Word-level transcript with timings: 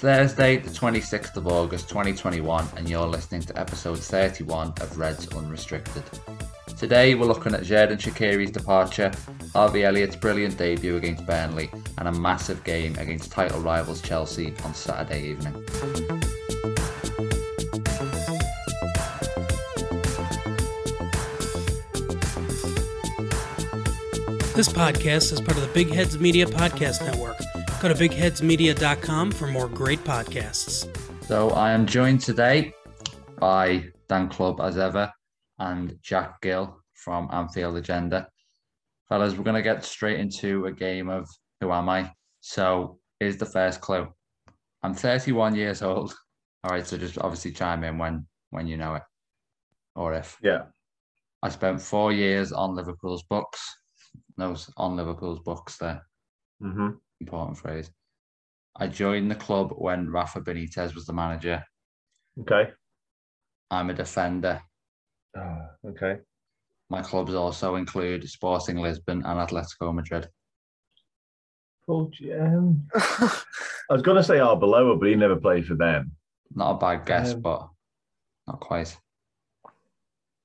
Thursday, 0.00 0.56
the 0.56 0.70
26th 0.70 1.36
of 1.36 1.46
August 1.46 1.90
2021, 1.90 2.66
and 2.78 2.88
you're 2.88 3.06
listening 3.06 3.42
to 3.42 3.60
episode 3.60 3.98
31 3.98 4.68
of 4.80 4.96
Reds 4.96 5.28
Unrestricted. 5.36 6.02
Today, 6.78 7.14
we're 7.14 7.26
looking 7.26 7.52
at 7.52 7.60
Xherdan 7.60 7.98
Shaqiri's 7.98 8.50
departure, 8.50 9.12
Harvey 9.52 9.84
Elliott's 9.84 10.16
brilliant 10.16 10.56
debut 10.56 10.96
against 10.96 11.26
Burnley, 11.26 11.70
and 11.98 12.08
a 12.08 12.12
massive 12.12 12.64
game 12.64 12.96
against 12.96 13.30
title 13.30 13.60
rivals 13.60 14.00
Chelsea 14.00 14.54
on 14.64 14.72
Saturday 14.72 15.22
evening. 15.22 15.52
This 24.54 24.70
podcast 24.70 25.30
is 25.30 25.42
part 25.42 25.58
of 25.58 25.62
the 25.62 25.70
Big 25.74 25.92
Heads 25.92 26.18
Media 26.18 26.46
Podcast 26.46 27.04
Network. 27.04 27.36
Go 27.80 27.88
to 27.88 27.94
bigheadsmedia.com 27.94 29.30
for 29.32 29.46
more 29.46 29.66
great 29.66 30.04
podcasts. 30.04 30.86
So 31.24 31.48
I 31.50 31.72
am 31.72 31.86
joined 31.86 32.20
today 32.20 32.74
by 33.38 33.86
Dan 34.06 34.28
Clubbe 34.28 34.60
as 34.60 34.76
ever 34.76 35.10
and 35.58 35.96
Jack 36.02 36.42
Gill 36.42 36.76
from 36.92 37.30
Anfield 37.32 37.76
Agenda. 37.76 38.28
Fellas, 39.08 39.32
we're 39.32 39.44
going 39.44 39.56
to 39.56 39.62
get 39.62 39.82
straight 39.82 40.20
into 40.20 40.66
a 40.66 40.72
game 40.72 41.08
of 41.08 41.26
Who 41.62 41.72
Am 41.72 41.88
I? 41.88 42.12
So 42.42 42.98
here's 43.18 43.38
the 43.38 43.46
first 43.46 43.80
clue. 43.80 44.06
I'm 44.82 44.92
31 44.92 45.54
years 45.54 45.80
old. 45.80 46.14
All 46.62 46.72
right, 46.72 46.86
so 46.86 46.98
just 46.98 47.16
obviously 47.16 47.52
chime 47.52 47.82
in 47.84 47.96
when 47.96 48.26
when 48.50 48.66
you 48.66 48.76
know 48.76 48.96
it, 48.96 49.02
or 49.96 50.12
if. 50.12 50.36
Yeah. 50.42 50.64
I 51.42 51.48
spent 51.48 51.80
four 51.80 52.12
years 52.12 52.52
on 52.52 52.74
Liverpool's 52.74 53.22
books. 53.22 53.74
No, 54.36 54.54
on 54.76 54.96
Liverpool's 54.96 55.40
books 55.40 55.78
there. 55.78 56.02
Mm-hmm. 56.62 56.90
Important 57.20 57.58
phrase. 57.58 57.90
I 58.76 58.86
joined 58.86 59.30
the 59.30 59.34
club 59.34 59.72
when 59.76 60.10
Rafa 60.10 60.40
Benitez 60.40 60.94
was 60.94 61.06
the 61.06 61.12
manager. 61.12 61.64
Okay. 62.40 62.70
I'm 63.70 63.90
a 63.90 63.94
defender. 63.94 64.62
Oh, 65.36 65.66
okay. 65.88 66.18
My 66.88 67.02
clubs 67.02 67.34
also 67.34 67.76
include 67.76 68.28
Sporting 68.28 68.78
Lisbon 68.78 69.22
and 69.24 69.38
Atletico 69.38 69.94
Madrid. 69.94 70.28
Well, 71.86 72.10
um, 72.40 72.86
I 72.94 73.42
was 73.90 74.02
going 74.02 74.16
to 74.16 74.24
say 74.24 74.36
Arbeloa, 74.36 74.98
but 74.98 75.08
he 75.08 75.14
never 75.14 75.36
played 75.36 75.66
for 75.66 75.74
them. 75.74 76.12
Not 76.54 76.72
a 76.72 76.78
bad 76.78 77.06
guess, 77.06 77.32
Um, 77.32 77.40
but 77.40 77.68
not 78.46 78.60
quite. 78.60 78.96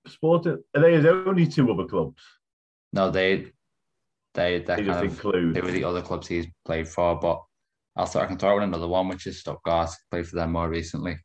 Sporting, 0.08 0.64
are 0.76 0.82
they 0.82 0.94
his 0.94 1.06
only 1.06 1.48
two 1.48 1.72
other 1.72 1.86
clubs? 1.86 2.22
No, 2.94 3.10
they 3.10 3.52
they 4.36 4.60
they 4.60 4.76
They 4.76 4.84
just 4.84 4.94
kind 5.00 5.06
of 5.08 5.12
include. 5.12 5.56
they 5.56 5.62
were 5.62 5.72
the 5.72 5.84
other 5.84 6.02
clubs 6.04 6.28
he's 6.28 6.46
played 6.66 6.88
for, 6.88 7.16
but 7.20 7.42
I 7.96 8.06
thought 8.06 8.24
I 8.24 8.28
can 8.28 8.38
throw 8.38 8.58
in 8.58 8.64
another 8.64 8.88
one, 8.88 9.08
which 9.08 9.26
is 9.26 9.40
Stuttgart. 9.40 9.90
Played 10.12 10.28
for 10.28 10.36
them 10.36 10.52
more 10.52 10.70
recently. 10.70 11.18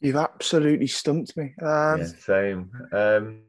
You've 0.00 0.16
absolutely 0.16 0.86
stumped 0.86 1.36
me. 1.36 1.54
Um, 1.62 1.98
yeah, 2.00 2.06
same. 2.18 2.70
Um, 2.92 3.40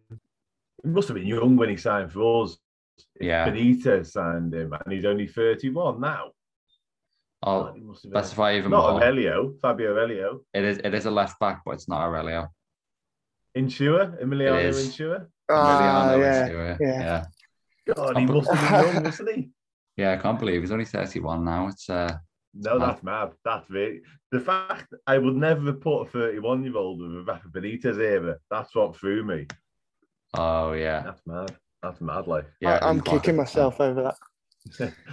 he 0.83 0.89
must 0.89 1.07
have 1.07 1.15
been 1.15 1.25
young 1.27 1.55
when 1.57 1.69
he 1.69 1.77
signed 1.77 2.11
for 2.11 2.43
us. 2.43 2.57
Yeah. 3.21 3.47
Benitez 3.49 4.07
signed 4.11 4.53
him, 4.53 4.73
and 4.73 4.93
he's 4.93 5.05
only 5.05 5.27
31 5.27 5.99
now. 6.01 6.31
I'll 7.43 7.71
He 7.73 7.79
must 7.81 8.03
have 8.03 8.11
been- 8.11 8.21
specify 8.23 8.57
even 8.57 8.71
Not 8.71 8.91
more. 8.91 9.01
Aurelio, 9.01 9.53
Fabio 9.61 9.93
Aurelio. 9.93 10.41
It 10.53 10.63
is 10.65 10.77
it 10.83 10.93
is 10.93 11.05
a 11.05 11.11
left 11.11 11.39
back, 11.39 11.61
but 11.65 11.71
it's 11.75 11.87
not 11.87 12.01
Aurelio. 12.01 12.49
Insua, 13.55 14.21
Emiliano 14.21 14.59
It 14.59 14.65
is. 14.65 14.87
Insua. 14.89 15.27
ah, 15.49 16.11
Emiliano 16.13 16.19
yeah. 16.19 16.47
Insua, 16.47 16.77
yeah. 16.81 16.99
yeah. 17.01 17.25
God, 17.95 18.17
he 18.17 18.25
must 18.25 18.51
have 18.51 18.85
been 18.85 18.93
young, 18.95 19.03
wasn't 19.03 19.35
he? 19.35 19.49
Yeah, 19.97 20.13
I 20.13 20.17
can't 20.17 20.39
believe 20.39 20.61
he's 20.61 20.71
only 20.71 20.85
31 20.85 21.43
now. 21.43 21.67
It's 21.67 21.89
uh 21.89 22.17
No, 22.53 22.79
mad. 22.79 22.87
that's 22.89 23.03
mad. 23.03 23.31
That's 23.43 23.67
very 23.67 24.01
the 24.31 24.39
fact 24.39 24.93
I 25.05 25.17
would 25.17 25.35
never 25.35 25.65
have 25.65 25.81
put 25.81 26.03
a 26.03 26.09
31 26.09 26.63
year 26.63 26.77
old 26.77 27.01
with 27.01 27.17
a 27.17 27.23
Rafa 27.23 27.49
Benitez 27.49 27.97
era. 27.99 28.37
That's 28.49 28.73
what 28.73 28.95
threw 28.95 29.23
me. 29.25 29.45
oh 30.35 30.71
yeah. 30.71 31.01
That's 31.01 31.21
mad. 31.25 31.53
That's 31.83 31.99
mad. 31.99 32.27
Like, 32.27 32.45
Yeah, 32.61 32.79
I, 32.81 32.89
am 32.89 33.01
kicking 33.01 33.33
it. 33.35 33.37
myself 33.37 33.81
over 33.81 34.01
that. 34.79 34.93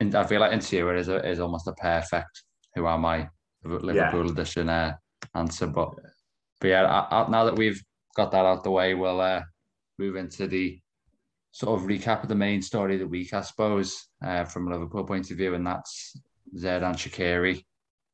And 0.00 0.14
I 0.14 0.24
feel 0.26 0.40
like 0.40 0.52
Insua 0.52 0.98
is 0.98 1.08
a, 1.08 1.26
is 1.26 1.40
almost 1.40 1.66
a 1.68 1.72
perfect 1.72 2.42
who 2.74 2.86
am 2.86 3.04
I 3.06 3.28
Liverpool 3.64 4.30
edition 4.30 4.68
uh, 4.68 4.94
answer. 5.34 5.66
But 5.66 5.94
but 6.60 6.68
yeah, 6.68 6.84
I, 6.84 7.22
I, 7.22 7.28
now 7.30 7.44
that 7.44 7.56
we've 7.56 7.82
got 8.14 8.30
that 8.32 8.44
out 8.44 8.62
the 8.62 8.70
way, 8.70 8.94
we'll 8.94 9.20
uh, 9.20 9.42
move 9.98 10.16
into 10.16 10.46
the 10.46 10.78
sort 11.56 11.80
of 11.80 11.86
recap 11.86 12.22
of 12.22 12.28
the 12.28 12.34
main 12.34 12.60
story 12.60 12.92
of 12.94 13.00
the 13.00 13.08
week, 13.08 13.32
I 13.32 13.40
suppose, 13.40 14.08
uh, 14.22 14.44
from 14.44 14.68
a 14.68 14.70
Liverpool 14.72 15.04
point 15.04 15.30
of 15.30 15.38
view, 15.38 15.54
and 15.54 15.66
that's 15.66 16.14
Xherdan 16.54 16.96
Shaqiri 16.96 17.64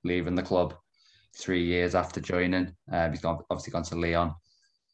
leaving 0.05 0.37
the 0.37 0.45
club 0.45 0.77
three 1.37 1.65
years 1.65 1.97
after 1.97 2.21
joining. 2.21 2.73
Uh, 2.93 3.11
he's 3.11 3.21
gone, 3.21 3.41
obviously 3.51 3.73
gone 3.73 3.83
to 3.83 3.97
Lyon. 3.97 4.33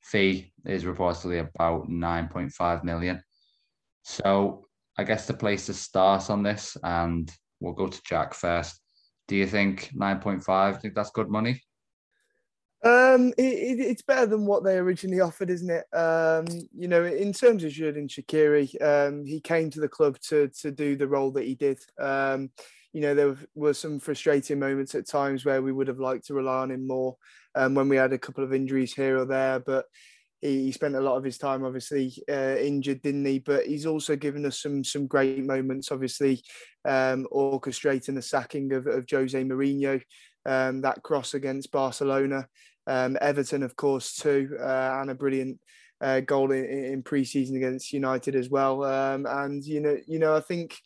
Fee 0.01 0.51
is 0.65 0.85
reportedly 0.85 1.41
about 1.41 1.91
9.5 1.91 2.85
million. 2.85 3.23
So 4.05 4.65
I 4.97 5.05
guess 5.05 5.27
the 5.27 5.35
place 5.35 5.67
to 5.67 5.75
start 5.75 6.31
on 6.31 6.43
this, 6.43 6.75
and 6.83 7.31
we'll 7.61 7.75
go 7.75 7.89
to 7.89 8.03
Jack 8.09 8.33
first. 8.33 8.81
Do 9.27 9.37
you 9.37 9.47
think 9.47 9.91
9.5? 9.95 10.81
Think 10.81 10.95
that's 10.95 11.11
good 11.11 11.29
money? 11.29 11.61
Um, 12.85 13.33
it, 13.37 13.43
it, 13.43 13.81
it's 13.81 14.03
better 14.03 14.27
than 14.27 14.47
what 14.47 14.63
they 14.63 14.77
originally 14.77 15.21
offered, 15.21 15.51
isn't 15.51 15.71
it? 15.71 15.85
Um, 15.97 16.47
you 16.73 16.87
know, 16.87 17.05
in 17.05 17.33
terms 17.33 17.65
of 17.65 17.73
Xherdan 17.73 18.09
Shaqiri, 18.09 18.81
um, 18.81 19.27
he 19.27 19.41
came 19.41 19.69
to 19.71 19.81
the 19.81 19.89
club 19.89 20.19
to 20.29 20.49
to 20.61 20.71
do 20.71 20.97
the 20.97 21.09
role 21.09 21.33
that 21.33 21.45
he 21.45 21.55
did. 21.55 21.79
Um, 21.99 22.51
you 22.93 23.01
know, 23.01 23.15
there 23.15 23.37
were 23.55 23.75
some 23.75 23.99
frustrating 23.99 24.59
moments 24.59 24.95
at 24.95 25.09
times 25.09 25.45
where 25.45 25.61
we 25.61 25.73
would 25.73 25.89
have 25.89 25.99
liked 25.99 26.27
to 26.27 26.35
rely 26.35 26.59
on 26.59 26.71
him 26.71 26.87
more 26.87 27.17
um, 27.55 27.75
when 27.75 27.89
we 27.89 27.97
had 27.97 28.13
a 28.13 28.19
couple 28.19 28.45
of 28.45 28.55
injuries 28.55 28.95
here 28.95 29.19
or 29.19 29.25
there, 29.25 29.59
but 29.61 29.87
he, 30.41 30.71
spent 30.73 30.95
a 30.95 31.01
lot 31.01 31.17
of 31.17 31.25
his 31.25 31.37
time 31.37 31.65
obviously 31.65 32.13
uh, 32.31 32.57
injured, 32.57 33.03
didn't 33.03 33.25
he? 33.25 33.41
But 33.41 33.67
he's 33.67 33.87
also 33.87 34.15
given 34.17 34.47
us 34.47 34.63
some 34.63 34.85
some 34.85 35.07
great 35.07 35.45
moments, 35.45 35.91
obviously 35.91 36.43
um, 36.85 37.27
orchestrating 37.33 38.15
the 38.15 38.23
sacking 38.23 38.73
of, 38.73 38.87
of 38.87 39.05
Jose 39.11 39.43
Mourinho, 39.43 40.01
um, 40.49 40.81
that 40.81 41.03
cross 41.03 41.35
against 41.35 41.71
Barcelona, 41.71 42.49
um, 42.87 43.19
Everton, 43.21 43.63
of 43.63 43.77
course, 43.77 44.15
too, 44.15 44.57
uh, 44.59 44.99
and 45.01 45.11
a 45.11 45.15
brilliant 45.15 45.59
uh, 46.01 46.21
goal 46.21 46.53
in, 46.53 46.65
in 46.65 47.03
pre-season 47.03 47.57
against 47.57 47.93
United 47.93 48.35
as 48.35 48.49
well. 48.49 48.85
Um, 48.85 49.27
and 49.27 49.63
you 49.65 49.81
know, 49.81 49.97
you 50.07 50.19
know, 50.19 50.35
I 50.35 50.41
think 50.41 50.79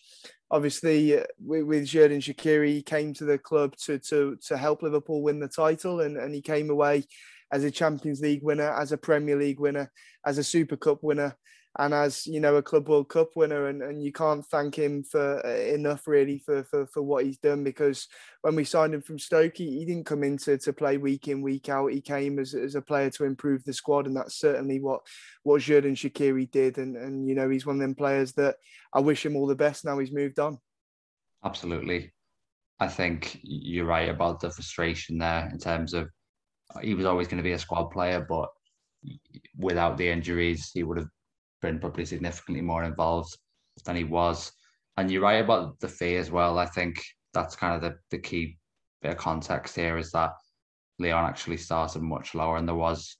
obviously 0.50 1.18
uh, 1.18 1.24
with, 1.40 1.84
Xherdan 1.84 2.18
Shaqiri, 2.18 2.68
he 2.68 2.82
came 2.82 3.14
to 3.14 3.24
the 3.24 3.38
club 3.38 3.76
to 3.84 3.98
to 4.00 4.36
to 4.46 4.56
help 4.56 4.82
Liverpool 4.82 5.22
win 5.22 5.38
the 5.38 5.48
title, 5.48 6.00
and, 6.00 6.16
and 6.16 6.34
he 6.34 6.42
came 6.42 6.70
away 6.70 7.04
as 7.52 7.64
a 7.64 7.70
Champions 7.70 8.20
League 8.20 8.42
winner, 8.42 8.70
as 8.70 8.92
a 8.92 8.98
Premier 8.98 9.36
League 9.36 9.60
winner, 9.60 9.92
as 10.26 10.38
a 10.38 10.44
Super 10.44 10.76
Cup 10.76 10.98
winner, 11.02 11.36
and 11.78 11.94
as 11.94 12.26
you 12.26 12.38
know 12.38 12.56
a 12.56 12.62
Club 12.62 12.88
World 12.88 13.08
Cup 13.08 13.30
winner. 13.34 13.68
And, 13.68 13.82
and 13.82 14.02
you 14.02 14.12
can't 14.12 14.44
thank 14.46 14.76
him 14.76 15.02
for 15.02 15.44
uh, 15.44 15.74
enough 15.74 16.06
really 16.06 16.38
for, 16.38 16.64
for 16.64 16.86
for 16.86 17.02
what 17.02 17.24
he's 17.24 17.38
done 17.38 17.64
because 17.64 18.08
when 18.42 18.54
we 18.54 18.64
signed 18.64 18.94
him 18.94 19.00
from 19.00 19.18
Stoke, 19.18 19.56
he, 19.56 19.78
he 19.78 19.84
didn't 19.84 20.06
come 20.06 20.22
in 20.22 20.36
to, 20.38 20.58
to 20.58 20.72
play 20.72 20.98
week 20.98 21.28
in 21.28 21.40
week 21.40 21.68
out. 21.68 21.92
He 21.92 22.00
came 22.00 22.38
as, 22.38 22.54
as 22.54 22.74
a 22.74 22.82
player 22.82 23.10
to 23.10 23.24
improve 23.24 23.64
the 23.64 23.72
squad, 23.72 24.06
and 24.06 24.16
that's 24.16 24.38
certainly 24.38 24.80
what 24.80 25.00
what 25.44 25.62
Xherdan 25.62 25.92
Shaqiri 25.92 26.50
did. 26.50 26.78
And 26.78 26.96
and 26.96 27.26
you 27.26 27.34
know 27.34 27.48
he's 27.48 27.66
one 27.66 27.76
of 27.76 27.82
them 27.82 27.94
players 27.94 28.32
that 28.34 28.56
I 28.92 29.00
wish 29.00 29.24
him 29.24 29.36
all 29.36 29.46
the 29.46 29.54
best. 29.54 29.84
Now 29.84 29.98
he's 29.98 30.12
moved 30.12 30.38
on. 30.38 30.58
Absolutely. 31.44 32.12
I 32.78 32.88
think 32.88 33.38
you're 33.42 33.86
right 33.86 34.08
about 34.08 34.40
the 34.40 34.50
frustration 34.50 35.18
there 35.18 35.48
in 35.52 35.58
terms 35.58 35.94
of 35.94 36.08
he 36.80 36.94
was 36.94 37.06
always 37.06 37.28
going 37.28 37.36
to 37.36 37.42
be 37.42 37.52
a 37.52 37.58
squad 37.58 37.90
player, 37.90 38.26
but 38.28 38.48
without 39.56 39.96
the 39.96 40.08
injuries, 40.08 40.70
he 40.72 40.82
would 40.82 40.98
have 40.98 41.08
probably 41.62 42.04
significantly 42.04 42.62
more 42.62 42.84
involved 42.84 43.36
than 43.84 43.96
he 43.96 44.04
was. 44.04 44.52
And 44.96 45.10
you're 45.10 45.22
right 45.22 45.42
about 45.44 45.78
the 45.80 45.88
fee 45.88 46.16
as 46.16 46.30
well. 46.30 46.58
I 46.58 46.66
think 46.66 47.02
that's 47.32 47.56
kind 47.56 47.74
of 47.74 47.80
the, 47.80 47.96
the 48.10 48.18
key 48.18 48.58
bit 49.00 49.12
of 49.12 49.16
context 49.18 49.74
here 49.74 49.96
is 49.96 50.12
that 50.12 50.32
Lyon 50.98 51.24
actually 51.24 51.56
started 51.56 52.02
much 52.02 52.34
lower 52.34 52.56
and 52.56 52.68
there 52.68 52.74
was 52.74 53.16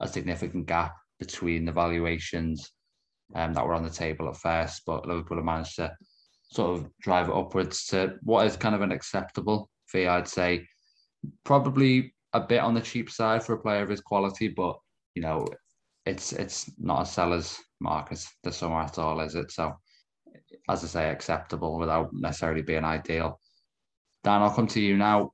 a 0.00 0.08
significant 0.08 0.66
gap 0.66 0.94
between 1.18 1.64
the 1.64 1.72
valuations 1.72 2.70
um, 3.34 3.52
that 3.54 3.66
were 3.66 3.74
on 3.74 3.84
the 3.84 3.90
table 3.90 4.28
at 4.28 4.36
first, 4.36 4.82
but 4.86 5.06
Liverpool 5.06 5.38
have 5.38 5.44
managed 5.44 5.76
to 5.76 5.94
sort 6.50 6.78
of 6.78 6.90
drive 7.00 7.28
it 7.28 7.34
upwards 7.34 7.86
to 7.86 8.14
what 8.22 8.46
is 8.46 8.56
kind 8.56 8.74
of 8.74 8.82
an 8.82 8.92
acceptable 8.92 9.70
fee, 9.88 10.06
I'd 10.06 10.28
say. 10.28 10.66
Probably 11.44 12.14
a 12.32 12.40
bit 12.40 12.60
on 12.60 12.74
the 12.74 12.80
cheap 12.80 13.10
side 13.10 13.42
for 13.42 13.54
a 13.54 13.60
player 13.60 13.82
of 13.82 13.88
his 13.88 14.00
quality, 14.00 14.48
but 14.48 14.76
you 15.14 15.22
know, 15.22 15.46
it's 16.06 16.32
it's 16.32 16.70
not 16.78 17.02
a 17.02 17.06
seller's 17.06 17.58
market 17.80 18.24
this 18.42 18.58
summer 18.58 18.80
at 18.80 18.98
all, 18.98 19.20
is 19.20 19.34
it? 19.34 19.50
So, 19.50 19.72
as 20.68 20.84
I 20.84 20.86
say, 20.86 21.10
acceptable 21.10 21.78
without 21.78 22.10
necessarily 22.12 22.62
being 22.62 22.84
ideal. 22.84 23.40
Dan, 24.22 24.42
I'll 24.42 24.54
come 24.54 24.66
to 24.68 24.80
you 24.80 24.96
now. 24.96 25.32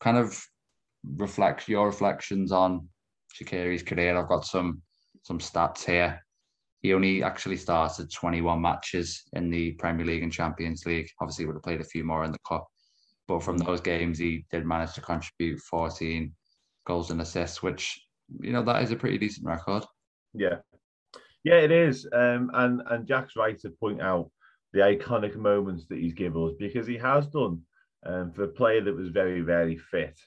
Kind 0.00 0.18
of 0.18 0.38
reflect 1.16 1.68
your 1.68 1.86
reflections 1.86 2.52
on 2.52 2.88
Shaqiri's 3.34 3.82
career. 3.82 4.16
I've 4.16 4.28
got 4.28 4.46
some 4.46 4.82
some 5.22 5.38
stats 5.38 5.84
here. 5.84 6.22
He 6.80 6.94
only 6.94 7.22
actually 7.22 7.56
started 7.56 8.12
21 8.12 8.60
matches 8.60 9.24
in 9.32 9.50
the 9.50 9.72
Premier 9.72 10.06
League 10.06 10.22
and 10.22 10.32
Champions 10.32 10.86
League. 10.86 11.08
Obviously, 11.20 11.46
would 11.46 11.56
have 11.56 11.62
played 11.62 11.80
a 11.80 11.84
few 11.84 12.04
more 12.04 12.24
in 12.24 12.32
the 12.32 12.38
cup. 12.46 12.66
but 13.26 13.42
from 13.42 13.58
those 13.58 13.80
games, 13.80 14.18
he 14.18 14.46
did 14.50 14.64
manage 14.64 14.94
to 14.94 15.00
contribute 15.00 15.58
14 15.60 16.32
goals 16.86 17.10
and 17.10 17.20
assists, 17.20 17.62
which 17.62 18.00
you 18.40 18.52
know 18.52 18.62
that 18.62 18.82
is 18.82 18.92
a 18.92 18.96
pretty 18.96 19.18
decent 19.18 19.46
record. 19.46 19.84
Yeah, 20.36 20.56
yeah, 21.44 21.56
it 21.56 21.70
is. 21.70 22.06
Um, 22.12 22.50
and 22.54 22.82
and 22.90 23.06
Jack's 23.06 23.36
right 23.36 23.58
to 23.60 23.70
point 23.70 24.00
out 24.00 24.30
the 24.72 24.80
iconic 24.80 25.36
moments 25.36 25.86
that 25.86 25.98
he's 25.98 26.14
given 26.14 26.44
us 26.44 26.52
because 26.58 26.86
he 26.86 26.96
has 26.98 27.26
done. 27.28 27.62
Um, 28.04 28.30
for 28.30 28.44
a 28.44 28.48
player 28.48 28.82
that 28.82 28.94
was 28.94 29.08
very 29.08 29.40
very 29.40 29.76
fit, 29.76 30.18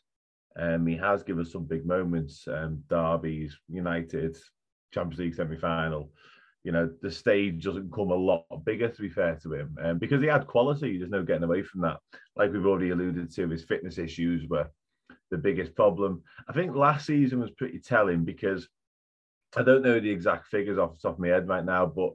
um, 0.57 0.85
he 0.85 0.97
has 0.97 1.23
given 1.23 1.45
us 1.45 1.51
some 1.51 1.65
big 1.65 1.85
moments. 1.85 2.47
Um, 2.47 2.83
derbies, 2.89 3.57
United, 3.69 4.38
Champions 4.94 5.19
League 5.19 5.35
semi 5.35 5.57
final. 5.57 6.11
You 6.63 6.73
know, 6.73 6.89
the 7.01 7.11
stage 7.11 7.63
doesn't 7.63 7.94
come 7.94 8.11
a 8.11 8.15
lot 8.15 8.45
bigger, 8.65 8.89
to 8.89 9.01
be 9.01 9.09
fair 9.09 9.39
to 9.44 9.53
him, 9.53 9.77
um, 9.81 9.97
because 9.97 10.21
he 10.21 10.27
had 10.27 10.45
quality. 10.45 10.97
There's 10.97 11.09
no 11.09 11.23
getting 11.23 11.44
away 11.44 11.63
from 11.63 11.81
that. 11.81 12.00
Like 12.35 12.51
we've 12.51 12.65
already 12.65 12.89
alluded 12.89 13.33
to, 13.35 13.47
his 13.47 13.63
fitness 13.63 13.97
issues 13.97 14.47
were 14.50 14.69
the 15.31 15.38
biggest 15.38 15.75
problem. 15.75 16.21
I 16.50 16.53
think 16.53 16.75
last 16.75 17.06
season 17.06 17.39
was 17.39 17.51
pretty 17.51 17.79
telling 17.79 18.25
because 18.25 18.67
I 19.55 19.63
don't 19.63 19.81
know 19.81 19.99
the 19.99 20.09
exact 20.09 20.47
figures 20.47 20.77
off 20.77 20.95
the 20.95 21.01
top 21.01 21.13
of 21.15 21.19
my 21.19 21.29
head 21.29 21.47
right 21.47 21.65
now, 21.65 21.85
but 21.85 22.11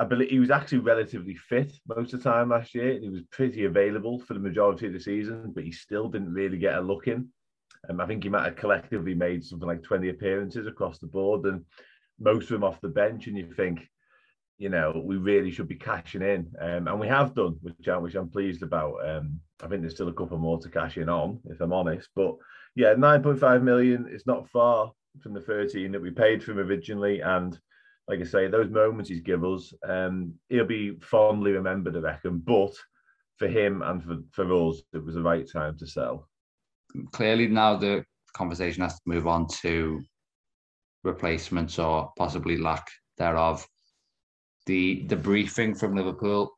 I 0.00 0.04
believe 0.04 0.30
he 0.30 0.40
was 0.40 0.50
actually 0.50 0.78
relatively 0.78 1.34
fit 1.34 1.72
most 1.86 2.12
of 2.12 2.22
the 2.22 2.30
time 2.30 2.50
last 2.50 2.74
year. 2.74 2.98
He 2.98 3.08
was 3.08 3.22
pretty 3.30 3.64
available 3.64 4.18
for 4.18 4.34
the 4.34 4.40
majority 4.40 4.86
of 4.86 4.92
the 4.92 5.00
season, 5.00 5.52
but 5.54 5.64
he 5.64 5.72
still 5.72 6.08
didn't 6.08 6.34
really 6.34 6.58
get 6.58 6.76
a 6.76 6.80
look 6.80 7.06
in. 7.06 7.28
Um, 7.88 8.00
I 8.00 8.06
think 8.06 8.22
he 8.22 8.28
might 8.28 8.44
have 8.44 8.56
collectively 8.56 9.14
made 9.14 9.44
something 9.44 9.68
like 9.68 9.82
20 9.82 10.08
appearances 10.08 10.66
across 10.66 10.98
the 10.98 11.06
board 11.06 11.44
and 11.46 11.64
most 12.18 12.44
of 12.44 12.48
them 12.50 12.64
off 12.64 12.80
the 12.80 12.88
bench. 12.88 13.28
And 13.28 13.36
you 13.36 13.52
think, 13.54 13.88
you 14.58 14.68
know, 14.68 15.00
we 15.04 15.16
really 15.16 15.52
should 15.52 15.68
be 15.68 15.76
cashing 15.76 16.22
in. 16.22 16.52
Um, 16.60 16.88
and 16.88 16.98
we 16.98 17.06
have 17.08 17.34
done, 17.34 17.58
which, 17.62 17.86
I, 17.88 17.96
which 17.96 18.16
I'm 18.16 18.30
pleased 18.30 18.62
about. 18.62 18.94
Um, 19.08 19.40
I 19.62 19.68
think 19.68 19.82
there's 19.82 19.94
still 19.94 20.08
a 20.08 20.12
couple 20.12 20.38
more 20.38 20.58
to 20.60 20.68
cash 20.68 20.96
in 20.98 21.08
on, 21.08 21.40
if 21.46 21.60
I'm 21.60 21.72
honest. 21.72 22.08
But 22.16 22.34
yeah, 22.74 22.94
9.5 22.94 23.62
million 23.62 24.08
is 24.10 24.26
not 24.26 24.50
far 24.50 24.92
from 25.20 25.34
the 25.34 25.40
13 25.40 25.92
that 25.92 26.02
we 26.02 26.10
paid 26.10 26.42
for 26.42 26.52
him 26.52 26.58
originally. 26.58 27.20
And 27.20 27.58
like 28.08 28.20
I 28.20 28.24
say, 28.24 28.48
those 28.48 28.70
moments 28.70 29.08
he's 29.08 29.20
given 29.20 29.54
us, 29.54 29.72
um, 29.88 30.34
he'll 30.48 30.66
be 30.66 30.96
fondly 31.00 31.52
remembered, 31.52 31.96
I 31.96 32.00
reckon. 32.00 32.38
But 32.38 32.74
for 33.36 33.48
him 33.48 33.82
and 33.82 34.02
for, 34.02 34.18
for 34.32 34.68
us, 34.68 34.82
it 34.92 35.04
was 35.04 35.14
the 35.14 35.22
right 35.22 35.48
time 35.50 35.76
to 35.78 35.86
sell. 35.86 36.28
Clearly, 37.12 37.48
now 37.48 37.76
the 37.76 38.04
conversation 38.34 38.82
has 38.82 38.94
to 38.94 39.00
move 39.06 39.26
on 39.26 39.46
to 39.62 40.02
replacements 41.02 41.78
or 41.78 42.12
possibly 42.16 42.56
lack 42.56 42.86
thereof. 43.18 43.66
The 44.66 45.04
the 45.08 45.16
briefing 45.16 45.74
from 45.74 45.94
Liverpool 45.94 46.50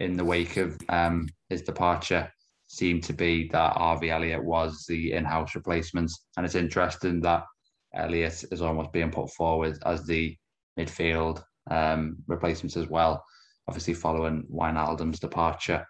in 0.00 0.16
the 0.16 0.24
wake 0.24 0.56
of 0.56 0.76
um, 0.88 1.28
his 1.48 1.62
departure 1.62 2.30
seemed 2.66 3.04
to 3.04 3.12
be 3.12 3.48
that 3.48 3.76
Harvey 3.76 4.10
Elliott 4.10 4.42
was 4.42 4.84
the 4.88 5.12
in-house 5.12 5.54
replacement, 5.54 6.10
and 6.36 6.44
it's 6.44 6.56
interesting 6.56 7.20
that 7.20 7.44
Elliott 7.94 8.44
is 8.50 8.62
almost 8.62 8.92
being 8.92 9.10
put 9.10 9.30
forward 9.30 9.78
as 9.86 10.06
the 10.06 10.36
midfield 10.78 11.42
um, 11.70 12.16
replacements 12.26 12.76
as 12.76 12.88
well, 12.88 13.24
obviously 13.68 13.94
following 13.94 14.44
Wijnaldum's 14.52 15.20
departure. 15.20 15.86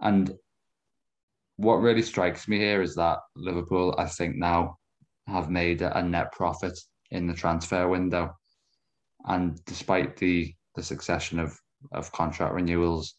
And 0.00 0.32
what 1.56 1.76
really 1.76 2.02
strikes 2.02 2.48
me 2.48 2.58
here 2.58 2.82
is 2.82 2.94
that 2.96 3.18
Liverpool, 3.34 3.94
I 3.98 4.06
think, 4.06 4.36
now 4.36 4.76
have 5.26 5.50
made 5.50 5.82
a 5.82 6.02
net 6.02 6.32
profit 6.32 6.78
in 7.10 7.26
the 7.26 7.34
transfer 7.34 7.88
window. 7.88 8.34
And 9.24 9.58
despite 9.64 10.16
the 10.16 10.54
the 10.74 10.82
succession 10.82 11.38
of, 11.38 11.58
of 11.92 12.12
contract 12.12 12.54
renewals, 12.54 13.14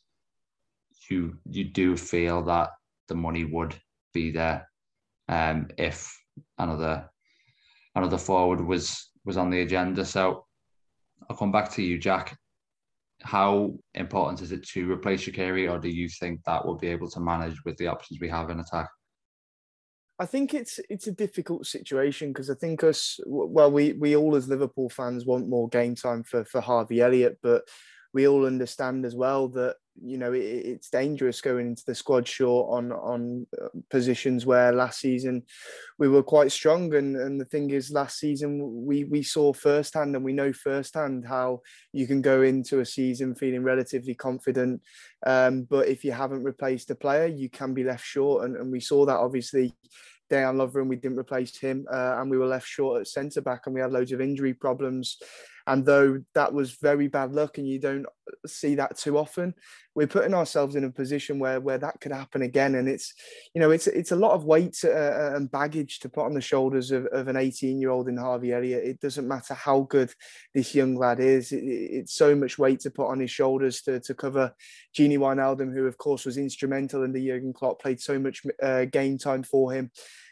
you 1.10 1.38
you 1.50 1.64
do 1.66 1.98
feel 1.98 2.44
that 2.44 2.70
the 3.08 3.16
money 3.16 3.44
would 3.46 3.76
be 4.14 4.32
there 4.32 4.70
um, 5.28 5.68
if 5.78 6.16
another 6.58 7.10
another 7.98 8.18
forward 8.18 8.62
was 8.62 9.12
was 9.26 9.38
on 9.38 9.50
the 9.50 9.62
agenda. 9.62 10.06
So 10.06 10.46
I'll 11.30 11.38
come 11.38 11.52
back 11.52 11.72
to 11.74 11.82
you, 11.82 11.98
Jack. 11.98 12.38
How 13.24 13.74
important 13.96 14.42
is 14.42 14.52
it 14.52 14.66
to 14.70 14.92
replace 14.92 15.26
Shaqiri, 15.26 15.70
or 15.72 15.80
do 15.80 15.90
you 15.90 16.08
think 16.08 16.42
that 16.46 16.64
we'll 16.64 16.78
be 16.78 16.88
able 16.88 17.10
to 17.10 17.20
manage 17.20 17.64
with 17.66 17.76
the 17.78 17.88
options 17.88 18.20
we 18.22 18.30
have 18.30 18.50
in 18.50 18.60
attack? 18.60 18.88
I 20.20 20.26
think 20.26 20.54
it's 20.54 20.80
it's 20.90 21.08
a 21.08 21.12
difficult 21.12 21.66
situation 21.66 22.30
because 22.30 22.50
I 22.50 22.56
think 22.56 22.84
us 22.84 23.20
well 23.26 23.72
we 23.72 23.94
we 23.94 24.16
all 24.16 24.36
as 24.36 24.48
Liverpool 24.48 24.90
fans 24.90 25.26
want 25.26 25.50
more 25.50 25.70
game 25.70 25.96
time 25.96 26.24
for 26.24 26.46
for 26.46 26.62
Harvey 26.62 27.02
Elliott, 27.02 27.38
but 27.44 27.64
we 28.14 28.28
all 28.28 28.46
understand 28.46 29.06
as 29.06 29.16
well 29.16 29.48
that 29.50 29.76
you 30.04 30.18
know 30.18 30.34
it, 30.34 30.40
it's 30.40 30.90
dangerous 30.90 31.42
going 31.42 31.68
into 31.68 31.84
the 31.86 31.96
squad 31.96 32.28
short 32.28 32.70
on 32.72 32.92
on 32.92 33.48
uh, 33.62 33.68
positions 33.90 34.46
where 34.46 34.72
last 34.72 35.00
season 35.00 35.44
we 35.98 36.08
were 36.08 36.24
quite 36.24 36.52
strong. 36.52 36.94
And 36.96 37.16
and 37.16 37.40
the 37.40 37.46
thing 37.46 37.72
is 37.72 37.92
last 37.92 38.20
season 38.20 38.86
we 38.86 39.04
we 39.06 39.24
saw 39.24 39.54
firsthand 39.54 40.16
and 40.16 40.24
we 40.24 40.34
know 40.34 40.54
firsthand 40.54 41.26
how 41.28 41.62
you 41.94 42.08
can 42.08 42.22
go 42.22 42.42
into 42.42 42.80
a 42.80 42.86
season 42.86 43.36
feeling 43.36 43.64
relatively 43.64 44.16
confident. 44.16 44.82
Um, 45.26 45.64
but 45.64 45.88
if 45.88 46.04
you 46.04 46.12
haven't 46.12 46.44
replaced 46.44 46.92
a 46.92 46.96
player 46.96 47.26
you 47.26 47.50
can 47.50 47.74
be 47.74 47.84
left 47.84 48.06
short. 48.06 48.46
And, 48.46 48.56
and 48.56 48.72
we 48.72 48.80
saw 48.80 49.06
that 49.06 49.18
obviously 49.18 49.74
Dejan 50.30 50.56
Lovren, 50.56 50.88
we 50.88 50.98
didn't 50.98 51.20
replace 51.20 51.58
him, 51.58 51.86
uh, 51.92 52.18
and 52.18 52.30
we 52.30 52.38
were 52.38 52.48
left 52.48 52.68
short 52.68 53.02
at 53.02 53.08
centre 53.08 53.42
back, 53.42 53.62
and 53.66 53.74
we 53.74 53.82
had 53.82 53.92
loads 53.92 54.12
of 54.12 54.22
injury 54.22 54.54
problems. 54.54 55.18
And 55.68 55.86
though 55.86 56.24
that 56.34 56.54
was 56.54 56.72
very 56.72 57.10
bad 57.10 57.34
luck, 57.34 57.58
and 57.58 57.68
you 57.68 57.78
don't 57.78 58.06
see 58.46 58.76
that 58.76 58.98
too 58.98 59.18
often, 59.18 59.54
we're 59.96 60.08
putting 60.08 60.34
ourselves 60.34 60.76
in 60.76 60.86
a 60.86 60.90
position 60.90 61.40
where 61.40 61.60
where 61.60 61.78
that 61.78 62.00
could 62.00 62.14
happen 62.14 62.42
again. 62.42 62.76
And 62.76 62.88
it's 62.88 63.14
you 63.54 63.60
know 63.60 63.72
it's 63.72 63.86
it's 63.86 64.14
a 64.14 64.16
lot 64.16 64.32
of 64.32 64.46
weight 64.46 64.78
uh, 64.86 64.88
uh 64.88 65.34
and 65.36 65.52
baggage 65.52 66.00
to 66.00 66.10
put 66.10 66.26
on 66.26 66.34
the 66.34 66.42
shoulders 66.42 66.92
of, 66.92 67.06
of 67.08 67.28
an 67.28 67.36
18 67.36 67.82
year 67.82 67.90
old 67.90 68.08
in 68.08 68.16
Harvey 68.16 68.54
Elliott. 68.54 68.86
It 68.86 69.02
doesn't 69.02 69.28
matter 69.28 69.54
how 69.54 69.82
good 69.82 70.14
this 70.54 70.74
young 70.74 70.96
lad 70.96 71.20
is. 71.20 71.52
It, 71.52 71.66
it's 71.66 72.14
so 72.14 72.34
much 72.34 72.58
weight 72.58 72.80
to 72.82 72.90
put 72.90 73.10
on 73.10 73.20
his 73.20 73.32
shoulders 73.32 73.82
to 73.82 74.00
to 74.00 74.14
cover 74.14 74.54
Gini 74.98 75.18
Wijnaldum, 75.18 75.74
who 75.74 75.86
of 75.86 75.98
course 75.98 76.26
was 76.26 76.38
instrumental 76.38 77.04
in 77.04 77.12
the 77.12 77.28
Jurgen 77.28 77.52
Klopp 77.52 77.82
played 77.82 78.00
so 78.00 78.18
much 78.18 78.42
uh, 78.64 78.86
game 78.86 79.18
time 79.18 79.44
for 79.44 79.74
him. 79.74 79.92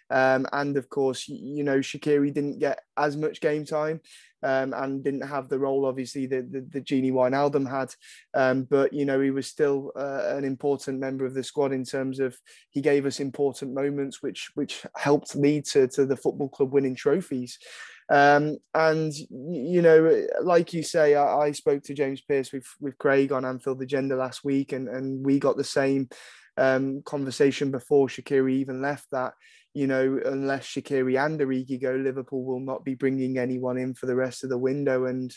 Um, 0.09 0.45
and 0.53 0.77
of 0.77 0.89
course, 0.89 1.27
you 1.27 1.63
know, 1.63 1.79
Shaqiri 1.79 2.33
didn't 2.33 2.59
get 2.59 2.79
as 2.95 3.17
much 3.17 3.41
game 3.41 3.65
time 3.65 4.01
um, 4.45 4.73
and 4.73 5.03
didn't 5.03 5.27
have 5.27 5.49
the 5.49 5.57
role, 5.57 5.85
obviously, 5.85 6.27
that 6.27 6.51
the, 6.51 6.61
the 6.69 6.81
Gini 6.81 7.11
Wijnaldum 7.11 7.67
had. 7.69 7.93
Um, 8.35 8.63
but, 8.63 8.93
you 8.93 9.03
know, 9.03 9.19
he 9.19 9.31
was 9.31 9.47
still 9.47 9.91
uh, 9.95 10.35
an 10.35 10.45
important 10.45 10.99
member 10.99 11.25
of 11.25 11.33
the 11.33 11.43
squad 11.43 11.73
in 11.73 11.83
terms 11.83 12.19
of 12.19 12.37
he 12.69 12.79
gave 12.79 13.07
us 13.07 13.19
important 13.19 13.73
moments, 13.73 14.21
which 14.21 14.51
which 14.53 14.85
helped 14.95 15.35
lead 15.35 15.65
to, 15.65 15.87
to 15.87 16.05
the 16.05 16.15
football 16.15 16.49
club 16.49 16.71
winning 16.71 16.95
trophies. 16.95 17.57
Um, 18.07 18.57
and 18.75 19.11
you 19.31 19.81
know, 19.81 20.27
like 20.43 20.73
you 20.73 20.83
say, 20.83 21.15
I, 21.15 21.47
I, 21.47 21.51
spoke 21.51 21.81
to 21.83 21.95
James 21.95 22.21
Pearce 22.21 22.53
with 22.53 22.67
with 22.79 22.99
Craig 22.99 23.31
on 23.31 23.45
Anfield 23.45 23.81
Agenda 23.81 24.15
last 24.15 24.43
week, 24.43 24.73
and 24.73 24.87
and 24.87 25.25
we 25.25 25.39
got 25.39 25.57
the 25.57 25.63
same 25.63 26.09
um, 26.55 27.01
conversation 27.03 27.71
before 27.71 28.07
Shaqiri 28.07 28.51
even 28.51 28.79
left 28.79 29.07
that 29.11 29.33
you 29.75 29.87
know, 29.87 30.21
unless 30.25 30.65
Shaqiri 30.67 31.23
and 31.23 31.37
Origi 31.37 31.79
go, 31.79 31.91
Liverpool 31.91 32.45
will 32.45 32.61
not 32.61 32.85
be 32.85 32.95
bringing 32.95 33.37
anyone 33.37 33.77
in 33.77 33.93
for 33.93 34.05
the 34.05 34.15
rest 34.15 34.45
of 34.45 34.49
the 34.49 34.57
window. 34.57 35.05
And 35.05 35.35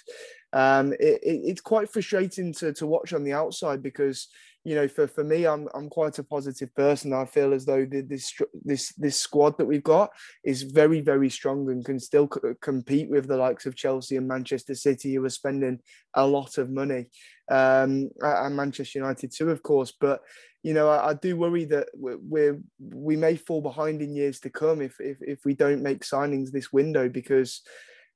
um, 0.53 0.93
it, 0.93 1.19
it, 1.25 1.41
it's 1.45 1.61
quite 1.61 1.91
frustrating 1.91 2.53
to, 2.55 2.73
to 2.75 2.87
watch 2.87 3.13
on 3.13 3.25
the 3.25 3.33
outside 3.33 3.83
because, 3.83 4.29
you 4.63 4.77
know, 4.77 4.87
for, 4.87 5.09
for 5.09 5.25
me, 5.25 5.45
I'm, 5.45 5.67
I'm 5.75 5.89
quite 5.89 6.21
a 6.21 6.23
positive 6.23 6.73
person. 6.77 7.13
I 7.13 7.25
feel 7.25 7.53
as 7.53 7.67
though 7.67 7.85
this, 7.85 8.33
this, 8.65 8.93
this 8.93 9.17
squad 9.17 9.59
that 9.59 9.67
we've 9.67 9.83
got 9.83 10.11
is 10.45 10.63
very, 10.63 11.01
very 11.01 11.31
strong 11.31 11.69
and 11.69 11.85
can 11.85 11.99
still 11.99 12.29
c- 12.33 12.53
compete 12.63 13.11
with 13.11 13.27
the 13.27 13.37
likes 13.37 13.67
of 13.67 13.75
Chelsea 13.75 14.15
and 14.15 14.29
Manchester 14.29 14.77
City, 14.77 15.15
who 15.15 15.25
are 15.25 15.31
spending 15.31 15.81
a 16.15 16.25
lot 16.25 16.59
of 16.59 16.71
money, 16.71 17.07
um, 17.51 18.09
and 18.21 18.55
Manchester 18.55 19.01
United 19.01 19.33
too, 19.37 19.51
of 19.51 19.65
course. 19.65 19.93
But 20.01 20.21
you 20.63 20.75
know, 20.75 20.89
I, 20.89 21.11
I 21.11 21.15
do 21.15 21.37
worry 21.37 21.65
that 21.67 21.89
we're, 21.95 22.61
we 22.81 23.17
may 23.17 23.37
fall 23.37 23.61
behind 23.61 24.03
in 24.03 24.15
years 24.15 24.41
to 24.41 24.51
come 24.51 24.81
if 24.81 24.97
if, 25.01 25.19
if 25.21 25.45
we 25.45 25.55
don't 25.55 25.83
make 25.83 26.01
signings 26.01 26.51
this 26.51 26.73
window 26.73 27.09
because 27.09 27.63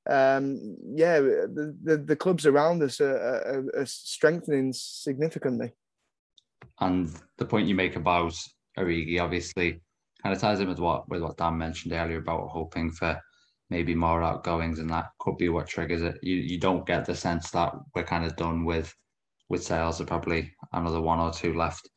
um, 0.09 0.75
yeah, 0.93 1.19
the, 1.19 1.75
the, 1.81 1.97
the 1.97 2.15
clubs 2.15 2.45
around 2.45 2.83
us 2.83 2.99
are, 2.99 3.15
are, 3.15 3.65
are, 3.77 3.85
strengthening 3.85 4.73
significantly. 4.73 5.71
And 6.81 7.09
the 7.37 7.45
point 7.45 7.67
you 7.67 7.75
make 7.75 7.95
about 7.95 8.35
Origi 8.77 9.21
obviously 9.21 9.81
kind 10.21 10.35
of 10.35 10.41
ties 10.41 10.59
in 10.59 10.67
with 10.67 10.79
what 10.79 11.07
with 11.07 11.21
what 11.21 11.37
Dan 11.37 11.57
mentioned 11.57 11.93
earlier 11.93 12.17
about 12.17 12.49
hoping 12.49 12.91
for 12.91 13.17
maybe 13.69 13.95
more 13.95 14.21
outgoings, 14.21 14.79
and 14.79 14.89
that 14.89 15.07
could 15.19 15.37
be 15.37 15.47
what 15.47 15.67
triggers 15.67 16.01
it. 16.01 16.19
You 16.21 16.35
you 16.35 16.59
don't 16.59 16.85
get 16.85 17.05
the 17.05 17.15
sense 17.15 17.49
that 17.51 17.73
we're 17.95 18.03
kind 18.03 18.25
of 18.25 18.35
done 18.35 18.65
with 18.65 18.93
with 19.47 19.63
sales. 19.63 20.01
Are 20.01 20.05
probably 20.05 20.53
another 20.73 20.99
one 20.99 21.19
or 21.19 21.31
two 21.31 21.53
left 21.53 21.89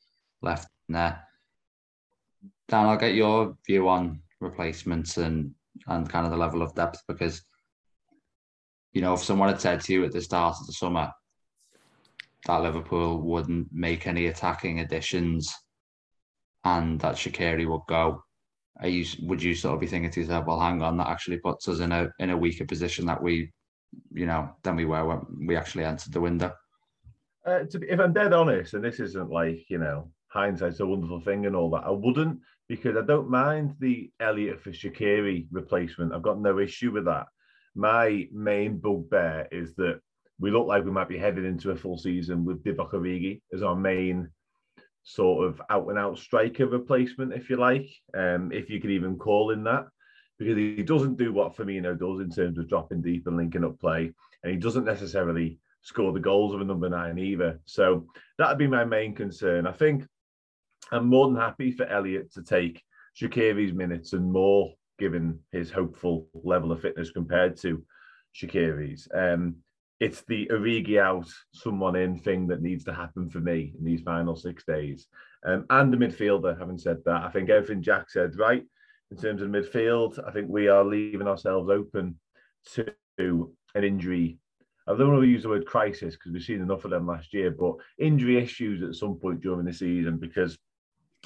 left 0.43 0.69
there. 0.89 1.23
Dan, 2.69 2.87
I'll 2.87 2.97
get 2.97 3.15
your 3.15 3.57
view 3.67 3.89
on 3.89 4.21
replacements 4.41 5.17
and 5.17 5.53
and 5.89 6.09
kind 6.09 6.25
of 6.25 6.33
the 6.33 6.39
level 6.39 6.63
of 6.63 6.75
depth 6.75 7.03
because 7.07 7.43
you 8.93 9.03
know 9.03 9.15
if 9.15 9.23
someone 9.23 9.49
had 9.49 9.61
said 9.61 9.81
to 9.81 9.93
you 9.93 10.05
at 10.05 10.13
the 10.13 10.21
start 10.21 10.57
of 10.59 10.67
the 10.67 10.73
summer 10.73 11.11
that 12.47 12.63
Liverpool 12.63 13.21
wouldn't 13.21 13.69
make 13.73 14.07
any 14.07 14.27
attacking 14.27 14.81
additions 14.81 15.53
and 16.65 17.01
that 17.01 17.15
Shaqiri 17.15 17.69
would 17.69 17.83
go, 17.89 18.23
are 18.81 18.89
you 18.89 19.05
would 19.23 19.43
you 19.43 19.55
sort 19.55 19.75
of 19.75 19.81
be 19.81 19.87
thinking 19.87 20.11
to 20.11 20.21
yourself, 20.21 20.47
well, 20.47 20.61
hang 20.61 20.83
on, 20.83 20.97
that 20.99 21.09
actually 21.09 21.39
puts 21.39 21.69
us 21.69 21.81
in 21.81 21.93
a 21.93 22.11
in 22.19 22.31
a 22.31 22.37
weaker 22.37 22.65
position 22.65 23.07
that 23.07 23.23
we, 23.23 23.53
you 24.13 24.27
know, 24.27 24.51
than 24.63 24.77
we 24.77 24.85
were 24.85 25.05
when 25.05 25.47
we 25.47 25.57
actually 25.57 25.85
entered 25.85 26.13
the 26.13 26.21
window. 26.21 26.53
Uh, 27.47 27.61
be, 27.79 27.89
if 27.89 28.01
I'm 28.01 28.13
dead 28.13 28.33
honest, 28.33 28.75
and 28.75 28.85
this 28.85 29.01
isn't 29.01 29.31
like 29.31 29.65
you 29.71 29.79
know 29.79 30.11
hindsight's 30.37 30.81
a 30.81 30.87
wonderful 30.87 31.21
thing 31.21 31.47
and 31.47 31.57
all 31.57 31.71
that, 31.71 31.85
I 31.85 31.91
wouldn't 31.91 32.41
because 32.69 32.97
I 32.97 33.03
don't 33.03 33.31
mind 33.31 33.75
the 33.79 34.11
Elliott 34.21 34.61
for 34.61 34.71
Shaqiri 34.71 35.47
replacement. 35.51 36.13
I've 36.13 36.23
got 36.23 36.41
no 36.41 36.59
issue 36.59 36.93
with 36.93 37.05
that. 37.07 37.27
My 37.75 38.29
main 38.33 38.79
bugbear 38.79 39.49
is 39.51 39.75
that 39.77 40.01
we 40.39 40.51
look 40.51 40.67
like 40.67 40.85
we 40.85 40.91
might 40.91 41.09
be 41.09 41.19
headed 41.19 41.45
into 41.45 41.71
a 41.71 41.77
full 41.77 41.99
season 41.99 42.45
with 42.45 42.63
Divock 42.63 42.93
Origi 42.93 43.41
as 43.53 43.63
our 43.63 43.77
main 43.77 44.29
sort 45.05 45.47
of 45.47 45.63
out 45.71 45.89
and 45.89 45.99
out 45.99 46.19
striker 46.19 46.67
replacement, 46.67 47.33
if 47.33 47.49
you 47.49 47.57
like, 47.57 47.89
um, 48.15 48.51
if 48.53 48.69
you 48.69 48.81
could 48.81 48.91
even 48.91 49.17
call 49.17 49.53
in 49.53 49.63
that, 49.65 49.87
because 50.39 50.57
he 50.57 50.83
doesn't 50.83 51.17
do 51.17 51.33
what 51.33 51.57
Firmino 51.57 51.99
does 51.99 52.21
in 52.21 52.31
terms 52.31 52.59
of 52.59 52.69
dropping 52.69 53.03
deep 53.03 53.27
and 53.27 53.37
linking 53.37 53.65
up 53.65 53.79
play, 53.79 54.13
and 54.43 54.53
he 54.53 54.59
doesn't 54.59 54.85
necessarily 54.85 55.59
score 55.83 56.13
the 56.13 56.21
goals 56.21 56.53
of 56.53 56.61
a 56.61 56.65
number 56.65 56.89
nine 56.89 57.19
either. 57.19 57.61
So 57.65 58.07
that'd 58.37 58.59
be 58.59 58.67
my 58.67 58.85
main 58.85 59.15
concern. 59.15 59.67
I 59.67 59.73
think 59.73 60.05
I'm 60.93 61.09
more 61.09 61.27
than 61.27 61.37
happy 61.37 61.73
for 61.73 61.87
Elliott 61.87 62.33
to 62.35 62.43
take 62.43 62.83
Shaqiri's 63.21 63.73
minutes 63.73 64.13
and 64.13 64.31
more, 64.31 64.73
given 64.99 65.41
his 65.53 65.71
hopeful 65.71 66.29
level 66.35 66.73
of 66.73 66.81
fitness 66.81 67.11
compared 67.11 67.57
to 67.59 67.85
Shaqiri's. 68.35 69.09
Um, 69.15 69.57
it's 69.99 70.23
the 70.29 70.47
Origi 70.53 71.01
out, 71.01 71.29
someone 71.53 71.97
in 71.97 72.19
thing 72.19 72.47
that 72.49 72.61
needs 72.61 72.85
to 72.85 72.93
happen 72.93 73.31
for 73.31 73.41
me 73.41 73.73
in 73.79 73.85
these 73.85 74.03
final 74.03 74.37
six 74.37 74.63
days. 74.65 75.07
Um, 75.45 75.65
and 75.71 75.93
the 75.93 75.97
midfielder, 75.97 76.59
having 76.59 76.79
said 76.79 76.99
that, 77.07 77.25
I 77.25 77.31
think 77.31 77.49
everything 77.49 77.83
Jack 77.83 78.11
said 78.11 78.39
right 78.39 78.65
in 79.11 79.17
terms 79.17 79.41
of 79.41 79.49
midfield. 79.49 80.19
I 80.27 80.33
think 80.33 80.49
we 80.49 80.69
are 80.69 80.85
leaving 80.85 81.27
ourselves 81.27 81.71
open 81.71 82.19
to 82.75 83.55
an 83.75 83.85
injury. 83.85 84.39
I 84.87 84.93
don't 84.93 85.11
want 85.11 85.23
to 85.23 85.29
use 85.29 85.43
the 85.43 85.49
word 85.49 85.67
crisis 85.67 86.15
because 86.15 86.33
we've 86.33 86.43
seen 86.43 86.61
enough 86.61 86.85
of 86.85 86.91
them 86.91 87.07
last 87.07 87.33
year, 87.33 87.51
but 87.51 87.75
injury 87.99 88.39
issues 88.39 88.83
at 88.83 88.95
some 88.95 89.17
point 89.17 89.41
during 89.41 89.65
the 89.65 89.73
season. 89.73 90.19
Because 90.19 90.59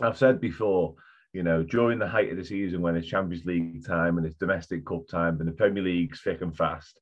I've 0.02 0.18
said 0.18 0.40
before, 0.40 0.94
you 1.32 1.42
know, 1.42 1.62
during 1.62 1.98
the 1.98 2.08
height 2.08 2.30
of 2.30 2.36
the 2.36 2.44
season 2.44 2.82
when 2.82 2.96
it's 2.96 3.06
Champions 3.06 3.44
League 3.44 3.86
time 3.86 4.18
and 4.18 4.26
it's 4.26 4.36
domestic 4.36 4.84
cup 4.84 5.06
time 5.08 5.38
and 5.40 5.48
the 5.48 5.52
Premier 5.52 5.82
League's 5.82 6.20
thick 6.22 6.40
and 6.40 6.56
fast, 6.56 7.00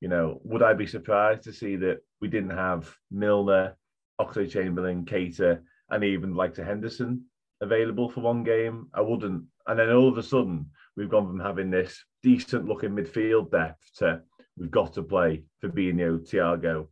you 0.00 0.08
know, 0.08 0.40
would 0.44 0.62
I 0.62 0.74
be 0.74 0.86
surprised 0.86 1.42
to 1.44 1.52
see 1.52 1.76
that 1.76 1.98
we 2.20 2.28
didn't 2.28 2.50
have 2.50 2.94
Milner, 3.10 3.76
Oxlade 4.20 4.50
Chamberlain, 4.50 5.04
Keita, 5.04 5.60
and 5.90 6.04
even 6.04 6.34
like 6.34 6.54
to 6.54 6.64
Henderson 6.64 7.24
available 7.60 8.08
for 8.08 8.20
one 8.20 8.44
game? 8.44 8.88
I 8.94 9.00
wouldn't. 9.00 9.44
And 9.66 9.78
then 9.78 9.90
all 9.90 10.08
of 10.08 10.18
a 10.18 10.22
sudden, 10.22 10.70
we've 10.96 11.10
gone 11.10 11.26
from 11.26 11.40
having 11.40 11.70
this 11.70 12.02
decent 12.22 12.66
looking 12.66 12.90
midfield 12.90 13.50
depth 13.50 13.90
to 13.96 14.22
we've 14.56 14.70
got 14.70 14.94
to 14.94 15.02
play 15.02 15.44
Fabinho, 15.62 16.18
Thiago, 16.18 16.88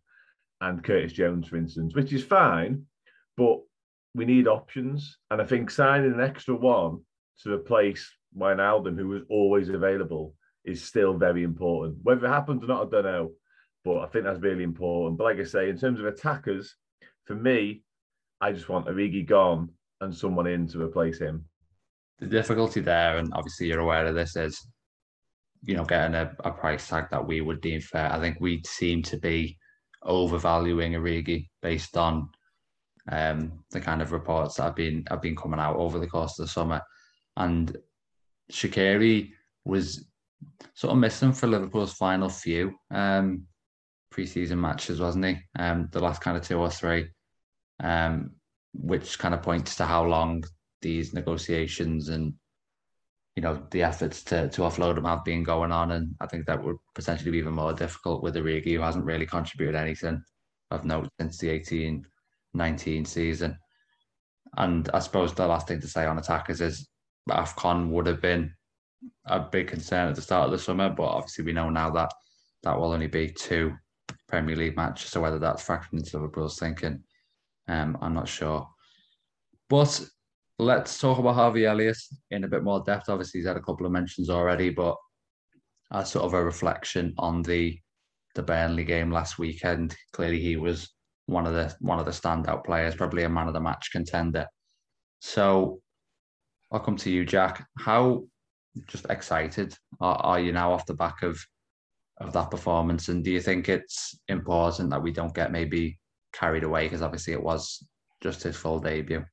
and 0.60 0.82
Curtis 0.82 1.12
Jones, 1.12 1.48
for 1.48 1.56
instance, 1.56 1.94
which 1.94 2.12
is 2.12 2.24
fine, 2.24 2.84
but 3.36 3.60
we 4.14 4.24
need 4.24 4.46
options. 4.46 5.18
And 5.30 5.42
I 5.42 5.44
think 5.44 5.70
signing 5.70 6.12
an 6.12 6.20
extra 6.20 6.54
one 6.54 7.00
to 7.42 7.52
replace 7.52 8.10
Wijnaldum, 8.36 8.96
who 8.96 9.08
was 9.08 9.22
always 9.28 9.68
available, 9.68 10.34
is 10.64 10.82
still 10.82 11.14
very 11.14 11.42
important. 11.42 11.98
Whether 12.02 12.26
it 12.26 12.30
happens 12.30 12.62
or 12.62 12.68
not, 12.68 12.86
I 12.86 12.90
don't 12.90 13.04
know. 13.04 13.32
But 13.84 13.98
I 13.98 14.06
think 14.06 14.24
that's 14.24 14.40
really 14.40 14.64
important. 14.64 15.18
But 15.18 15.24
like 15.24 15.38
I 15.38 15.44
say, 15.44 15.68
in 15.68 15.78
terms 15.78 16.00
of 16.00 16.06
attackers, 16.06 16.74
for 17.24 17.34
me, 17.34 17.82
I 18.40 18.52
just 18.52 18.68
want 18.68 18.86
Origi 18.86 19.26
gone 19.26 19.70
and 20.00 20.14
someone 20.14 20.46
in 20.46 20.66
to 20.68 20.82
replace 20.82 21.18
him. 21.18 21.44
The 22.20 22.26
difficulty 22.26 22.80
there, 22.80 23.18
and 23.18 23.32
obviously 23.34 23.66
you're 23.66 23.80
aware 23.80 24.06
of 24.06 24.14
this, 24.14 24.36
is 24.36 24.66
you 25.62 25.74
know 25.74 25.84
getting 25.84 26.14
a, 26.14 26.30
a 26.44 26.50
price 26.50 26.88
tag 26.88 27.06
that 27.10 27.26
we 27.26 27.40
would 27.40 27.60
deem 27.60 27.80
fair. 27.80 28.10
I 28.12 28.20
think 28.20 28.38
we 28.40 28.62
seem 28.66 29.02
to 29.04 29.18
be 29.18 29.58
overvaluing 30.02 30.92
Origi 30.92 31.48
based 31.62 31.96
on 31.96 32.28
um, 33.10 33.64
the 33.70 33.80
kind 33.80 34.02
of 34.02 34.12
reports 34.12 34.56
that 34.56 34.64
have 34.64 34.76
been 34.76 35.04
have 35.08 35.22
been 35.22 35.36
coming 35.36 35.60
out 35.60 35.76
over 35.76 35.98
the 35.98 36.06
course 36.06 36.38
of 36.38 36.46
the 36.46 36.52
summer. 36.52 36.80
And 37.36 37.76
Shaqiri 38.52 39.30
was 39.64 40.06
sort 40.74 40.92
of 40.92 40.98
missing 40.98 41.32
for 41.32 41.46
Liverpool's 41.46 41.94
final 41.94 42.28
few 42.28 42.74
um, 42.90 43.44
preseason 44.12 44.58
matches, 44.58 45.00
wasn't 45.00 45.26
he? 45.26 45.38
Um, 45.58 45.88
the 45.92 46.00
last 46.00 46.20
kind 46.22 46.36
of 46.36 46.46
two 46.46 46.58
or 46.58 46.70
three, 46.70 47.08
um, 47.82 48.32
which 48.72 49.18
kind 49.18 49.34
of 49.34 49.42
points 49.42 49.76
to 49.76 49.84
how 49.84 50.04
long 50.04 50.44
these 50.82 51.14
negotiations 51.14 52.10
and 52.10 52.34
you 53.36 53.42
know 53.42 53.60
the 53.70 53.82
efforts 53.82 54.22
to 54.22 54.48
to 54.50 54.60
offload 54.62 54.96
him 54.96 55.04
have 55.04 55.24
been 55.24 55.42
going 55.42 55.72
on, 55.72 55.92
and 55.92 56.14
I 56.20 56.26
think 56.26 56.46
that 56.46 56.62
would 56.62 56.76
potentially 56.94 57.32
be 57.32 57.38
even 57.38 57.54
more 57.54 57.72
difficult 57.72 58.22
with 58.22 58.36
Origi, 58.36 58.74
who 58.74 58.80
hasn't 58.80 59.04
really 59.04 59.26
contributed 59.26 59.74
anything 59.74 60.22
of 60.70 60.84
note 60.84 61.08
since 61.20 61.38
the 61.38 61.50
18 61.50 62.04
19 62.54 63.04
season. 63.04 63.58
And 64.56 64.88
I 64.94 65.00
suppose 65.00 65.34
the 65.34 65.46
last 65.46 65.68
thing 65.68 65.80
to 65.80 65.88
say 65.88 66.06
on 66.06 66.18
attackers 66.18 66.60
is 66.60 66.88
AFCON 67.28 67.88
would 67.90 68.06
have 68.06 68.20
been 68.20 68.54
a 69.26 69.40
big 69.40 69.68
concern 69.68 70.08
at 70.08 70.14
the 70.14 70.22
start 70.22 70.46
of 70.46 70.52
the 70.52 70.58
summer, 70.58 70.90
but 70.90 71.04
obviously 71.04 71.44
we 71.44 71.52
know 71.52 71.70
now 71.70 71.90
that 71.90 72.12
that 72.62 72.78
will 72.78 72.92
only 72.92 73.06
be 73.06 73.30
two 73.30 73.74
Premier 74.28 74.56
League 74.56 74.76
matches. 74.76 75.10
So 75.10 75.20
whether 75.20 75.38
that's 75.38 75.66
factored 75.66 75.94
into 75.94 76.16
Liverpool's 76.16 76.58
thinking, 76.58 77.02
um, 77.68 77.98
I'm 78.00 78.14
not 78.14 78.28
sure. 78.28 78.68
But 79.68 80.00
let's 80.58 80.98
talk 80.98 81.18
about 81.18 81.34
Harvey 81.34 81.66
Elliott 81.66 81.96
in 82.30 82.44
a 82.44 82.48
bit 82.48 82.62
more 82.62 82.82
depth. 82.84 83.08
Obviously, 83.08 83.40
he's 83.40 83.48
had 83.48 83.56
a 83.56 83.62
couple 83.62 83.86
of 83.86 83.92
mentions 83.92 84.30
already, 84.30 84.70
but 84.70 84.96
as 85.92 86.10
sort 86.10 86.24
of 86.24 86.34
a 86.34 86.44
reflection 86.44 87.14
on 87.18 87.42
the 87.42 87.78
the 88.34 88.42
Burnley 88.42 88.82
game 88.82 89.12
last 89.12 89.38
weekend, 89.38 89.94
clearly 90.12 90.40
he 90.40 90.56
was 90.56 90.92
one 91.26 91.46
of 91.46 91.54
the 91.54 91.74
one 91.80 91.98
of 91.98 92.06
the 92.06 92.12
standout 92.12 92.64
players, 92.64 92.94
probably 92.94 93.24
a 93.24 93.28
man 93.28 93.48
of 93.48 93.54
the 93.54 93.60
match 93.60 93.90
contender. 93.92 94.46
So 95.20 95.80
I'll 96.70 96.80
come 96.80 96.96
to 96.98 97.10
you, 97.10 97.24
Jack. 97.24 97.66
How 97.78 98.24
just 98.88 99.06
excited 99.08 99.74
are, 100.00 100.16
are 100.16 100.40
you 100.40 100.52
now 100.52 100.72
off 100.72 100.86
the 100.86 100.94
back 100.94 101.22
of 101.22 101.38
of 102.18 102.32
that 102.32 102.50
performance? 102.50 103.08
And 103.08 103.24
do 103.24 103.30
you 103.30 103.40
think 103.40 103.68
it's 103.68 104.18
important 104.28 104.90
that 104.90 105.02
we 105.02 105.12
don't 105.12 105.34
get 105.34 105.52
maybe 105.52 105.98
carried 106.32 106.64
away 106.64 106.86
because 106.86 107.02
obviously 107.02 107.32
it 107.32 107.42
was 107.42 107.84
just 108.22 108.42
his 108.42 108.56
full 108.56 108.80
debut? 108.80 109.24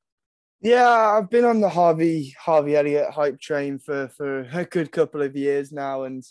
Yeah, 0.62 0.88
I've 0.88 1.30
been 1.30 1.46
on 1.46 1.60
the 1.60 1.70
Harvey 1.70 2.36
Harvey 2.40 2.76
Elliott 2.76 3.10
hype 3.10 3.40
train 3.40 3.80
for 3.80 4.08
for 4.10 4.42
a 4.42 4.66
good 4.66 4.92
couple 4.92 5.22
of 5.22 5.36
years 5.36 5.72
now, 5.72 6.04
and 6.04 6.24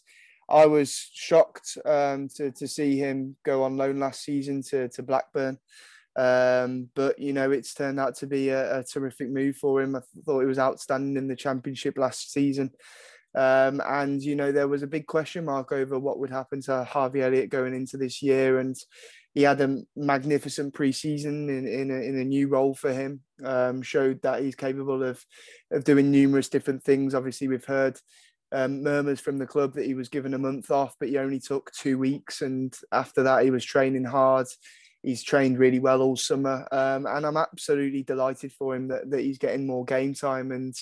I 0.50 0.66
was 0.66 0.92
shocked 1.12 1.78
um, 1.85 2.28
to 2.37 2.50
to 2.52 2.66
see 2.66 2.97
him 2.97 3.37
go 3.45 3.62
on 3.62 3.76
loan 3.76 3.99
last 3.99 4.23
season 4.25 4.62
to 4.71 4.88
to 4.88 5.02
Blackburn. 5.02 5.59
Um, 6.16 6.88
but 6.95 7.19
you 7.19 7.33
know, 7.33 7.50
it's 7.50 7.73
turned 7.73 8.00
out 8.00 8.16
to 8.16 8.26
be 8.26 8.49
a, 8.49 8.80
a, 8.80 8.85
terrific 8.85 9.30
move 9.30 9.57
for 9.57 9.80
him. 9.80 9.95
I 9.95 10.00
thought 10.25 10.40
he 10.40 10.47
was 10.47 10.59
outstanding 10.59 11.16
in 11.16 11.28
the 11.28 11.37
championship 11.37 11.97
last 11.97 12.33
season. 12.33 12.73
Um, 13.35 13.80
and 13.87 14.21
you 14.21 14.35
know, 14.35 14.50
there 14.50 14.66
was 14.66 14.83
a 14.83 14.88
big 14.88 15.07
question 15.07 15.45
mark 15.45 15.71
over 15.71 15.99
what 15.99 16.19
would 16.19 16.30
happen 16.30 16.61
to 16.62 16.83
Harvey 16.83 17.23
Elliott 17.23 17.49
going 17.49 17.75
into 17.75 17.97
this 17.97 18.23
year. 18.23 18.59
And 18.59 18.76
he 19.35 19.42
had 19.42 19.61
a 19.61 19.78
magnificent 19.95 20.75
preseason 20.75 21.49
in, 21.49 21.66
in, 21.66 21.90
a, 21.92 22.00
in 22.02 22.19
a 22.19 22.25
new 22.25 22.49
role 22.49 22.75
for 22.75 22.92
him. 22.92 23.21
Um, 23.45 23.80
showed 23.80 24.21
that 24.23 24.42
he's 24.42 24.57
capable 24.57 25.02
of 25.02 25.25
of 25.71 25.85
doing 25.85 26.11
numerous 26.11 26.49
different 26.49 26.83
things. 26.83 27.14
Obviously, 27.14 27.47
we've 27.47 27.64
heard 27.64 27.99
um, 28.52 28.83
murmurs 28.83 29.21
from 29.21 29.38
the 29.38 29.47
club 29.47 29.75
that 29.75 29.87
he 29.87 29.95
was 29.95 30.09
given 30.09 30.35
a 30.35 30.38
month 30.38 30.71
off, 30.71 30.97
but 30.99 31.09
he 31.09 31.19
only 31.19 31.40
took 31.40 31.71
two 31.73 31.99
weeks, 31.99 32.42
and 32.42 32.76
after 32.92 33.23
that, 33.23 33.45
he 33.45 33.50
was 33.50 33.64
training 33.64 34.04
hard 34.04 34.47
he's 35.02 35.23
trained 35.23 35.59
really 35.59 35.78
well 35.78 36.02
all 36.02 36.16
summer, 36.16 36.66
um, 36.73 37.07
and 37.07 37.25
I'm 37.25 37.37
absolutely 37.37 38.02
delighted 38.02 38.52
for 38.52 38.75
him 38.75 38.88
that, 38.88 39.11
that 39.11 39.21
he's 39.21 39.38
getting 39.38 39.66
more 39.66 39.85
game 39.85 40.14
time. 40.14 40.52
And 40.52 40.75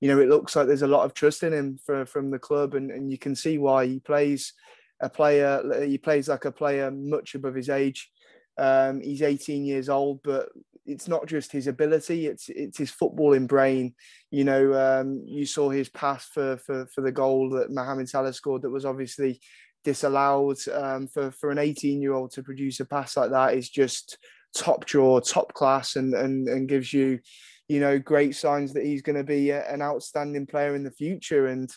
you 0.00 0.08
know, 0.08 0.20
it 0.20 0.28
looks 0.28 0.54
like 0.54 0.66
there's 0.66 0.82
a 0.82 0.86
lot 0.86 1.04
of 1.04 1.14
trust 1.14 1.42
in 1.42 1.52
him 1.52 1.78
for, 1.84 2.06
from 2.06 2.30
the 2.30 2.38
club, 2.38 2.74
and, 2.74 2.90
and 2.90 3.10
you 3.10 3.18
can 3.18 3.34
see 3.34 3.58
why 3.58 3.86
he 3.86 4.00
plays 4.00 4.52
a 5.00 5.08
player. 5.08 5.84
He 5.84 5.98
plays 5.98 6.28
like 6.28 6.44
a 6.44 6.52
player 6.52 6.90
much 6.90 7.34
above 7.34 7.54
his 7.54 7.68
age. 7.68 8.10
Um, 8.56 9.00
he's 9.00 9.22
18 9.22 9.64
years 9.64 9.88
old, 9.88 10.20
but 10.22 10.48
it's 10.88 11.06
not 11.06 11.26
just 11.26 11.52
his 11.52 11.66
ability; 11.66 12.26
it's 12.26 12.48
it's 12.48 12.78
his 12.78 12.90
footballing 12.90 13.46
brain. 13.46 13.94
You 14.30 14.44
know, 14.44 14.72
um, 14.74 15.22
you 15.26 15.46
saw 15.46 15.68
his 15.70 15.88
pass 15.88 16.26
for 16.26 16.56
for 16.56 16.86
for 16.94 17.02
the 17.02 17.12
goal 17.12 17.50
that 17.50 17.70
Mohamed 17.70 18.08
Salah 18.08 18.32
scored. 18.32 18.62
That 18.62 18.70
was 18.70 18.86
obviously 18.86 19.40
disallowed 19.84 20.58
um, 20.72 21.06
for 21.06 21.30
for 21.30 21.50
an 21.50 21.58
18 21.58 22.02
year 22.02 22.14
old 22.14 22.32
to 22.32 22.42
produce 22.42 22.80
a 22.80 22.84
pass 22.84 23.16
like 23.16 23.30
that 23.30 23.54
is 23.54 23.68
just 23.68 24.18
top 24.56 24.86
draw, 24.86 25.20
top 25.20 25.52
class, 25.54 25.96
and 25.96 26.14
and 26.14 26.48
and 26.48 26.68
gives 26.68 26.92
you, 26.92 27.20
you 27.68 27.80
know, 27.80 27.98
great 27.98 28.34
signs 28.34 28.72
that 28.72 28.84
he's 28.84 29.02
going 29.02 29.16
to 29.16 29.24
be 29.24 29.50
a, 29.50 29.66
an 29.70 29.82
outstanding 29.82 30.46
player 30.46 30.74
in 30.74 30.84
the 30.84 30.90
future. 30.90 31.46
And 31.46 31.70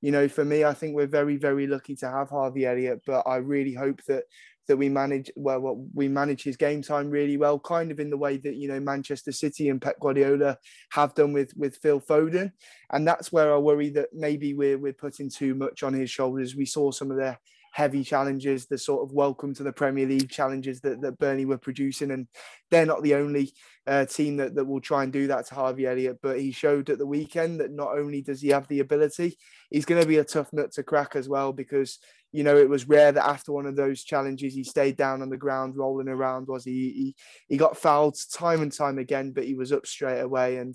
you 0.00 0.12
know, 0.12 0.28
for 0.28 0.44
me, 0.44 0.64
I 0.64 0.74
think 0.74 0.94
we're 0.94 1.06
very 1.06 1.36
very 1.36 1.66
lucky 1.66 1.96
to 1.96 2.10
have 2.10 2.30
Harvey 2.30 2.64
Elliott, 2.64 3.02
but 3.06 3.26
I 3.26 3.36
really 3.36 3.74
hope 3.74 4.00
that 4.08 4.24
that 4.72 4.78
we 4.78 4.88
manage 4.88 5.30
well, 5.36 5.60
well 5.60 5.86
we 5.92 6.08
manage 6.08 6.42
his 6.42 6.56
game 6.56 6.80
time 6.80 7.10
really 7.10 7.36
well, 7.36 7.58
kind 7.58 7.90
of 7.90 8.00
in 8.00 8.08
the 8.08 8.16
way 8.16 8.38
that 8.38 8.54
you 8.54 8.68
know 8.68 8.80
Manchester 8.80 9.30
City 9.30 9.68
and 9.68 9.82
Pep 9.82 10.00
Guardiola 10.00 10.56
have 10.92 11.14
done 11.14 11.34
with 11.34 11.52
with 11.58 11.76
Phil 11.76 12.00
Foden, 12.00 12.52
and 12.90 13.06
that's 13.06 13.30
where 13.30 13.52
I 13.52 13.58
worry 13.58 13.90
that 13.90 14.08
maybe 14.14 14.54
we're 14.54 14.78
we're 14.78 14.94
putting 14.94 15.28
too 15.28 15.54
much 15.54 15.82
on 15.82 15.92
his 15.92 16.10
shoulders. 16.10 16.56
We 16.56 16.64
saw 16.64 16.90
some 16.90 17.10
of 17.10 17.18
the 17.18 17.36
heavy 17.72 18.02
challenges, 18.02 18.66
the 18.66 18.78
sort 18.78 19.02
of 19.02 19.14
welcome 19.14 19.52
to 19.54 19.62
the 19.62 19.72
Premier 19.72 20.06
League 20.06 20.30
challenges 20.30 20.80
that, 20.82 21.00
that 21.00 21.18
Burnley 21.18 21.46
were 21.46 21.58
producing. 21.58 22.10
And 22.10 22.28
they're 22.70 22.86
not 22.86 23.02
the 23.02 23.14
only 23.14 23.52
uh, 23.86 24.04
team 24.04 24.36
that, 24.36 24.54
that 24.54 24.66
will 24.66 24.80
try 24.80 25.02
and 25.02 25.12
do 25.12 25.26
that 25.28 25.46
to 25.46 25.54
Harvey 25.54 25.86
Elliott. 25.86 26.18
But 26.22 26.38
he 26.38 26.52
showed 26.52 26.90
at 26.90 26.98
the 26.98 27.06
weekend 27.06 27.60
that 27.60 27.72
not 27.72 27.98
only 27.98 28.20
does 28.20 28.42
he 28.42 28.50
have 28.50 28.68
the 28.68 28.80
ability, 28.80 29.38
he's 29.70 29.86
going 29.86 30.02
to 30.02 30.06
be 30.06 30.18
a 30.18 30.24
tough 30.24 30.52
nut 30.52 30.72
to 30.72 30.82
crack 30.82 31.16
as 31.16 31.30
well 31.30 31.52
because 31.52 31.98
you 32.32 32.42
know, 32.44 32.56
it 32.56 32.68
was 32.68 32.88
rare 32.88 33.12
that 33.12 33.28
after 33.28 33.52
one 33.52 33.66
of 33.66 33.76
those 33.76 34.02
challenges, 34.02 34.54
he 34.54 34.64
stayed 34.64 34.96
down 34.96 35.20
on 35.20 35.28
the 35.28 35.36
ground, 35.36 35.76
rolling 35.76 36.08
around. 36.08 36.48
Was 36.48 36.64
he? 36.64 36.72
He, 36.72 37.16
he 37.48 37.56
got 37.58 37.76
fouled 37.76 38.16
time 38.32 38.62
and 38.62 38.72
time 38.72 38.98
again, 38.98 39.32
but 39.32 39.44
he 39.44 39.54
was 39.54 39.70
up 39.70 39.86
straight 39.86 40.20
away. 40.20 40.56
And 40.56 40.74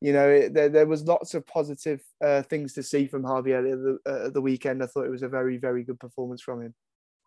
you 0.00 0.12
know, 0.12 0.28
it, 0.28 0.54
there, 0.54 0.70
there 0.70 0.86
was 0.86 1.04
lots 1.04 1.34
of 1.34 1.46
positive 1.46 2.02
uh, 2.22 2.42
things 2.42 2.72
to 2.74 2.82
see 2.82 3.06
from 3.06 3.22
Harvey 3.22 3.52
at 3.52 3.64
the, 3.64 3.98
uh, 4.06 4.30
the 4.30 4.40
weekend. 4.40 4.82
I 4.82 4.86
thought 4.86 5.06
it 5.06 5.10
was 5.10 5.22
a 5.22 5.28
very, 5.28 5.58
very 5.58 5.84
good 5.84 6.00
performance 6.00 6.42
from 6.42 6.62
him. 6.62 6.74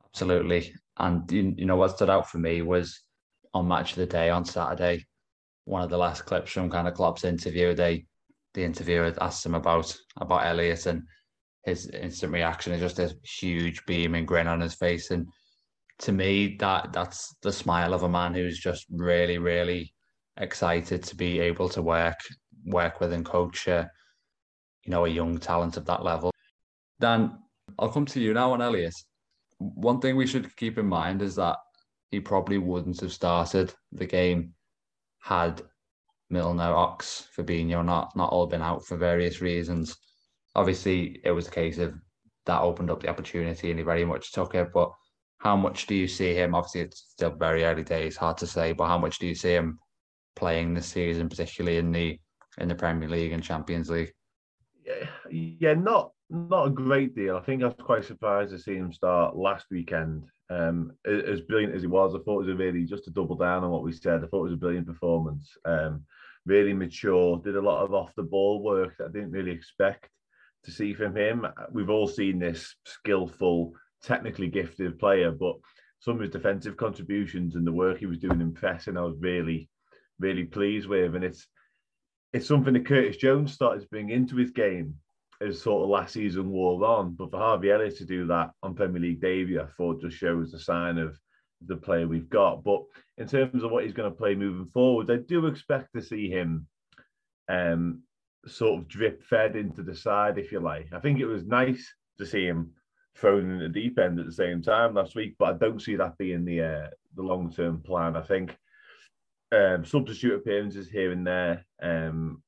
Absolutely, 0.05 0.73
and 0.97 1.31
you, 1.31 1.53
you 1.57 1.65
know 1.65 1.75
what 1.75 1.95
stood 1.95 2.09
out 2.09 2.29
for 2.29 2.39
me 2.39 2.63
was 2.63 3.03
on 3.53 3.67
match 3.67 3.91
of 3.91 3.97
the 3.97 4.05
day 4.07 4.29
on 4.29 4.43
Saturday. 4.43 5.05
One 5.65 5.83
of 5.83 5.89
the 5.89 5.97
last 5.97 6.25
clips 6.25 6.51
from 6.51 6.71
kind 6.71 6.87
of 6.87 6.95
Klopp's 6.95 7.23
interview, 7.25 7.75
they 7.75 8.05
the 8.53 8.63
interviewer 8.63 9.13
asked 9.21 9.45
him 9.45 9.53
about 9.53 9.95
about 10.17 10.47
Elliott 10.47 10.87
and 10.87 11.03
his 11.67 11.89
instant 11.89 12.31
reaction 12.31 12.71
is 12.71 12.79
just 12.79 12.97
a 12.97 13.13
huge 13.23 13.85
beaming 13.85 14.25
grin 14.25 14.47
on 14.47 14.61
his 14.61 14.73
face. 14.73 15.11
And 15.11 15.27
to 15.99 16.13
me, 16.13 16.55
that 16.61 16.93
that's 16.93 17.35
the 17.41 17.51
smile 17.51 17.93
of 17.93 18.03
a 18.03 18.09
man 18.09 18.33
who's 18.33 18.57
just 18.57 18.85
really, 18.89 19.37
really 19.37 19.93
excited 20.37 21.03
to 21.03 21.15
be 21.15 21.41
able 21.41 21.67
to 21.69 21.81
work 21.81 22.19
work 22.65 22.99
with 22.99 23.11
and 23.11 23.25
coach 23.25 23.67
you 23.67 23.85
know 24.87 25.05
a 25.05 25.09
young 25.09 25.37
talent 25.37 25.75
of 25.75 25.85
that 25.85 26.03
level. 26.03 26.31
Dan, 27.01 27.37
I'll 27.77 27.91
come 27.91 28.05
to 28.07 28.21
you 28.21 28.33
now 28.33 28.53
on 28.53 28.61
Elliott. 28.61 28.95
One 29.57 29.99
thing 29.99 30.15
we 30.15 30.27
should 30.27 30.55
keep 30.55 30.77
in 30.77 30.85
mind 30.87 31.21
is 31.21 31.35
that 31.35 31.57
he 32.11 32.21
probably 32.21 32.59
wouldn't 32.59 33.01
have 33.01 33.11
started 33.11 33.73
the 33.91 34.05
game 34.05 34.53
had 35.19 35.61
Milner, 36.29 36.73
Ox, 36.73 37.27
Fabinho 37.35 37.83
not 37.83 38.15
not 38.15 38.29
all 38.29 38.47
been 38.47 38.61
out 38.61 38.85
for 38.85 38.95
various 38.95 39.41
reasons 39.41 39.97
obviously 40.57 41.21
it 41.23 41.31
was 41.31 41.47
a 41.47 41.51
case 41.51 41.77
of 41.77 41.93
that 42.47 42.61
opened 42.61 42.89
up 42.89 43.01
the 43.01 43.09
opportunity 43.09 43.69
and 43.69 43.79
he 43.79 43.85
very 43.85 44.03
much 44.03 44.31
took 44.31 44.55
it. 44.55 44.69
But 44.73 44.91
how 45.37 45.55
much 45.55 45.85
do 45.85 45.95
you 45.95 46.07
see 46.07 46.33
him? 46.33 46.55
Obviously, 46.55 46.81
it's 46.81 47.05
still 47.09 47.29
very 47.29 47.63
early 47.63 47.83
days, 47.83 48.17
hard 48.17 48.37
to 48.39 48.47
say. 48.47 48.73
But 48.73 48.87
how 48.87 48.97
much 48.97 49.19
do 49.19 49.27
you 49.27 49.35
see 49.35 49.53
him 49.53 49.79
playing 50.35 50.73
this 50.73 50.87
season, 50.87 51.29
particularly 51.29 51.77
in 51.77 51.91
the 51.91 52.19
in 52.57 52.67
the 52.67 52.75
Premier 52.75 53.07
League 53.07 53.33
and 53.33 53.43
Champions 53.43 53.89
League? 53.89 54.11
Yeah, 54.83 55.07
yeah, 55.29 55.73
not 55.75 56.11
not 56.29 56.67
a 56.67 56.71
great 56.71 57.15
deal. 57.15 57.37
I 57.37 57.41
think 57.41 57.61
I 57.61 57.67
was 57.67 57.75
quite 57.79 58.05
surprised 58.05 58.51
to 58.51 58.59
see 58.59 58.75
him 58.75 58.91
start 58.91 59.35
last 59.35 59.67
weekend. 59.69 60.23
Um, 60.49 60.93
as 61.05 61.41
brilliant 61.41 61.75
as 61.75 61.81
he 61.81 61.87
was, 61.87 62.15
I 62.15 62.19
thought 62.19 62.39
it 62.39 62.47
was 62.47 62.49
a 62.49 62.55
really 62.55 62.85
just 62.85 63.03
to 63.03 63.11
double 63.11 63.35
down 63.35 63.63
on 63.63 63.69
what 63.69 63.83
we 63.83 63.91
said. 63.91 64.23
I 64.23 64.27
thought 64.27 64.45
it 64.45 64.51
was 64.51 64.53
a 64.53 64.57
brilliant 64.57 64.87
performance. 64.87 65.51
Um, 65.65 66.05
really 66.45 66.73
mature, 66.73 67.41
did 67.43 67.57
a 67.57 67.61
lot 67.61 67.83
of 67.83 67.93
off 67.93 68.15
the 68.15 68.23
ball 68.23 68.63
work 68.63 68.95
that 68.97 69.09
I 69.09 69.11
didn't 69.11 69.31
really 69.31 69.51
expect 69.51 70.09
to 70.65 70.71
see 70.71 70.93
from 70.93 71.15
him. 71.15 71.45
We've 71.71 71.89
all 71.89 72.07
seen 72.07 72.39
this 72.39 72.75
skillful, 72.85 73.73
technically 74.03 74.47
gifted 74.47 74.99
player, 74.99 75.31
but 75.31 75.55
some 75.99 76.15
of 76.15 76.21
his 76.21 76.29
defensive 76.29 76.77
contributions 76.77 77.55
and 77.55 77.65
the 77.65 77.71
work 77.71 77.97
he 77.97 78.05
was 78.05 78.19
doing 78.19 78.41
in 78.41 78.53
pressing, 78.53 78.97
I 78.97 79.01
was 79.01 79.17
really, 79.19 79.69
really 80.19 80.43
pleased 80.43 80.87
with. 80.87 81.15
And 81.15 81.23
it's 81.23 81.47
it's 82.33 82.47
something 82.47 82.73
that 82.73 82.85
Curtis 82.85 83.17
Jones 83.17 83.53
started 83.53 83.81
to 83.81 83.87
bring 83.87 84.09
into 84.09 84.35
his 84.35 84.51
game 84.51 84.95
as 85.41 85.61
sort 85.61 85.83
of 85.83 85.89
last 85.89 86.13
season 86.13 86.49
wore 86.49 86.83
on. 86.85 87.13
But 87.13 87.31
for 87.31 87.37
Harvey 87.37 87.71
Elliott 87.71 87.97
to 87.97 88.05
do 88.05 88.27
that 88.27 88.51
on 88.61 88.75
Premier 88.75 89.01
League 89.01 89.21
debut, 89.21 89.61
I 89.61 89.67
thought 89.77 90.01
just 90.01 90.17
shows 90.17 90.51
the 90.51 90.59
sign 90.59 90.97
of 90.97 91.17
the 91.65 91.77
player 91.77 92.07
we've 92.07 92.29
got. 92.29 92.63
But 92.63 92.83
in 93.17 93.27
terms 93.27 93.63
of 93.63 93.71
what 93.71 93.83
he's 93.83 93.93
going 93.93 94.11
to 94.11 94.17
play 94.17 94.35
moving 94.35 94.69
forward, 94.73 95.09
I 95.09 95.17
do 95.17 95.47
expect 95.47 95.93
to 95.93 96.01
see 96.01 96.29
him 96.29 96.67
um, 97.49 98.03
sort 98.47 98.79
of 98.79 98.87
drip 98.87 99.23
fed 99.23 99.55
into 99.55 99.83
the 99.83 99.95
side, 99.95 100.37
if 100.37 100.51
you 100.51 100.59
like. 100.59 100.87
I 100.93 100.99
think 100.99 101.19
it 101.19 101.25
was 101.25 101.45
nice 101.45 101.93
to 102.17 102.25
see 102.25 102.45
him 102.45 102.71
thrown 103.15 103.51
in 103.51 103.59
the 103.59 103.69
deep 103.69 103.97
end 103.99 104.19
at 104.19 104.25
the 104.25 104.31
same 104.31 104.61
time 104.61 104.93
last 104.93 105.15
week, 105.15 105.35
but 105.39 105.55
I 105.55 105.57
don't 105.57 105.81
see 105.81 105.95
that 105.95 106.17
being 106.17 106.45
the 106.45 106.61
uh, 106.61 106.87
the 107.15 107.23
long 107.23 107.51
term 107.51 107.81
plan. 107.81 108.15
I 108.15 108.21
think 108.21 108.55
um, 109.51 109.85
substitute 109.85 110.35
appearances 110.35 110.89
here 110.89 111.11
and 111.11 111.25
there, 111.25 111.65
um, 111.81 112.41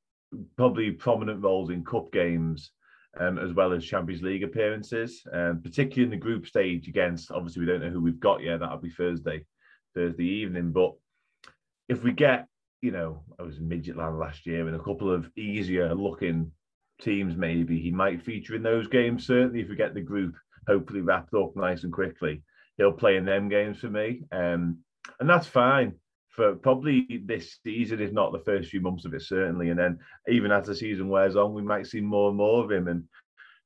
probably 0.56 0.92
prominent 0.92 1.42
roles 1.42 1.70
in 1.70 1.84
cup 1.84 2.12
games, 2.12 2.72
um, 3.18 3.38
as 3.38 3.52
well 3.52 3.72
as 3.72 3.84
Champions 3.84 4.22
League 4.22 4.44
appearances, 4.44 5.22
um, 5.32 5.60
particularly 5.62 6.04
in 6.04 6.10
the 6.10 6.16
group 6.16 6.46
stage 6.46 6.88
against. 6.88 7.32
Obviously, 7.32 7.60
we 7.60 7.66
don't 7.66 7.80
know 7.80 7.90
who 7.90 8.00
we've 8.00 8.20
got 8.20 8.42
yet. 8.42 8.60
That'll 8.60 8.78
be 8.78 8.90
Thursday, 8.90 9.44
Thursday 9.94 10.24
evening. 10.24 10.72
But 10.72 10.92
if 11.88 12.02
we 12.04 12.12
get 12.12 12.46
you 12.82 12.90
know, 12.90 13.22
I 13.38 13.42
was 13.42 13.58
in 13.58 13.68
Midtjylland 13.68 14.18
last 14.18 14.46
year 14.46 14.66
and 14.66 14.76
a 14.76 14.82
couple 14.82 15.12
of 15.12 15.30
easier 15.36 15.94
looking 15.94 16.50
teams, 17.00 17.36
maybe 17.36 17.80
he 17.80 17.90
might 17.90 18.22
feature 18.22 18.54
in 18.54 18.62
those 18.62 18.88
games. 18.88 19.26
Certainly, 19.26 19.60
if 19.60 19.68
we 19.68 19.76
get 19.76 19.94
the 19.94 20.00
group 20.00 20.34
hopefully 20.66 21.00
wrapped 21.00 21.34
up 21.34 21.56
nice 21.56 21.84
and 21.84 21.92
quickly, 21.92 22.42
he'll 22.76 22.92
play 22.92 23.16
in 23.16 23.24
them 23.24 23.48
games 23.48 23.78
for 23.78 23.88
me. 23.88 24.22
Um, 24.32 24.78
and 25.18 25.28
that's 25.28 25.46
fine 25.46 25.94
for 26.30 26.54
probably 26.54 27.22
this 27.26 27.58
season, 27.64 28.00
if 28.00 28.12
not 28.12 28.32
the 28.32 28.44
first 28.44 28.70
few 28.70 28.80
months 28.80 29.04
of 29.04 29.14
it, 29.14 29.22
certainly. 29.22 29.70
And 29.70 29.78
then 29.78 29.98
even 30.28 30.52
as 30.52 30.66
the 30.66 30.74
season 30.74 31.08
wears 31.08 31.36
on, 31.36 31.54
we 31.54 31.62
might 31.62 31.86
see 31.86 32.00
more 32.00 32.28
and 32.28 32.36
more 32.36 32.64
of 32.64 32.70
him. 32.70 32.88
And 32.88 33.04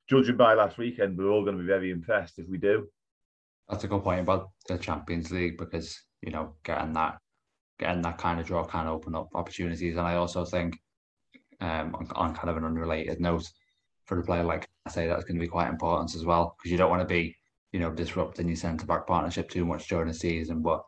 judging 0.08 0.36
by 0.36 0.54
last 0.54 0.78
weekend, 0.78 1.16
we're 1.16 1.30
all 1.30 1.44
going 1.44 1.56
to 1.56 1.62
be 1.62 1.68
very 1.68 1.90
impressed 1.90 2.38
if 2.38 2.48
we 2.48 2.58
do. 2.58 2.88
That's 3.68 3.84
a 3.84 3.88
good 3.88 4.02
point 4.02 4.20
about 4.20 4.50
the 4.68 4.76
Champions 4.76 5.30
League 5.30 5.56
because, 5.56 5.98
you 6.22 6.32
know, 6.32 6.54
getting 6.64 6.92
that 6.94 7.18
getting 7.78 8.02
that 8.02 8.18
kind 8.18 8.40
of 8.40 8.46
draw 8.46 8.64
can 8.64 8.86
open 8.86 9.14
up 9.14 9.28
opportunities. 9.34 9.96
And 9.96 10.06
I 10.06 10.16
also 10.16 10.44
think, 10.44 10.78
um, 11.60 11.94
on, 11.94 12.08
on 12.14 12.34
kind 12.34 12.50
of 12.50 12.56
an 12.56 12.64
unrelated 12.64 13.20
note, 13.20 13.50
for 14.04 14.18
a 14.18 14.22
player 14.22 14.44
like 14.44 14.68
I 14.86 14.90
say, 14.90 15.06
that's 15.06 15.24
going 15.24 15.36
to 15.36 15.40
be 15.40 15.48
quite 15.48 15.68
important 15.68 16.14
as 16.14 16.24
well 16.24 16.54
because 16.56 16.70
you 16.70 16.76
don't 16.76 16.90
want 16.90 17.02
to 17.02 17.08
be, 17.08 17.36
you 17.72 17.80
know, 17.80 17.90
disrupting 17.90 18.46
your 18.46 18.56
centre 18.56 18.86
back 18.86 19.06
partnership 19.06 19.48
too 19.48 19.64
much 19.64 19.88
during 19.88 20.08
the 20.08 20.14
season. 20.14 20.62
But 20.62 20.82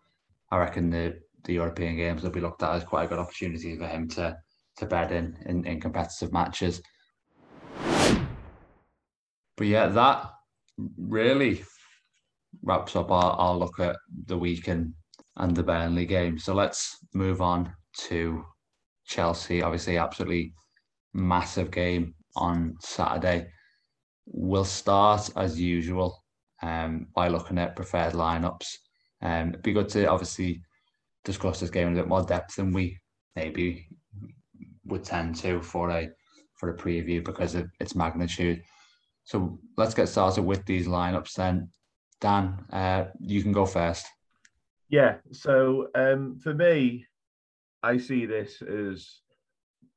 I 0.50 0.58
reckon 0.58 0.90
the 0.90 1.18
the 1.44 1.54
European 1.54 1.96
games 1.96 2.22
will 2.22 2.30
be 2.30 2.40
looked 2.40 2.62
at 2.62 2.74
as 2.74 2.84
quite 2.84 3.04
a 3.04 3.08
good 3.08 3.18
opportunity 3.18 3.76
for 3.76 3.86
him 3.86 4.08
to 4.10 4.36
to 4.76 4.86
bed 4.86 5.12
in 5.12 5.36
in, 5.46 5.64
in 5.64 5.80
competitive 5.80 6.32
matches. 6.32 6.82
But 9.56 9.66
yeah, 9.66 9.86
that 9.86 10.30
really 10.98 11.64
wraps 12.62 12.94
up 12.96 13.10
our, 13.10 13.32
our 13.32 13.56
look 13.56 13.80
at 13.80 13.96
the 14.26 14.36
week 14.36 14.68
and 14.68 14.92
and 15.36 15.54
the 15.54 15.62
Burnley 15.62 16.06
game. 16.06 16.38
So 16.38 16.54
let's 16.54 16.98
move 17.14 17.40
on 17.40 17.72
to 17.98 18.44
Chelsea. 19.06 19.62
Obviously, 19.62 19.98
absolutely 19.98 20.52
massive 21.12 21.70
game 21.70 22.14
on 22.36 22.76
Saturday. 22.80 23.48
We'll 24.26 24.64
start 24.64 25.30
as 25.36 25.60
usual 25.60 26.22
um, 26.62 27.06
by 27.14 27.28
looking 27.28 27.58
at 27.58 27.76
preferred 27.76 28.12
lineups. 28.12 28.66
Um, 29.22 29.50
it'd 29.50 29.62
be 29.62 29.72
good 29.72 29.88
to 29.90 30.06
obviously 30.06 30.62
discuss 31.24 31.60
this 31.60 31.70
game 31.70 31.88
in 31.88 31.94
a 31.94 31.96
bit 31.96 32.08
more 32.08 32.22
depth 32.22 32.56
than 32.56 32.72
we 32.72 32.98
maybe 33.34 33.88
would 34.84 35.04
tend 35.04 35.36
to 35.36 35.60
for 35.60 35.90
a 35.90 36.08
for 36.54 36.70
a 36.70 36.76
preview 36.76 37.22
because 37.22 37.54
of 37.54 37.68
its 37.80 37.94
magnitude. 37.94 38.62
So 39.24 39.58
let's 39.76 39.94
get 39.94 40.08
started 40.08 40.42
with 40.42 40.64
these 40.64 40.86
lineups 40.86 41.34
then. 41.34 41.68
Dan, 42.20 42.64
uh, 42.72 43.06
you 43.20 43.42
can 43.42 43.52
go 43.52 43.66
first. 43.66 44.06
Yeah. 44.88 45.16
So 45.32 45.88
um, 45.94 46.38
for 46.38 46.54
me, 46.54 47.06
I 47.82 47.98
see 47.98 48.26
this 48.26 48.62
as 48.62 49.20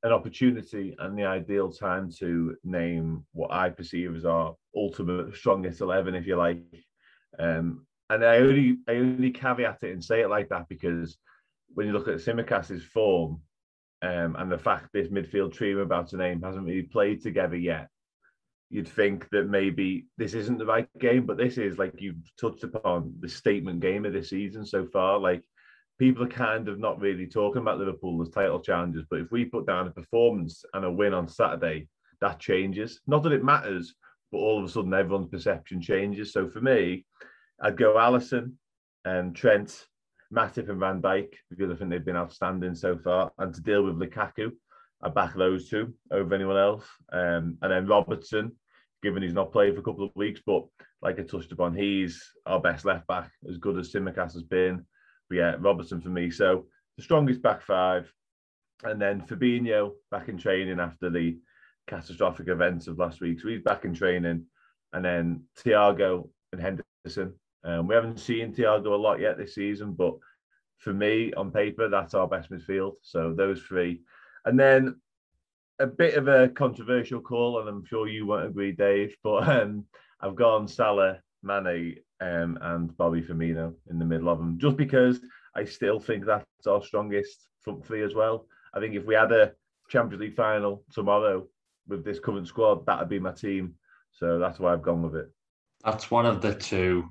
an 0.03 0.11
opportunity 0.11 0.95
and 0.99 1.17
the 1.17 1.25
ideal 1.25 1.71
time 1.71 2.09
to 2.19 2.55
name 2.63 3.25
what 3.33 3.51
I 3.51 3.69
perceive 3.69 4.15
as 4.15 4.25
our 4.25 4.55
ultimate 4.75 5.35
strongest 5.35 5.81
eleven, 5.81 6.15
if 6.15 6.25
you 6.25 6.35
like. 6.35 6.63
Um, 7.37 7.85
and 8.09 8.23
I 8.25 8.37
only 8.37 8.77
I 8.87 8.93
only 8.93 9.31
caveat 9.31 9.79
it 9.83 9.91
and 9.91 10.03
say 10.03 10.21
it 10.21 10.29
like 10.29 10.49
that 10.49 10.67
because 10.67 11.17
when 11.73 11.85
you 11.85 11.93
look 11.93 12.07
at 12.07 12.15
Tsimikas' 12.15 12.81
form 12.81 13.41
um, 14.01 14.35
and 14.37 14.51
the 14.51 14.57
fact 14.57 14.89
this 14.93 15.09
midfield 15.09 15.53
trio 15.53 15.79
about 15.79 16.07
to 16.09 16.17
name 16.17 16.41
hasn't 16.41 16.65
really 16.65 16.83
played 16.83 17.21
together 17.21 17.55
yet, 17.57 17.89
you'd 18.69 18.87
think 18.87 19.27
that 19.31 19.49
maybe 19.49 20.05
this 20.17 20.33
isn't 20.33 20.59
the 20.59 20.65
right 20.65 20.87
game, 20.99 21.25
but 21.25 21.37
this 21.37 21.57
is 21.57 21.77
like 21.77 21.93
you've 21.99 22.35
touched 22.39 22.63
upon 22.63 23.13
the 23.19 23.27
statement 23.27 23.79
game 23.79 24.05
of 24.05 24.13
this 24.13 24.29
season 24.29 24.65
so 24.65 24.85
far. 24.85 25.19
Like 25.19 25.43
people 25.97 26.23
are 26.23 26.27
kind 26.27 26.67
of 26.67 26.79
not 26.79 26.99
really 27.01 27.25
talking 27.25 27.61
about 27.61 27.79
Liverpool 27.79 28.21
as 28.21 28.29
title 28.29 28.59
challengers, 28.59 29.05
but 29.09 29.19
if 29.19 29.31
we 29.31 29.45
put 29.45 29.65
down 29.65 29.87
a 29.87 29.91
performance 29.91 30.63
and 30.73 30.85
a 30.85 30.91
win 30.91 31.13
on 31.13 31.27
Saturday, 31.27 31.87
that 32.21 32.39
changes. 32.39 33.01
Not 33.07 33.23
that 33.23 33.31
it 33.31 33.43
matters, 33.43 33.95
but 34.31 34.37
all 34.37 34.59
of 34.59 34.65
a 34.65 34.71
sudden 34.71 34.93
everyone's 34.93 35.29
perception 35.29 35.81
changes. 35.81 36.31
So 36.31 36.47
for 36.47 36.61
me, 36.61 37.05
I'd 37.61 37.77
go 37.77 37.95
Alisson 37.95 38.53
and 39.03 39.35
Trent, 39.35 39.85
Matip, 40.31 40.69
and 40.69 40.79
Van 40.79 41.01
Dijk 41.01 41.33
because 41.49 41.71
I 41.71 41.75
think 41.75 41.89
they've 41.89 42.05
been 42.05 42.15
outstanding 42.15 42.75
so 42.75 42.97
far. 42.99 43.31
And 43.39 43.53
to 43.53 43.61
deal 43.61 43.83
with 43.83 43.95
Lukaku, 43.95 44.51
I 45.01 45.09
back 45.09 45.33
those 45.35 45.69
two 45.69 45.93
over 46.11 46.33
anyone 46.35 46.57
else. 46.57 46.85
Um, 47.11 47.57
and 47.61 47.71
then 47.71 47.87
Robertson, 47.87 48.51
given 49.01 49.23
he's 49.23 49.33
not 49.33 49.51
played 49.51 49.73
for 49.73 49.79
a 49.79 49.83
couple 49.83 50.03
of 50.03 50.11
weeks, 50.15 50.41
but 50.45 50.65
like 51.01 51.19
I 51.19 51.23
touched 51.23 51.51
upon, 51.51 51.75
he's 51.75 52.21
our 52.45 52.59
best 52.59 52.85
left 52.85 53.07
back, 53.07 53.31
as 53.49 53.57
good 53.57 53.77
as 53.77 53.91
Tsimikas 53.91 54.33
has 54.33 54.43
been. 54.43 54.85
But 55.29 55.35
yeah, 55.35 55.55
Robertson 55.59 56.01
for 56.01 56.09
me. 56.09 56.29
So 56.31 56.65
the 56.97 57.03
strongest 57.03 57.41
back 57.41 57.61
five. 57.61 58.11
And 58.83 59.01
then 59.01 59.21
Fabinho 59.21 59.91
back 60.09 60.29
in 60.29 60.37
training 60.37 60.79
after 60.79 61.09
the 61.09 61.37
catastrophic 61.87 62.47
events 62.47 62.87
of 62.87 62.97
last 62.97 63.19
week. 63.19 63.41
So 63.41 63.49
he's 63.49 63.61
back 63.61 63.83
in 63.83 63.93
training. 63.93 64.45
And 64.93 65.03
then 65.03 65.43
Thiago 65.57 66.29
and 66.53 66.61
Henderson. 67.05 67.33
Um, 67.63 67.87
we 67.87 67.95
haven't 67.95 68.19
seen 68.19 68.53
Thiago 68.53 68.85
a 68.87 68.95
lot 68.95 69.19
yet 69.19 69.37
this 69.37 69.55
season, 69.55 69.93
but 69.93 70.13
for 70.77 70.93
me, 70.93 71.33
on 71.33 71.51
paper, 71.51 71.89
that's 71.89 72.13
our 72.13 72.27
best 72.27 72.49
midfield. 72.49 72.93
So 73.01 73.33
those 73.33 73.61
three. 73.61 74.01
And 74.49 74.59
then 74.59 74.95
a 75.77 75.85
bit 75.85 76.15
of 76.15 76.27
a 76.27 76.49
controversial 76.49 77.21
call, 77.21 77.59
and 77.59 77.69
I'm 77.69 77.85
sure 77.85 78.07
you 78.07 78.25
won't 78.25 78.47
agree, 78.47 78.71
Dave, 78.71 79.15
but 79.23 79.47
um, 79.47 79.85
I've 80.21 80.35
gone 80.35 80.67
Salah, 80.67 81.19
Mane, 81.43 81.97
um, 82.19 82.57
and 82.59 82.97
Bobby 82.97 83.21
Firmino 83.21 83.75
in 83.91 83.99
the 83.99 84.05
middle 84.05 84.27
of 84.27 84.39
them, 84.39 84.57
just 84.57 84.75
because 84.75 85.19
I 85.55 85.65
still 85.65 85.99
think 85.99 86.25
that's 86.25 86.65
our 86.65 86.83
strongest 86.83 87.47
front 87.61 87.85
three 87.85 88.01
as 88.01 88.15
well. 88.15 88.47
I 88.73 88.79
think 88.79 88.95
if 88.95 89.05
we 89.05 89.13
had 89.13 89.31
a 89.31 89.51
Champions 89.87 90.21
League 90.21 90.35
final 90.35 90.83
tomorrow 90.91 91.47
with 91.87 92.03
this 92.03 92.19
current 92.19 92.47
squad, 92.47 92.87
that'd 92.87 93.07
be 93.07 93.19
my 93.19 93.33
team. 93.33 93.75
So 94.13 94.39
that's 94.39 94.57
why 94.57 94.73
I've 94.73 94.81
gone 94.81 95.03
with 95.03 95.15
it. 95.15 95.29
That's 95.85 96.09
one 96.09 96.25
of 96.25 96.41
the 96.41 96.55
two 96.55 97.07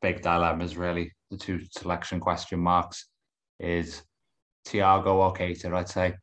big 0.00 0.22
dilemmas, 0.22 0.78
really. 0.78 1.12
The 1.30 1.36
two 1.36 1.60
selection 1.70 2.20
question 2.20 2.58
marks 2.58 3.06
is 3.60 4.02
Thiago 4.66 5.14
or 5.14 5.34
Keita, 5.34 5.72
I'd 5.74 5.88
say, 5.88 6.14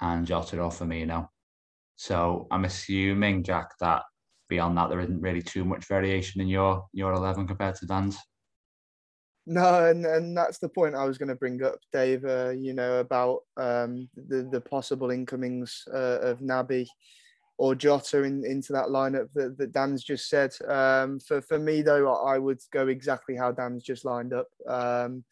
and 0.00 0.26
Jota 0.26 0.60
or 0.60 0.70
Firmino. 0.70 1.28
So 1.96 2.46
I'm 2.50 2.64
assuming, 2.64 3.42
Jack, 3.42 3.70
that 3.80 4.02
beyond 4.48 4.78
that, 4.78 4.88
there 4.88 5.00
isn't 5.00 5.20
really 5.20 5.42
too 5.42 5.64
much 5.64 5.86
variation 5.86 6.40
in 6.40 6.48
your 6.48 6.86
your 6.92 7.12
11 7.12 7.46
compared 7.46 7.74
to 7.76 7.86
Dan's. 7.86 8.18
No, 9.50 9.86
and, 9.86 10.04
and 10.04 10.36
that's 10.36 10.58
the 10.58 10.68
point 10.68 10.94
I 10.94 11.06
was 11.06 11.16
going 11.16 11.30
to 11.30 11.34
bring 11.34 11.62
up, 11.62 11.78
Dave. 11.90 12.24
Uh, 12.24 12.50
you 12.50 12.74
know 12.74 13.00
about 13.00 13.40
um, 13.56 14.08
the 14.14 14.46
the 14.50 14.60
possible 14.60 15.10
incomings 15.10 15.84
uh, 15.92 16.20
of 16.20 16.40
Naby 16.40 16.86
or 17.56 17.74
Jota 17.74 18.22
in, 18.22 18.44
into 18.44 18.72
that 18.72 18.86
lineup 18.86 19.32
that, 19.34 19.58
that 19.58 19.72
Dan's 19.72 20.04
just 20.04 20.28
said. 20.28 20.52
Um, 20.66 21.18
for 21.18 21.40
for 21.40 21.58
me 21.58 21.82
though, 21.82 22.14
I 22.14 22.38
would 22.38 22.60
go 22.72 22.88
exactly 22.88 23.36
how 23.36 23.50
Dan's 23.52 23.82
just 23.82 24.04
lined 24.04 24.32
up. 24.32 24.48
Um, 24.68 25.24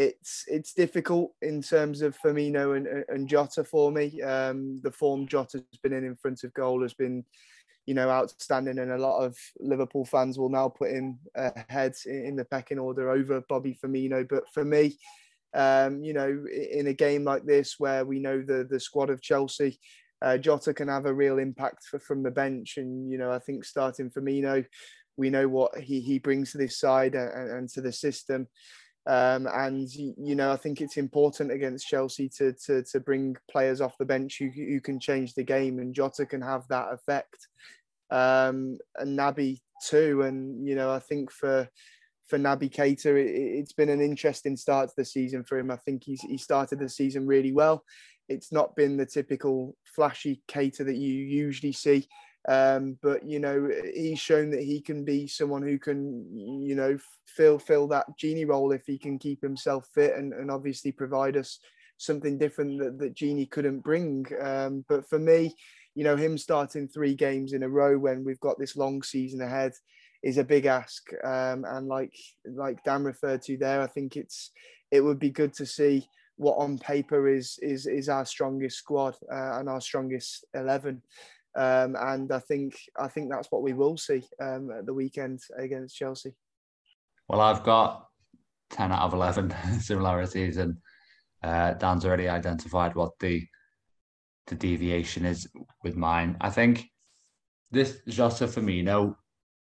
it's 0.00 0.44
it's 0.48 0.72
difficult 0.72 1.32
in 1.42 1.62
terms 1.62 2.02
of 2.02 2.18
Firmino 2.18 2.76
and, 2.76 3.04
and 3.08 3.28
Jota 3.28 3.64
for 3.64 3.92
me. 3.92 4.20
Um, 4.22 4.80
the 4.82 4.90
form 4.90 5.26
Jota's 5.26 5.62
been 5.82 5.92
in 5.92 6.04
in 6.04 6.16
front 6.16 6.44
of 6.44 6.54
goal 6.54 6.82
has 6.82 6.94
been 6.94 7.24
you 7.86 7.94
know, 7.94 8.08
outstanding, 8.08 8.78
and 8.78 8.92
a 8.92 8.98
lot 8.98 9.24
of 9.24 9.36
Liverpool 9.58 10.04
fans 10.04 10.38
will 10.38 10.48
now 10.48 10.68
put 10.68 10.90
him 10.90 11.18
ahead 11.34 11.94
in 12.06 12.36
the 12.36 12.44
pecking 12.44 12.78
order 12.78 13.10
over 13.10 13.42
Bobby 13.48 13.76
Firmino. 13.82 14.28
But 14.28 14.44
for 14.52 14.64
me, 14.64 14.96
um, 15.54 16.02
you 16.04 16.12
know, 16.12 16.44
in 16.72 16.86
a 16.86 16.92
game 16.92 17.24
like 17.24 17.44
this 17.44 17.76
where 17.78 18.04
we 18.04 18.20
know 18.20 18.42
the 18.42 18.66
the 18.70 18.78
squad 18.78 19.10
of 19.10 19.22
Chelsea, 19.22 19.80
uh, 20.22 20.38
Jota 20.38 20.72
can 20.72 20.88
have 20.88 21.06
a 21.06 21.12
real 21.12 21.38
impact 21.38 21.84
for, 21.84 21.98
from 21.98 22.22
the 22.22 22.30
bench, 22.30 22.76
and 22.76 23.10
you 23.10 23.18
know, 23.18 23.32
I 23.32 23.40
think 23.40 23.64
starting 23.64 24.10
Firmino, 24.10 24.64
we 25.16 25.30
know 25.30 25.48
what 25.48 25.76
he 25.78 26.00
he 26.00 26.18
brings 26.18 26.52
to 26.52 26.58
this 26.58 26.78
side 26.78 27.14
and, 27.14 27.50
and 27.50 27.68
to 27.70 27.80
the 27.80 27.92
system. 27.92 28.46
Um, 29.06 29.46
and 29.46 29.88
you 29.92 30.34
know, 30.34 30.52
I 30.52 30.56
think 30.56 30.80
it's 30.80 30.96
important 30.96 31.50
against 31.50 31.88
Chelsea 31.88 32.28
to 32.36 32.52
to 32.66 32.82
to 32.82 33.00
bring 33.00 33.36
players 33.50 33.80
off 33.80 33.98
the 33.98 34.04
bench 34.04 34.38
who 34.38 34.48
who 34.48 34.80
can 34.80 35.00
change 35.00 35.34
the 35.34 35.42
game, 35.42 35.78
and 35.78 35.94
Jota 35.94 36.26
can 36.26 36.42
have 36.42 36.68
that 36.68 36.92
effect 36.92 37.48
um, 38.10 38.78
and 38.96 39.18
Naby 39.18 39.60
too. 39.86 40.22
And 40.22 40.66
you 40.66 40.74
know, 40.74 40.92
I 40.92 40.98
think 40.98 41.30
for 41.30 41.68
for 42.28 42.38
Naby 42.38 42.70
Keita, 42.70 43.06
it, 43.06 43.58
has 43.58 43.72
been 43.72 43.88
an 43.88 44.00
interesting 44.00 44.56
start 44.56 44.90
to 44.90 44.94
the 44.98 45.04
season 45.04 45.44
for 45.44 45.58
him. 45.58 45.70
I 45.70 45.76
think 45.76 46.04
he's 46.04 46.20
he 46.22 46.38
started 46.38 46.78
the 46.78 46.88
season 46.88 47.26
really 47.26 47.52
well. 47.52 47.84
It's 48.28 48.52
not 48.52 48.76
been 48.76 48.96
the 48.96 49.06
typical 49.06 49.76
flashy 49.84 50.42
Keita 50.48 50.84
that 50.86 50.96
you 50.96 51.12
usually 51.12 51.72
see. 51.72 52.06
Um, 52.48 52.98
but 53.02 53.24
you 53.26 53.38
know 53.38 53.68
he's 53.94 54.18
shown 54.18 54.50
that 54.50 54.62
he 54.62 54.80
can 54.80 55.04
be 55.04 55.26
someone 55.26 55.62
who 55.62 55.78
can 55.78 56.26
you 56.62 56.74
know 56.74 56.96
fill 57.26 57.58
fill 57.58 57.86
that 57.88 58.06
Gini 58.18 58.48
role 58.48 58.72
if 58.72 58.86
he 58.86 58.98
can 58.98 59.18
keep 59.18 59.42
himself 59.42 59.86
fit 59.94 60.16
and, 60.16 60.32
and 60.32 60.50
obviously 60.50 60.90
provide 60.90 61.36
us 61.36 61.58
something 61.98 62.38
different 62.38 62.80
that, 62.80 62.98
that 62.98 63.14
Gini 63.14 63.48
couldn't 63.50 63.80
bring. 63.80 64.26
Um, 64.40 64.84
but 64.88 65.06
for 65.08 65.18
me, 65.18 65.54
you 65.94 66.04
know, 66.04 66.16
him 66.16 66.38
starting 66.38 66.88
three 66.88 67.14
games 67.14 67.52
in 67.52 67.62
a 67.62 67.68
row 67.68 67.98
when 67.98 68.24
we've 68.24 68.40
got 68.40 68.58
this 68.58 68.76
long 68.76 69.02
season 69.02 69.42
ahead 69.42 69.72
is 70.22 70.38
a 70.38 70.44
big 70.44 70.66
ask. 70.66 71.10
Um, 71.24 71.64
and 71.66 71.88
like 71.88 72.14
like 72.46 72.82
Dan 72.84 73.04
referred 73.04 73.42
to 73.42 73.56
there, 73.56 73.82
I 73.82 73.86
think 73.86 74.16
it's 74.16 74.50
it 74.90 75.00
would 75.00 75.18
be 75.18 75.30
good 75.30 75.52
to 75.54 75.66
see 75.66 76.08
what 76.36 76.56
on 76.56 76.78
paper 76.78 77.28
is 77.28 77.58
is 77.60 77.86
is 77.86 78.08
our 78.08 78.24
strongest 78.24 78.78
squad 78.78 79.14
uh, 79.30 79.58
and 79.58 79.68
our 79.68 79.80
strongest 79.80 80.44
eleven. 80.54 81.02
Um, 81.56 81.96
and 81.98 82.30
I 82.30 82.38
think 82.38 82.78
I 82.98 83.08
think 83.08 83.30
that's 83.30 83.50
what 83.50 83.62
we 83.62 83.72
will 83.72 83.96
see 83.96 84.22
um, 84.40 84.70
at 84.70 84.86
the 84.86 84.94
weekend 84.94 85.40
against 85.58 85.96
Chelsea. 85.96 86.32
Well, 87.28 87.40
I've 87.40 87.64
got 87.64 88.06
ten 88.70 88.92
out 88.92 89.02
of 89.02 89.14
eleven 89.14 89.54
similarities, 89.80 90.58
and 90.58 90.76
uh, 91.42 91.74
Dan's 91.74 92.04
already 92.04 92.28
identified 92.28 92.94
what 92.94 93.12
the 93.18 93.46
the 94.46 94.54
deviation 94.54 95.24
is 95.24 95.48
with 95.82 95.96
mine. 95.96 96.36
I 96.40 96.50
think 96.50 96.86
this 97.70 97.98
Jota 98.08 98.46
Firmino 98.46 99.14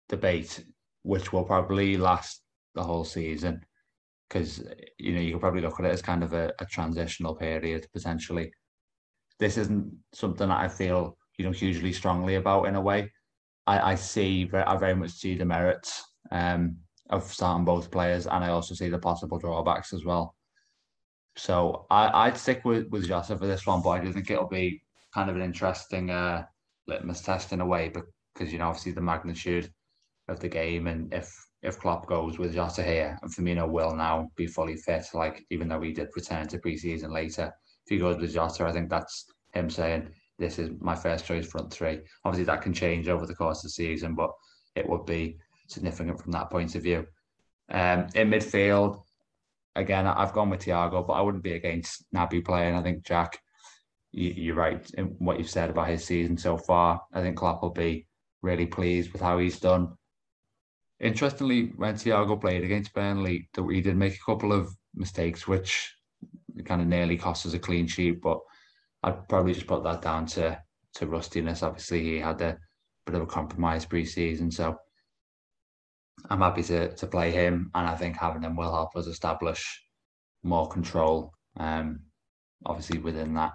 debate, 0.08 0.64
which 1.02 1.32
will 1.32 1.44
probably 1.44 1.96
last 1.96 2.42
the 2.74 2.82
whole 2.82 3.04
season, 3.04 3.64
because 4.28 4.64
you 4.98 5.12
know 5.12 5.20
you 5.20 5.32
could 5.32 5.40
probably 5.40 5.60
look 5.60 5.78
at 5.78 5.86
it 5.86 5.92
as 5.92 6.02
kind 6.02 6.22
of 6.22 6.32
a, 6.32 6.52
a 6.58 6.64
transitional 6.66 7.34
period 7.34 7.86
potentially. 7.92 8.50
This 9.38 9.58
isn't 9.58 9.92
something 10.14 10.48
that 10.48 10.58
I 10.58 10.68
feel 10.68 11.18
you 11.38 11.44
know 11.44 11.52
hugely 11.52 11.92
strongly 11.92 12.36
about 12.36 12.64
in 12.64 12.74
a 12.74 12.80
way. 12.80 13.12
I, 13.66 13.92
I 13.92 13.94
see 13.94 14.48
I 14.52 14.76
very 14.76 14.94
much 14.94 15.10
see 15.10 15.34
the 15.34 15.44
merits 15.44 16.04
um, 16.30 16.76
of 17.10 17.24
starting 17.32 17.64
both 17.64 17.90
players, 17.90 18.26
and 18.26 18.44
I 18.44 18.48
also 18.48 18.74
see 18.74 18.88
the 18.88 18.98
possible 18.98 19.38
drawbacks 19.38 19.92
as 19.92 20.04
well. 20.04 20.34
So 21.36 21.86
I, 21.90 22.26
I'd 22.26 22.38
stick 22.38 22.64
with, 22.64 22.88
with 22.88 23.06
Jota 23.06 23.36
for 23.36 23.46
this 23.46 23.66
one, 23.66 23.82
but 23.82 23.90
I 23.90 24.00
do 24.00 24.12
think 24.12 24.30
it'll 24.30 24.48
be 24.48 24.82
kind 25.12 25.28
of 25.28 25.36
an 25.36 25.42
interesting 25.42 26.10
uh, 26.10 26.44
litmus 26.86 27.20
test 27.20 27.52
in 27.52 27.60
a 27.60 27.66
way 27.66 27.92
because, 28.34 28.52
you 28.52 28.58
know, 28.58 28.68
obviously 28.68 28.92
the 28.92 29.02
magnitude 29.02 29.70
of 30.28 30.40
the 30.40 30.48
game 30.48 30.86
and 30.86 31.12
if 31.12 31.32
if 31.62 31.78
Klopp 31.78 32.06
goes 32.06 32.38
with 32.38 32.54
Jota 32.54 32.82
here 32.82 33.18
and 33.22 33.30
Firmino 33.30 33.68
will 33.68 33.94
now 33.94 34.30
be 34.36 34.46
fully 34.46 34.76
fit, 34.76 35.04
like 35.14 35.44
even 35.50 35.68
though 35.68 35.80
he 35.80 35.92
did 35.92 36.08
return 36.14 36.46
to 36.48 36.58
preseason 36.58 37.10
later, 37.10 37.52
if 37.84 37.90
he 37.90 37.98
goes 37.98 38.18
with 38.18 38.32
Jota, 38.32 38.64
I 38.66 38.72
think 38.72 38.88
that's 38.88 39.26
him 39.52 39.68
saying 39.68 40.08
this 40.38 40.58
is 40.58 40.70
my 40.80 40.94
first 40.94 41.24
choice 41.24 41.46
front 41.46 41.72
three. 41.72 42.00
Obviously 42.24 42.44
that 42.44 42.62
can 42.62 42.72
change 42.72 43.08
over 43.08 43.26
the 43.26 43.34
course 43.34 43.58
of 43.58 43.64
the 43.64 43.70
season, 43.70 44.14
but 44.14 44.30
it 44.74 44.88
would 44.88 45.06
be 45.06 45.38
significant 45.68 46.20
from 46.20 46.32
that 46.32 46.50
point 46.50 46.74
of 46.74 46.82
view. 46.82 47.06
Um, 47.70 48.06
in 48.14 48.30
midfield, 48.30 49.02
again, 49.74 50.06
I've 50.06 50.32
gone 50.32 50.50
with 50.50 50.64
Thiago, 50.64 51.06
but 51.06 51.14
I 51.14 51.20
wouldn't 51.20 51.42
be 51.42 51.54
against 51.54 52.04
Naby 52.14 52.44
playing. 52.44 52.74
I 52.74 52.82
think 52.82 53.04
Jack, 53.04 53.38
you, 54.12 54.52
are 54.52 54.56
right 54.56 54.90
in 54.96 55.16
what 55.18 55.38
you've 55.38 55.50
said 55.50 55.70
about 55.70 55.88
his 55.88 56.04
season 56.04 56.36
so 56.36 56.56
far. 56.56 57.02
I 57.12 57.20
think 57.20 57.36
Klopp 57.36 57.62
will 57.62 57.70
be 57.70 58.06
really 58.42 58.66
pleased 58.66 59.12
with 59.12 59.22
how 59.22 59.38
he's 59.38 59.58
done. 59.58 59.96
Interestingly, 61.00 61.72
when 61.76 61.94
Thiago 61.94 62.40
played 62.40 62.64
against 62.64 62.94
Burnley, 62.94 63.48
he 63.70 63.80
did 63.80 63.96
make 63.96 64.14
a 64.14 64.24
couple 64.24 64.52
of 64.52 64.74
mistakes, 64.94 65.46
which 65.46 65.94
kind 66.64 66.80
of 66.80 66.86
nearly 66.86 67.18
cost 67.18 67.44
us 67.44 67.52
a 67.52 67.58
clean 67.58 67.86
sheet. 67.86 68.22
But 68.22 68.38
I'd 69.06 69.28
probably 69.28 69.54
just 69.54 69.66
put 69.66 69.84
that 69.84 70.02
down 70.02 70.26
to 70.26 70.60
to 70.96 71.06
rustiness. 71.06 71.62
Obviously, 71.62 72.02
he 72.02 72.18
had 72.18 72.40
a 72.42 72.58
bit 73.06 73.14
of 73.14 73.22
a 73.22 73.26
compromise 73.26 73.86
pre-season, 73.86 74.50
so 74.50 74.76
I'm 76.28 76.40
happy 76.40 76.64
to 76.64 76.94
to 76.94 77.06
play 77.06 77.30
him, 77.30 77.70
and 77.74 77.86
I 77.86 77.94
think 77.94 78.16
having 78.16 78.42
him 78.42 78.56
will 78.56 78.74
help 78.74 78.96
us 78.96 79.06
establish 79.06 79.82
more 80.42 80.68
control. 80.68 81.32
Um, 81.56 82.00
obviously 82.64 82.98
within 82.98 83.34
that 83.34 83.52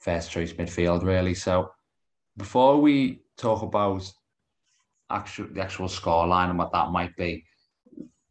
first 0.00 0.30
choice 0.30 0.52
midfield, 0.52 1.02
really. 1.02 1.34
So 1.34 1.70
before 2.36 2.80
we 2.80 3.22
talk 3.36 3.62
about 3.62 4.10
actual 5.10 5.48
the 5.52 5.62
actual 5.62 5.88
scoreline 5.88 6.50
and 6.50 6.58
what 6.58 6.72
that 6.72 6.90
might 6.90 7.16
be, 7.16 7.44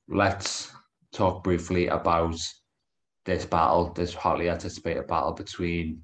let's 0.08 0.72
talk 1.12 1.44
briefly 1.44 1.88
about 1.88 2.38
this 3.26 3.46
battle, 3.46 3.92
this 3.94 4.14
hotly 4.14 4.50
anticipated 4.50 5.08
battle 5.08 5.34
between 5.34 6.04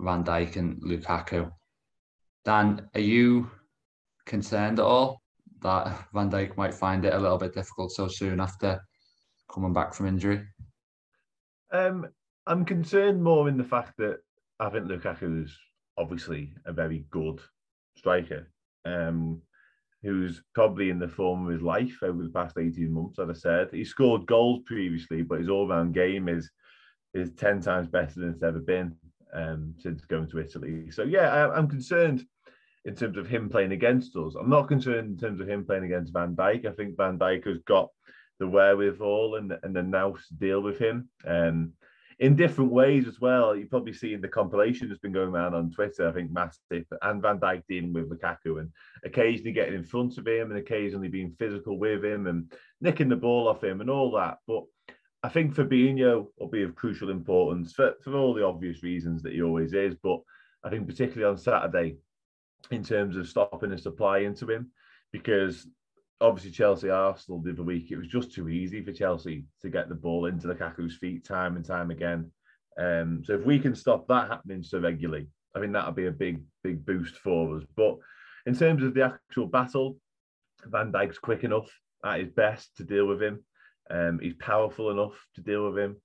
Van 0.00 0.24
Dijk 0.24 0.56
and 0.56 0.82
Lukaku. 0.82 1.50
Dan, 2.44 2.88
are 2.94 3.00
you 3.00 3.50
concerned 4.26 4.78
at 4.78 4.84
all 4.84 5.20
that 5.62 6.06
Van 6.12 6.30
Dijk 6.30 6.56
might 6.56 6.74
find 6.74 7.04
it 7.04 7.14
a 7.14 7.18
little 7.18 7.38
bit 7.38 7.54
difficult 7.54 7.92
so 7.92 8.08
soon 8.08 8.40
after 8.40 8.80
coming 9.52 9.72
back 9.72 9.94
from 9.94 10.06
injury? 10.06 10.46
Um, 11.72 12.06
I'm 12.46 12.64
concerned 12.64 13.22
more 13.22 13.48
in 13.48 13.56
the 13.56 13.64
fact 13.64 13.96
that 13.98 14.18
I 14.60 14.70
think 14.70 14.86
Lukaku 14.86 15.44
is 15.44 15.56
obviously 15.98 16.54
a 16.64 16.72
very 16.72 17.06
good 17.10 17.40
striker, 17.96 18.50
um, 18.84 19.42
who's 20.02 20.42
probably 20.54 20.90
in 20.90 20.98
the 20.98 21.08
form 21.08 21.46
of 21.46 21.52
his 21.52 21.62
life 21.62 21.98
over 22.02 22.22
the 22.22 22.28
past 22.28 22.56
18 22.58 22.92
months, 22.92 23.18
as 23.18 23.28
I 23.28 23.32
said. 23.32 23.68
He 23.72 23.84
scored 23.84 24.26
goals 24.26 24.60
previously, 24.66 25.22
but 25.22 25.40
his 25.40 25.48
all-round 25.48 25.94
game 25.94 26.28
is 26.28 26.50
is 27.14 27.30
10 27.32 27.62
times 27.62 27.88
better 27.88 28.20
than 28.20 28.30
it's 28.30 28.42
ever 28.42 28.58
been 28.58 28.94
um, 29.32 29.74
since 29.78 30.04
going 30.04 30.28
to 30.28 30.38
Italy. 30.38 30.90
So 30.90 31.02
yeah, 31.02 31.32
I, 31.32 31.56
I'm 31.56 31.68
concerned 31.68 32.24
in 32.84 32.94
terms 32.94 33.16
of 33.16 33.28
him 33.28 33.48
playing 33.48 33.72
against 33.72 34.16
us. 34.16 34.34
I'm 34.34 34.50
not 34.50 34.68
concerned 34.68 35.10
in 35.10 35.16
terms 35.16 35.40
of 35.40 35.48
him 35.48 35.64
playing 35.64 35.84
against 35.84 36.12
Van 36.12 36.36
Dijk. 36.36 36.66
I 36.66 36.72
think 36.72 36.96
Van 36.96 37.18
Dijk 37.18 37.46
has 37.46 37.58
got 37.66 37.88
the 38.38 38.46
wherewithal 38.46 39.36
and, 39.36 39.52
and 39.62 39.74
the 39.74 39.82
nous 39.82 40.28
to 40.28 40.34
deal 40.34 40.60
with 40.60 40.78
him. 40.78 41.08
Um, 41.26 41.72
in 42.18 42.34
different 42.34 42.72
ways 42.72 43.06
as 43.06 43.20
well. 43.20 43.54
You 43.54 43.66
probably 43.66 43.92
see 43.92 44.14
in 44.14 44.20
the 44.20 44.28
compilation 44.28 44.88
that's 44.88 45.00
been 45.00 45.12
going 45.12 45.28
around 45.28 45.54
on 45.54 45.70
Twitter. 45.70 46.08
I 46.08 46.12
think 46.12 46.32
Matip 46.32 46.86
and 47.02 47.20
Van 47.20 47.38
Dijk 47.38 47.62
dealing 47.68 47.92
with 47.92 48.10
Lukaku 48.10 48.60
and 48.60 48.70
occasionally 49.04 49.52
getting 49.52 49.74
in 49.74 49.84
front 49.84 50.16
of 50.16 50.26
him 50.26 50.50
and 50.50 50.58
occasionally 50.58 51.08
being 51.08 51.34
physical 51.38 51.78
with 51.78 52.04
him 52.04 52.26
and 52.26 52.50
nicking 52.80 53.08
the 53.08 53.16
ball 53.16 53.48
off 53.48 53.62
him 53.62 53.80
and 53.80 53.90
all 53.90 54.12
that. 54.12 54.38
But 54.46 54.64
I 55.26 55.28
think 55.28 55.56
Fabinho 55.56 56.28
will 56.38 56.46
be 56.46 56.62
of 56.62 56.76
crucial 56.76 57.10
importance 57.10 57.72
for, 57.72 57.94
for 58.04 58.14
all 58.14 58.32
the 58.32 58.46
obvious 58.46 58.84
reasons 58.84 59.24
that 59.24 59.32
he 59.32 59.42
always 59.42 59.72
is. 59.72 59.96
But 60.00 60.20
I 60.62 60.70
think 60.70 60.86
particularly 60.86 61.28
on 61.28 61.36
Saturday, 61.36 61.96
in 62.70 62.84
terms 62.84 63.16
of 63.16 63.28
stopping 63.28 63.70
the 63.70 63.78
supply 63.78 64.18
into 64.18 64.48
him, 64.48 64.70
because 65.10 65.66
obviously 66.20 66.52
Chelsea 66.52 66.90
Arsenal 66.90 67.42
the 67.42 67.50
other 67.50 67.64
week, 67.64 67.90
it 67.90 67.96
was 67.96 68.06
just 68.06 68.32
too 68.32 68.48
easy 68.48 68.84
for 68.84 68.92
Chelsea 68.92 69.46
to 69.62 69.68
get 69.68 69.88
the 69.88 69.96
ball 69.96 70.26
into 70.26 70.46
the 70.46 70.54
Lukaku's 70.54 70.96
feet 70.96 71.24
time 71.24 71.56
and 71.56 71.64
time 71.64 71.90
again. 71.90 72.30
Um, 72.78 73.24
so 73.24 73.34
if 73.34 73.44
we 73.44 73.58
can 73.58 73.74
stop 73.74 74.06
that 74.06 74.28
happening 74.28 74.62
so 74.62 74.78
regularly, 74.78 75.26
I 75.56 75.58
think 75.58 75.72
that'll 75.72 75.90
be 75.90 76.06
a 76.06 76.12
big, 76.12 76.40
big 76.62 76.86
boost 76.86 77.16
for 77.16 77.56
us. 77.56 77.64
But 77.76 77.96
in 78.46 78.54
terms 78.54 78.84
of 78.84 78.94
the 78.94 79.02
actual 79.02 79.46
battle, 79.46 79.96
Van 80.66 80.92
Dijk's 80.92 81.18
quick 81.18 81.42
enough 81.42 81.68
at 82.04 82.20
his 82.20 82.30
best 82.30 82.76
to 82.76 82.84
deal 82.84 83.06
with 83.06 83.20
him. 83.20 83.42
Um, 83.90 84.18
he's 84.20 84.34
powerful 84.34 84.90
enough 84.90 85.14
to 85.34 85.40
deal 85.40 85.70
with 85.70 85.78
him. 85.78 85.96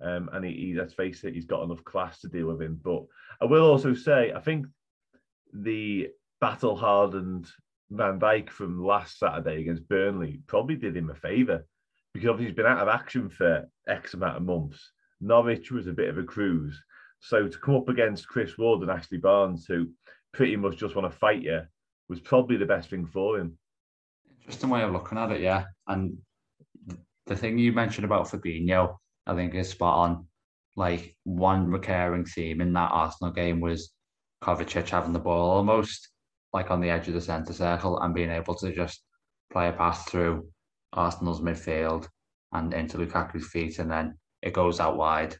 Um, 0.00 0.30
and 0.32 0.44
he, 0.44 0.52
he, 0.52 0.74
let's 0.74 0.94
face 0.94 1.24
it, 1.24 1.34
he's 1.34 1.44
got 1.44 1.64
enough 1.64 1.84
class 1.84 2.20
to 2.20 2.28
deal 2.28 2.46
with 2.46 2.62
him. 2.62 2.80
But 2.82 3.04
I 3.40 3.46
will 3.46 3.68
also 3.68 3.94
say, 3.94 4.32
I 4.32 4.40
think 4.40 4.66
the 5.52 6.08
battle 6.40 6.76
hardened 6.76 7.48
Van 7.90 8.20
Dijk 8.20 8.50
from 8.50 8.84
last 8.84 9.18
Saturday 9.18 9.60
against 9.60 9.88
Burnley 9.88 10.40
probably 10.46 10.76
did 10.76 10.96
him 10.96 11.10
a 11.10 11.14
favour 11.14 11.64
because 12.12 12.28
obviously 12.28 12.50
he's 12.50 12.56
been 12.56 12.66
out 12.66 12.80
of 12.80 12.88
action 12.88 13.28
for 13.28 13.68
X 13.88 14.14
amount 14.14 14.36
of 14.36 14.42
months. 14.42 14.92
Norwich 15.20 15.70
was 15.70 15.86
a 15.86 15.92
bit 15.92 16.08
of 16.08 16.18
a 16.18 16.22
cruise. 16.22 16.80
So 17.20 17.48
to 17.48 17.58
come 17.58 17.74
up 17.74 17.88
against 17.88 18.28
Chris 18.28 18.56
Wood 18.56 18.82
and 18.82 18.90
Ashley 18.90 19.18
Barnes, 19.18 19.66
who 19.66 19.88
pretty 20.32 20.56
much 20.56 20.76
just 20.76 20.94
want 20.94 21.10
to 21.10 21.18
fight 21.18 21.42
you, 21.42 21.62
was 22.08 22.20
probably 22.20 22.56
the 22.56 22.66
best 22.66 22.90
thing 22.90 23.06
for 23.06 23.38
him. 23.38 23.58
Interesting 24.40 24.70
way 24.70 24.82
of 24.82 24.92
looking 24.92 25.18
at 25.18 25.32
it, 25.32 25.40
yeah. 25.40 25.64
And 25.86 26.18
the 27.28 27.36
thing 27.36 27.58
you 27.58 27.72
mentioned 27.72 28.04
about 28.04 28.28
Fabinho, 28.28 28.96
I 29.26 29.34
think 29.34 29.54
is 29.54 29.70
spot 29.70 29.98
on. 29.98 30.26
Like 30.76 31.16
one 31.24 31.70
recurring 31.70 32.24
theme 32.24 32.60
in 32.60 32.72
that 32.74 32.92
Arsenal 32.92 33.32
game 33.32 33.60
was 33.60 33.92
Kovacic 34.42 34.88
having 34.88 35.12
the 35.12 35.18
ball 35.18 35.50
almost 35.50 36.08
like 36.52 36.70
on 36.70 36.80
the 36.80 36.90
edge 36.90 37.08
of 37.08 37.14
the 37.14 37.20
centre 37.20 37.52
circle 37.52 37.98
and 38.00 38.14
being 38.14 38.30
able 38.30 38.54
to 38.54 38.72
just 38.72 39.02
play 39.52 39.68
a 39.68 39.72
pass 39.72 40.04
through 40.04 40.48
Arsenal's 40.92 41.40
midfield 41.40 42.08
and 42.52 42.72
into 42.72 42.96
Lukaku's 42.96 43.48
feet, 43.48 43.78
and 43.78 43.90
then 43.90 44.16
it 44.40 44.54
goes 44.54 44.80
out 44.80 44.96
wide, 44.96 45.36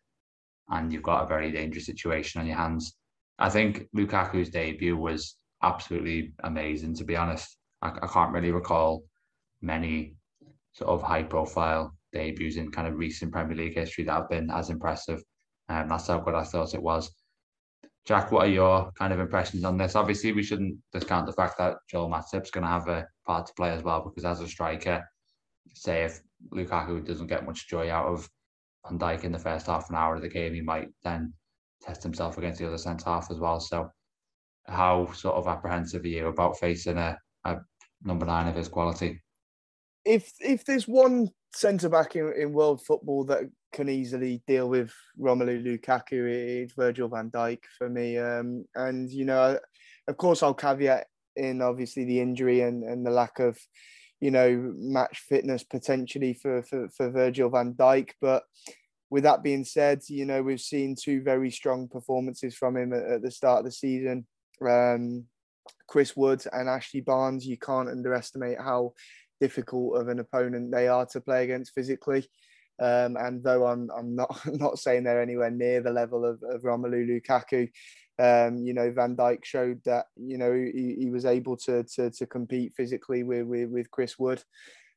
and 0.68 0.92
you've 0.92 1.02
got 1.02 1.22
a 1.22 1.28
very 1.28 1.50
dangerous 1.50 1.86
situation 1.86 2.40
on 2.40 2.46
your 2.46 2.56
hands. 2.56 2.94
I 3.38 3.48
think 3.48 3.86
Lukaku's 3.94 4.50
debut 4.50 4.96
was 4.96 5.36
absolutely 5.62 6.32
amazing. 6.44 6.94
To 6.96 7.04
be 7.04 7.16
honest, 7.16 7.56
I, 7.80 7.90
I 8.02 8.06
can't 8.06 8.32
really 8.32 8.50
recall 8.50 9.04
many 9.62 10.16
sort 10.72 10.90
of 10.90 11.02
high-profile 11.02 11.92
debuts 12.12 12.56
in 12.56 12.70
kind 12.70 12.88
of 12.88 12.96
recent 12.96 13.32
Premier 13.32 13.56
League 13.56 13.74
history 13.74 14.04
that 14.04 14.12
have 14.12 14.28
been 14.28 14.50
as 14.50 14.70
impressive. 14.70 15.22
And 15.68 15.84
um, 15.84 15.88
that's 15.88 16.06
how 16.06 16.18
good 16.20 16.34
I 16.34 16.44
thought 16.44 16.74
it 16.74 16.82
was. 16.82 17.10
Jack, 18.06 18.32
what 18.32 18.46
are 18.46 18.50
your 18.50 18.90
kind 18.92 19.12
of 19.12 19.20
impressions 19.20 19.64
on 19.64 19.76
this? 19.76 19.94
Obviously, 19.94 20.32
we 20.32 20.42
shouldn't 20.42 20.78
discount 20.92 21.26
the 21.26 21.32
fact 21.32 21.58
that 21.58 21.76
Joel 21.90 22.08
Matip's 22.08 22.50
going 22.50 22.64
to 22.64 22.70
have 22.70 22.88
a 22.88 23.06
part 23.26 23.46
to 23.46 23.52
play 23.54 23.70
as 23.70 23.82
well, 23.82 24.00
because 24.02 24.24
as 24.24 24.40
a 24.40 24.48
striker, 24.48 25.06
say 25.74 26.04
if 26.04 26.20
Lukaku 26.50 27.04
doesn't 27.04 27.26
get 27.26 27.44
much 27.44 27.68
joy 27.68 27.90
out 27.90 28.06
of 28.06 28.28
Van 28.88 28.98
Dijk 28.98 29.24
in 29.24 29.32
the 29.32 29.38
first 29.38 29.66
half 29.66 29.90
an 29.90 29.96
hour 29.96 30.16
of 30.16 30.22
the 30.22 30.28
game, 30.28 30.54
he 30.54 30.62
might 30.62 30.88
then 31.04 31.34
test 31.82 32.02
himself 32.02 32.38
against 32.38 32.58
the 32.58 32.66
other 32.66 32.78
centre 32.78 33.04
half 33.04 33.30
as 33.30 33.38
well. 33.38 33.60
So, 33.60 33.90
how 34.66 35.12
sort 35.12 35.36
of 35.36 35.46
apprehensive 35.46 36.02
are 36.04 36.08
you 36.08 36.28
about 36.28 36.58
facing 36.58 36.96
a, 36.96 37.18
a 37.44 37.56
number 38.02 38.24
nine 38.24 38.48
of 38.48 38.56
his 38.56 38.68
quality? 38.68 39.20
If 40.08 40.32
if 40.40 40.64
there's 40.64 40.88
one 40.88 41.28
centre 41.54 41.88
back 41.88 42.16
in, 42.16 42.32
in 42.36 42.52
world 42.52 42.84
football 42.84 43.24
that 43.24 43.42
can 43.72 43.88
easily 43.88 44.42
deal 44.46 44.68
with 44.68 44.92
Romelu 45.20 45.62
Lukaku. 45.62 46.62
It's 46.62 46.72
Virgil 46.72 47.08
van 47.08 47.30
Dijk 47.30 47.58
for 47.76 47.88
me. 47.88 48.18
Um, 48.18 48.64
and, 48.74 49.10
you 49.10 49.24
know, 49.24 49.58
of 50.06 50.16
course, 50.16 50.42
I'll 50.42 50.54
caveat 50.54 51.06
in 51.36 51.62
obviously 51.62 52.04
the 52.04 52.20
injury 52.20 52.62
and, 52.62 52.82
and 52.82 53.04
the 53.04 53.10
lack 53.10 53.38
of, 53.38 53.58
you 54.20 54.30
know, 54.30 54.72
match 54.76 55.20
fitness 55.28 55.62
potentially 55.62 56.34
for, 56.34 56.62
for, 56.62 56.88
for 56.88 57.10
Virgil 57.10 57.50
van 57.50 57.74
Dijk. 57.74 58.10
But 58.20 58.44
with 59.10 59.24
that 59.24 59.42
being 59.42 59.64
said, 59.64 60.00
you 60.08 60.24
know, 60.24 60.42
we've 60.42 60.60
seen 60.60 60.96
two 61.00 61.22
very 61.22 61.50
strong 61.50 61.88
performances 61.88 62.54
from 62.54 62.76
him 62.76 62.92
at, 62.92 63.04
at 63.04 63.22
the 63.22 63.30
start 63.30 63.60
of 63.60 63.64
the 63.66 63.72
season. 63.72 64.26
Um, 64.66 65.24
Chris 65.86 66.16
Wood 66.16 66.42
and 66.52 66.68
Ashley 66.68 67.00
Barnes, 67.00 67.46
you 67.46 67.58
can't 67.58 67.88
underestimate 67.88 68.58
how 68.58 68.94
difficult 69.40 70.00
of 70.00 70.08
an 70.08 70.18
opponent 70.18 70.70
they 70.70 70.88
are 70.88 71.06
to 71.06 71.20
play 71.20 71.44
against 71.44 71.74
physically. 71.74 72.28
Um, 72.80 73.16
and 73.16 73.42
though 73.42 73.66
I'm 73.66 73.90
I'm 73.96 74.14
not 74.14 74.40
not 74.46 74.78
saying 74.78 75.04
they're 75.04 75.22
anywhere 75.22 75.50
near 75.50 75.80
the 75.82 75.90
level 75.90 76.24
of, 76.24 76.42
of 76.42 76.62
Romelu 76.62 77.08
Lukaku, 77.08 77.68
um, 78.18 78.58
you 78.64 78.72
know 78.72 78.90
Van 78.92 79.16
Dijk 79.16 79.44
showed 79.44 79.80
that 79.84 80.06
you 80.16 80.38
know 80.38 80.52
he, 80.52 80.96
he 80.98 81.10
was 81.10 81.24
able 81.24 81.56
to, 81.58 81.84
to 81.94 82.10
to 82.10 82.26
compete 82.26 82.74
physically 82.76 83.22
with 83.24 83.46
with, 83.46 83.70
with 83.70 83.90
Chris 83.90 84.18
Wood 84.18 84.42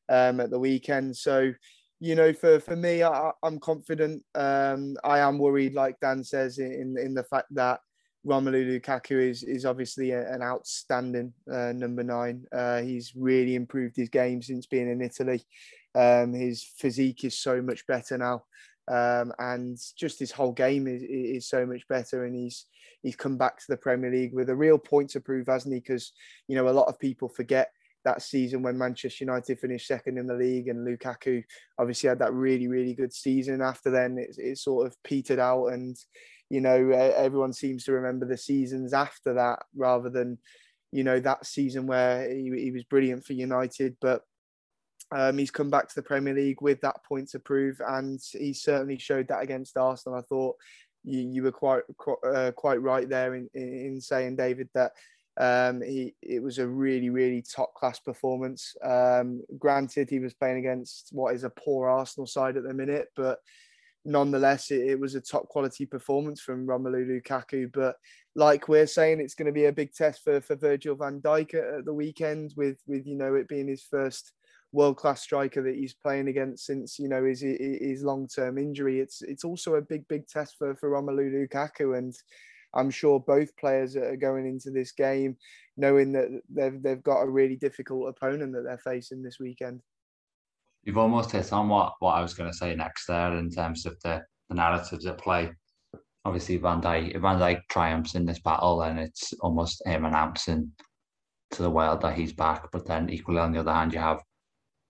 um, 0.10 0.40
at 0.40 0.52
the 0.52 0.60
weekend. 0.60 1.18
So 1.18 1.54
you 2.00 2.16
know 2.16 2.34
for 2.34 2.60
for 2.60 2.76
me, 2.76 3.04
I, 3.04 3.32
am 3.44 3.60
confident. 3.60 4.24
Um, 4.36 4.96
I 5.04 5.20
am 5.20 5.40
worried, 5.40 5.74
like 5.74 6.00
Dan 6.00 6.24
says, 6.24 6.60
in 6.60 6.96
in 7.00 7.16
the 7.16 7.24
fact 7.24 7.48
that 7.52 7.80
Romelu 8.26 8.80
Lukaku 8.80 9.30
is 9.30 9.44
is 9.44 9.66
obviously 9.66 10.12
a, 10.12 10.32
an 10.32 10.42
outstanding 10.42 11.34
uh, 11.52 11.72
number 11.74 12.04
nine. 12.04 12.46
Uh, 12.52 12.82
he's 12.82 13.14
really 13.16 13.56
improved 13.56 13.96
his 13.96 14.10
game 14.10 14.42
since 14.42 14.66
being 14.68 14.90
in 14.90 15.02
Italy. 15.02 15.44
Um, 15.96 16.34
his 16.34 16.64
physique 16.64 17.24
is 17.24 17.38
so 17.38 17.62
much 17.62 17.86
better 17.88 18.18
now, 18.18 18.44
um, 18.88 19.34
and 19.40 19.78
just 19.98 20.20
his 20.20 20.32
whole 20.32 20.52
game 20.52 20.88
is, 20.88 21.02
is 21.04 21.50
so 21.50 21.66
much 21.66 21.88
better. 21.88 22.26
And 22.26 22.36
he's 22.36 22.68
he's 23.02 23.16
come 23.16 23.38
back 23.38 23.58
to 23.58 23.66
the 23.70 23.78
Premier 23.78 24.12
League 24.12 24.34
with 24.34 24.50
a 24.50 24.56
real 24.56 24.78
point 24.78 25.10
to 25.12 25.20
prove, 25.20 25.48
hasn't 25.48 25.74
he? 25.74 25.80
Because 25.80 26.14
you 26.48 26.56
know 26.56 26.70
a 26.70 26.72
lot 26.72 26.88
of 26.88 27.00
people 27.00 27.28
forget 27.28 27.72
that 28.04 28.22
season 28.22 28.64
when 28.64 28.78
Manchester 28.78 29.26
United 29.26 29.60
finished 29.60 29.88
second 29.88 30.18
in 30.18 30.26
the 30.26 30.34
league 30.34 30.68
and 30.68 30.88
Lukaku 30.88 31.44
obviously 31.78 32.10
had 32.10 32.18
that 32.20 32.34
really 32.34 32.68
really 32.68 32.94
good 32.94 33.14
season. 33.14 33.62
After 33.62 33.90
then, 33.90 34.18
it, 34.20 34.36
it 34.38 34.58
sort 34.60 34.86
of 34.86 34.96
petered 35.04 35.40
out 35.40 35.68
and 35.68 35.98
you 36.52 36.60
know, 36.60 36.90
everyone 36.90 37.54
seems 37.54 37.86
to 37.86 37.94
remember 37.94 38.26
the 38.26 38.38
seasons 38.38 38.92
after 38.92 39.36
that 39.36 39.60
rather 39.74 40.10
than, 40.10 40.38
you 40.92 41.02
know, 41.02 41.18
that 41.22 41.46
season 41.46 41.88
where 41.88 42.30
he, 42.30 42.52
he 42.64 42.72
was 42.72 42.84
brilliant 42.84 43.26
for 43.26 43.32
United. 43.32 43.96
But 44.02 44.24
um, 45.16 45.38
he's 45.38 45.50
come 45.50 45.70
back 45.70 45.88
to 45.88 45.96
the 45.96 46.02
Premier 46.02 46.34
League 46.34 46.62
with 46.62 46.82
that 46.82 47.06
point 47.08 47.30
to 47.30 47.40
prove, 47.40 47.80
and 47.88 48.20
he 48.34 48.52
certainly 48.52 48.98
showed 48.98 49.30
that 49.30 49.42
against 49.42 49.78
Arsenal. 49.78 50.20
I 50.20 50.24
thought 50.24 50.58
you, 51.06 51.20
you 51.22 51.44
were 51.44 51.54
quite 51.54 51.84
uh, 52.26 52.52
quite 52.52 52.82
right 52.82 53.08
there 53.08 53.36
in, 53.36 53.50
in 53.54 54.02
saying, 54.02 54.36
David, 54.36 54.68
that 54.74 54.92
um, 55.40 55.82
he 55.82 56.16
it 56.22 56.44
was 56.44 56.60
a 56.60 56.68
really 56.68 57.10
really 57.10 57.42
top 57.42 57.74
class 57.76 58.00
performance. 58.00 58.76
Um, 58.84 59.42
granted, 59.58 60.10
he 60.10 60.20
was 60.20 60.34
playing 60.34 60.58
against 60.58 61.12
what 61.14 61.34
is 61.34 61.46
a 61.46 61.50
poor 61.50 61.88
Arsenal 61.88 62.28
side 62.28 62.58
at 62.58 62.64
the 62.64 62.74
minute, 62.74 63.08
but 63.16 63.40
nonetheless, 64.06 64.72
it, 64.72 64.82
it, 64.82 65.00
was 65.00 65.16
a 65.16 65.22
top 65.22 65.48
quality 65.48 65.86
performance 65.86 66.42
from 66.42 66.68
Romelu 66.68 67.06
Lukaku. 67.06 67.72
But 67.72 67.96
like 68.36 68.68
we're 68.68 68.88
saying, 68.88 69.20
it's 69.20 69.36
going 69.36 69.48
to 69.48 69.52
be 69.52 69.66
a 69.66 69.72
big 69.72 69.94
test 69.94 70.24
for, 70.24 70.42
for 70.42 70.56
Virgil 70.56 70.96
van 70.96 71.22
Dijk 71.22 71.54
at, 71.54 71.80
at 71.80 71.86
the 71.86 71.94
weekend 71.94 72.54
with, 72.58 72.78
with, 72.88 73.06
you 73.06 73.16
know, 73.16 73.36
it 73.36 73.48
being 73.48 73.68
his 73.68 73.84
first 73.84 74.34
world 74.72 74.98
class 74.98 75.22
striker 75.22 75.62
that 75.62 75.76
he's 75.76 75.94
playing 75.94 76.30
against 76.30 76.66
since, 76.66 76.98
you 76.98 77.10
know, 77.10 77.24
his, 77.24 77.42
his 77.42 78.04
long 78.04 78.28
term 78.28 78.58
injury. 78.58 79.00
It's, 79.00 79.22
it's 79.22 79.44
also 79.44 79.76
a 79.76 79.82
big, 79.82 80.08
big 80.08 80.28
test 80.28 80.56
for, 80.58 80.76
for 80.76 80.90
Romelu 80.90 81.48
Lukaku. 81.48 81.98
And 81.98 82.14
I'm 82.74 82.90
sure 82.90 83.20
both 83.20 83.56
players 83.58 83.96
are 83.96 84.16
going 84.16 84.46
into 84.46 84.72
this 84.72 84.92
game 84.92 85.38
knowing 85.78 86.12
that 86.14 86.28
they've 86.50 86.82
they've 86.82 87.04
got 87.04 87.22
a 87.22 87.30
really 87.30 87.56
difficult 87.56 88.10
opponent 88.10 88.54
that 88.54 88.64
they're 88.64 88.78
facing 88.78 89.22
this 89.22 89.40
weekend. 89.40 89.82
You've 90.84 90.98
almost 90.98 91.32
hit 91.32 91.54
on 91.54 91.70
what, 91.70 91.94
what 92.00 92.14
I 92.14 92.22
was 92.22 92.34
going 92.34 92.50
to 92.50 92.58
say 92.58 92.76
next 92.76 93.06
there 93.06 93.38
in 93.38 93.50
terms 93.50 93.86
of 93.86 94.00
the, 94.04 94.24
the 94.50 94.56
narratives 94.56 95.06
at 95.06 95.20
play. 95.20 95.52
Obviously, 96.26 96.58
Van 96.58 96.82
Dijk, 96.82 97.20
Van 97.20 97.40
Dijk 97.40 97.62
triumphs 97.70 98.16
in 98.16 98.26
this 98.26 98.40
battle, 98.40 98.82
and 98.82 99.00
it's 99.00 99.34
almost 99.42 99.86
him 99.86 100.06
announcing 100.06 100.72
to 101.52 101.62
the 101.62 101.70
world 101.70 102.02
that 102.02 102.18
he's 102.18 102.34
back. 102.34 102.68
But 102.72 102.86
then, 102.86 103.10
equally 103.10 103.40
on 103.40 103.52
the 103.52 103.60
other 103.60 103.74
hand, 103.74 103.94
you 103.94 104.00
have 104.00 104.22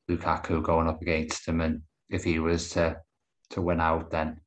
Lukaku 0.09 0.63
going 0.63 0.87
up 0.87 1.01
against 1.01 1.47
him, 1.47 1.61
and 1.61 1.81
if 2.09 2.23
he 2.23 2.39
was 2.39 2.69
to 2.71 2.97
to 3.51 3.61
win 3.61 3.81
out, 3.81 4.09
then 4.11 4.39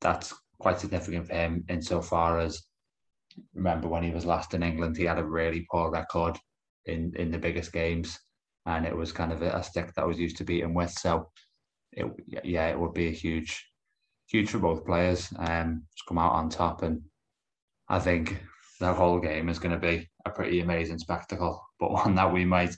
that's 0.00 0.34
quite 0.58 0.80
significant 0.80 1.28
for 1.28 1.34
him 1.34 1.64
insofar 1.68 2.40
as 2.40 2.62
remember 3.54 3.88
when 3.88 4.02
he 4.02 4.10
was 4.10 4.26
last 4.26 4.54
in 4.54 4.62
England, 4.62 4.96
he 4.96 5.04
had 5.04 5.18
a 5.18 5.24
really 5.24 5.66
poor 5.70 5.90
record 5.90 6.38
in 6.86 7.12
in 7.16 7.30
the 7.30 7.38
biggest 7.38 7.72
games, 7.72 8.18
and 8.66 8.86
it 8.86 8.96
was 8.96 9.12
kind 9.12 9.32
of 9.32 9.42
a, 9.42 9.62
stick 9.62 9.92
that 9.94 10.06
was 10.06 10.18
used 10.18 10.36
to 10.38 10.44
beating 10.44 10.74
with. 10.74 10.90
So, 10.90 11.30
it 11.92 12.06
yeah, 12.44 12.68
it 12.68 12.78
would 12.78 12.94
be 12.94 13.08
a 13.08 13.12
huge, 13.12 13.66
huge 14.28 14.50
for 14.50 14.58
both 14.58 14.86
players 14.86 15.32
um, 15.38 15.82
to 15.96 16.04
come 16.08 16.18
out 16.18 16.32
on 16.32 16.48
top, 16.48 16.82
and 16.82 17.02
I 17.88 17.98
think 17.98 18.42
the 18.80 18.92
whole 18.92 19.20
game 19.20 19.48
is 19.48 19.58
going 19.58 19.74
to 19.74 19.86
be 19.86 20.08
a 20.26 20.30
pretty 20.30 20.60
amazing 20.60 20.98
spectacle, 20.98 21.62
but 21.78 21.92
one 22.04 22.14
that 22.14 22.32
we 22.32 22.44
might 22.44 22.76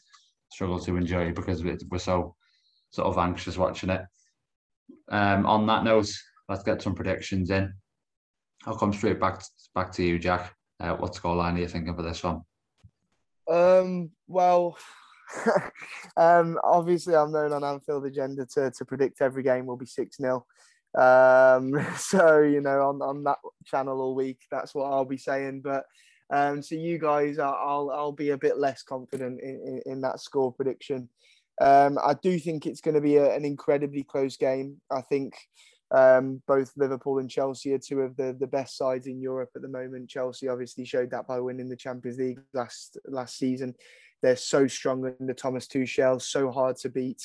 struggle 0.51 0.79
to 0.81 0.97
enjoy 0.97 1.33
because 1.33 1.63
we're 1.63 1.99
so 1.99 2.35
sort 2.91 3.09
of 3.09 3.19
anxious 3.19 3.57
watching 3.57 3.91
it. 3.91 4.03
Um, 5.11 5.47
on 5.47 5.67
that 5.67 5.85
note, 5.85 6.11
let's 6.49 6.63
get 6.63 6.83
some 6.83 6.95
predictions 6.95 7.51
in. 7.51 7.73
I'll 8.67 8.79
come 8.79 8.93
straight 8.93 9.21
back 9.21 9.43
back 9.75 9.93
to 9.93 10.03
you, 10.03 10.19
Jack. 10.19 10.53
Uh, 10.81 10.95
what 10.97 11.15
scoreline 11.15 11.55
are 11.55 11.61
you 11.61 11.69
thinking 11.69 11.95
for 11.95 12.03
this 12.03 12.23
one? 12.23 12.41
Um, 13.49 14.11
well, 14.27 14.77
um, 16.17 16.59
obviously, 16.63 17.15
I'm 17.15 17.33
known 17.33 17.53
on 17.53 17.65
Anfield 17.65 18.07
Agenda 18.07 18.47
to, 18.55 18.71
to 18.71 18.85
predict 18.85 19.21
every 19.21 19.43
game 19.43 19.67
will 19.67 19.77
be 19.77 19.87
6 19.87 20.17
0. 20.17 20.47
Um, 20.97 21.87
so, 21.97 22.41
you 22.41 22.61
know, 22.61 22.89
on, 22.89 23.03
on 23.03 23.25
that 23.25 23.39
channel 23.65 24.01
all 24.01 24.15
week, 24.15 24.41
that's 24.51 24.75
what 24.75 24.87
I'll 24.87 25.05
be 25.05 25.19
saying. 25.19 25.63
But 25.63 25.85
um, 26.33 26.63
so, 26.63 26.75
you 26.75 26.99
guys, 26.99 27.39
I'll, 27.39 27.91
I'll 27.93 28.13
be 28.13 28.31
a 28.31 28.39
bit 28.39 28.59
less 28.59 28.83
confident 28.83 29.41
in, 29.41 29.81
in, 29.87 29.93
in 29.93 30.01
that 30.03 30.21
score 30.21 30.53
prediction. 30.53 31.09
Um, 31.61 31.99
I 32.05 32.15
do 32.15 32.39
think 32.39 32.67
it's 32.67 32.81
going 32.81 32.97
to 32.97 33.01
be 33.01 33.17
a, 33.17 33.35
an 33.35 33.45
incredibly 33.45 34.03
close 34.03 34.37
game. 34.37 34.81
I 34.91 35.01
think 35.01 35.35
um, 35.91 36.43
both 36.47 36.73
Liverpool 36.77 37.19
and 37.19 37.31
Chelsea 37.31 37.73
are 37.73 37.79
two 37.79 38.01
of 38.01 38.17
the, 38.17 38.37
the 38.39 38.47
best 38.47 38.77
sides 38.77 39.07
in 39.07 39.21
Europe 39.21 39.51
at 39.55 39.63
the 39.63 39.69
moment. 39.69 40.11
Chelsea 40.11 40.49
obviously 40.49 40.85
showed 40.85 41.11
that 41.13 41.27
by 41.27 41.41
winning 41.41 41.69
the 41.69 41.77
Champions 41.77 42.19
League 42.19 42.41
last 42.53 42.99
last 43.07 43.39
season. 43.39 43.75
They're 44.23 44.37
so 44.37 44.67
strong 44.67 45.15
under 45.21 45.35
Thomas 45.35 45.67
Tuchel, 45.67 46.21
so 46.21 46.51
hard 46.51 46.77
to 46.79 46.89
beat. 46.89 47.23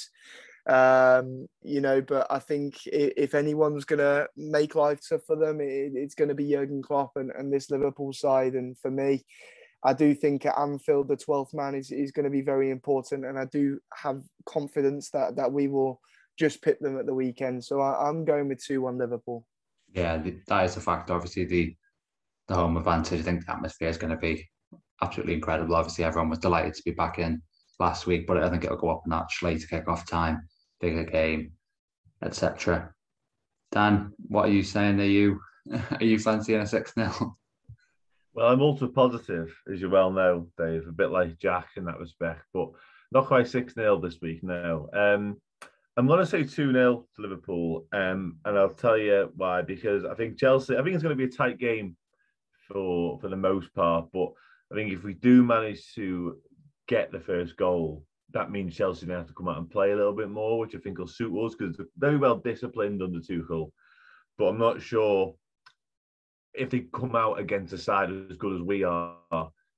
Um, 0.67 1.47
you 1.63 1.81
know, 1.81 2.01
but 2.01 2.27
I 2.29 2.39
think 2.39 2.75
if 2.85 3.33
anyone's 3.33 3.85
going 3.85 3.99
to 3.99 4.27
make 4.37 4.75
life 4.75 4.99
tough 5.07 5.21
for 5.25 5.35
them, 5.35 5.59
it, 5.59 5.93
it's 5.95 6.15
going 6.15 6.29
to 6.29 6.35
be 6.35 6.51
Jurgen 6.51 6.81
Klopp 6.83 7.13
and, 7.15 7.31
and 7.31 7.51
this 7.51 7.71
Liverpool 7.71 8.13
side. 8.13 8.53
And 8.53 8.77
for 8.77 8.91
me, 8.91 9.25
I 9.83 9.93
do 9.93 10.13
think 10.13 10.45
at 10.45 10.57
Anfield, 10.57 11.07
the 11.07 11.17
12th 11.17 11.53
man 11.53 11.73
is, 11.73 11.91
is 11.91 12.11
going 12.11 12.25
to 12.25 12.29
be 12.29 12.41
very 12.41 12.69
important. 12.69 13.25
And 13.25 13.39
I 13.39 13.45
do 13.45 13.79
have 13.95 14.21
confidence 14.45 15.09
that, 15.11 15.35
that 15.37 15.51
we 15.51 15.67
will 15.67 15.99
just 16.37 16.61
pick 16.61 16.79
them 16.79 16.99
at 16.99 17.07
the 17.07 17.15
weekend. 17.15 17.63
So 17.63 17.81
I, 17.81 18.07
am 18.07 18.25
going 18.25 18.47
with 18.47 18.63
2 18.63 18.81
1 18.81 18.97
Liverpool. 18.97 19.45
Yeah, 19.93 20.21
that 20.47 20.65
is 20.65 20.77
a 20.77 20.81
fact. 20.81 21.11
Obviously, 21.11 21.45
the 21.45 21.75
the 22.47 22.55
home 22.55 22.75
advantage, 22.75 23.19
I 23.19 23.23
think 23.23 23.45
the 23.45 23.51
atmosphere 23.51 23.87
is 23.87 23.97
going 23.97 24.11
to 24.11 24.17
be 24.17 24.49
absolutely 25.01 25.33
incredible. 25.35 25.75
Obviously, 25.75 26.03
everyone 26.03 26.29
was 26.29 26.39
delighted 26.39 26.73
to 26.75 26.83
be 26.83 26.91
back 26.91 27.19
in 27.19 27.41
last 27.79 28.07
week, 28.07 28.27
but 28.27 28.37
I 28.37 28.49
think 28.49 28.63
it'll 28.63 28.77
go 28.77 28.89
up 28.89 29.03
naturally 29.05 29.57
to 29.57 29.67
kick 29.67 29.87
off 29.87 30.07
time, 30.07 30.47
bigger 30.79 31.03
game, 31.03 31.53
etc. 32.23 32.93
Dan, 33.71 34.13
what 34.27 34.49
are 34.49 34.51
you 34.51 34.63
saying? 34.63 34.99
Are 34.99 35.05
you 35.05 35.39
are 35.99 36.03
you 36.03 36.19
fancying 36.19 36.61
a 36.61 36.67
6 36.67 36.93
0? 36.93 37.37
Well, 38.33 38.47
I'm 38.47 38.61
ultra 38.61 38.87
positive, 38.87 39.53
as 39.71 39.81
you 39.81 39.89
well 39.89 40.09
know, 40.09 40.47
Dave, 40.57 40.87
a 40.87 40.91
bit 40.91 41.11
like 41.11 41.37
Jack 41.37 41.67
in 41.75 41.83
that 41.85 41.99
respect, 41.99 42.43
but 42.53 42.69
not 43.11 43.27
quite 43.27 43.47
6 43.47 43.73
0 43.73 43.99
this 43.99 44.21
week, 44.21 44.41
no. 44.41 44.89
Um, 44.93 45.37
I'm 45.97 46.07
going 46.07 46.19
to 46.19 46.25
say 46.25 46.43
2 46.43 46.71
0 46.71 47.05
to 47.15 47.21
Liverpool, 47.21 47.85
um, 47.91 48.37
and 48.45 48.57
I'll 48.57 48.69
tell 48.69 48.97
you 48.97 49.31
why. 49.35 49.61
Because 49.61 50.05
I 50.05 50.15
think 50.15 50.37
Chelsea, 50.39 50.77
I 50.77 50.83
think 50.83 50.93
it's 50.93 51.03
going 51.03 51.17
to 51.17 51.27
be 51.27 51.31
a 51.31 51.37
tight 51.37 51.59
game 51.59 51.97
for 52.67 53.19
for 53.19 53.27
the 53.27 53.35
most 53.35 53.73
part, 53.73 54.07
but 54.13 54.31
I 54.71 54.75
think 54.75 54.91
if 54.91 55.03
we 55.03 55.13
do 55.13 55.43
manage 55.43 55.93
to 55.95 56.37
get 56.87 57.11
the 57.11 57.19
first 57.19 57.57
goal, 57.57 58.05
that 58.33 58.51
means 58.51 58.75
Chelsea 58.75 59.05
may 59.05 59.15
have 59.15 59.27
to 59.27 59.33
come 59.33 59.49
out 59.49 59.57
and 59.57 59.69
play 59.69 59.91
a 59.91 59.95
little 59.95 60.13
bit 60.13 60.29
more, 60.29 60.59
which 60.59 60.75
I 60.75 60.79
think 60.79 60.97
will 60.97 61.07
suit 61.07 61.37
us 61.45 61.55
because 61.55 61.75
they're 61.75 61.87
very 61.97 62.17
well 62.17 62.37
disciplined 62.37 63.01
under 63.01 63.19
Tuchel. 63.19 63.71
But 64.37 64.45
I'm 64.45 64.57
not 64.57 64.81
sure 64.81 65.35
if 66.53 66.69
they 66.69 66.85
come 66.93 67.15
out 67.15 67.39
against 67.39 67.73
a 67.73 67.77
side 67.77 68.09
as 68.29 68.37
good 68.37 68.55
as 68.55 68.61
we 68.61 68.83
are, 68.83 69.17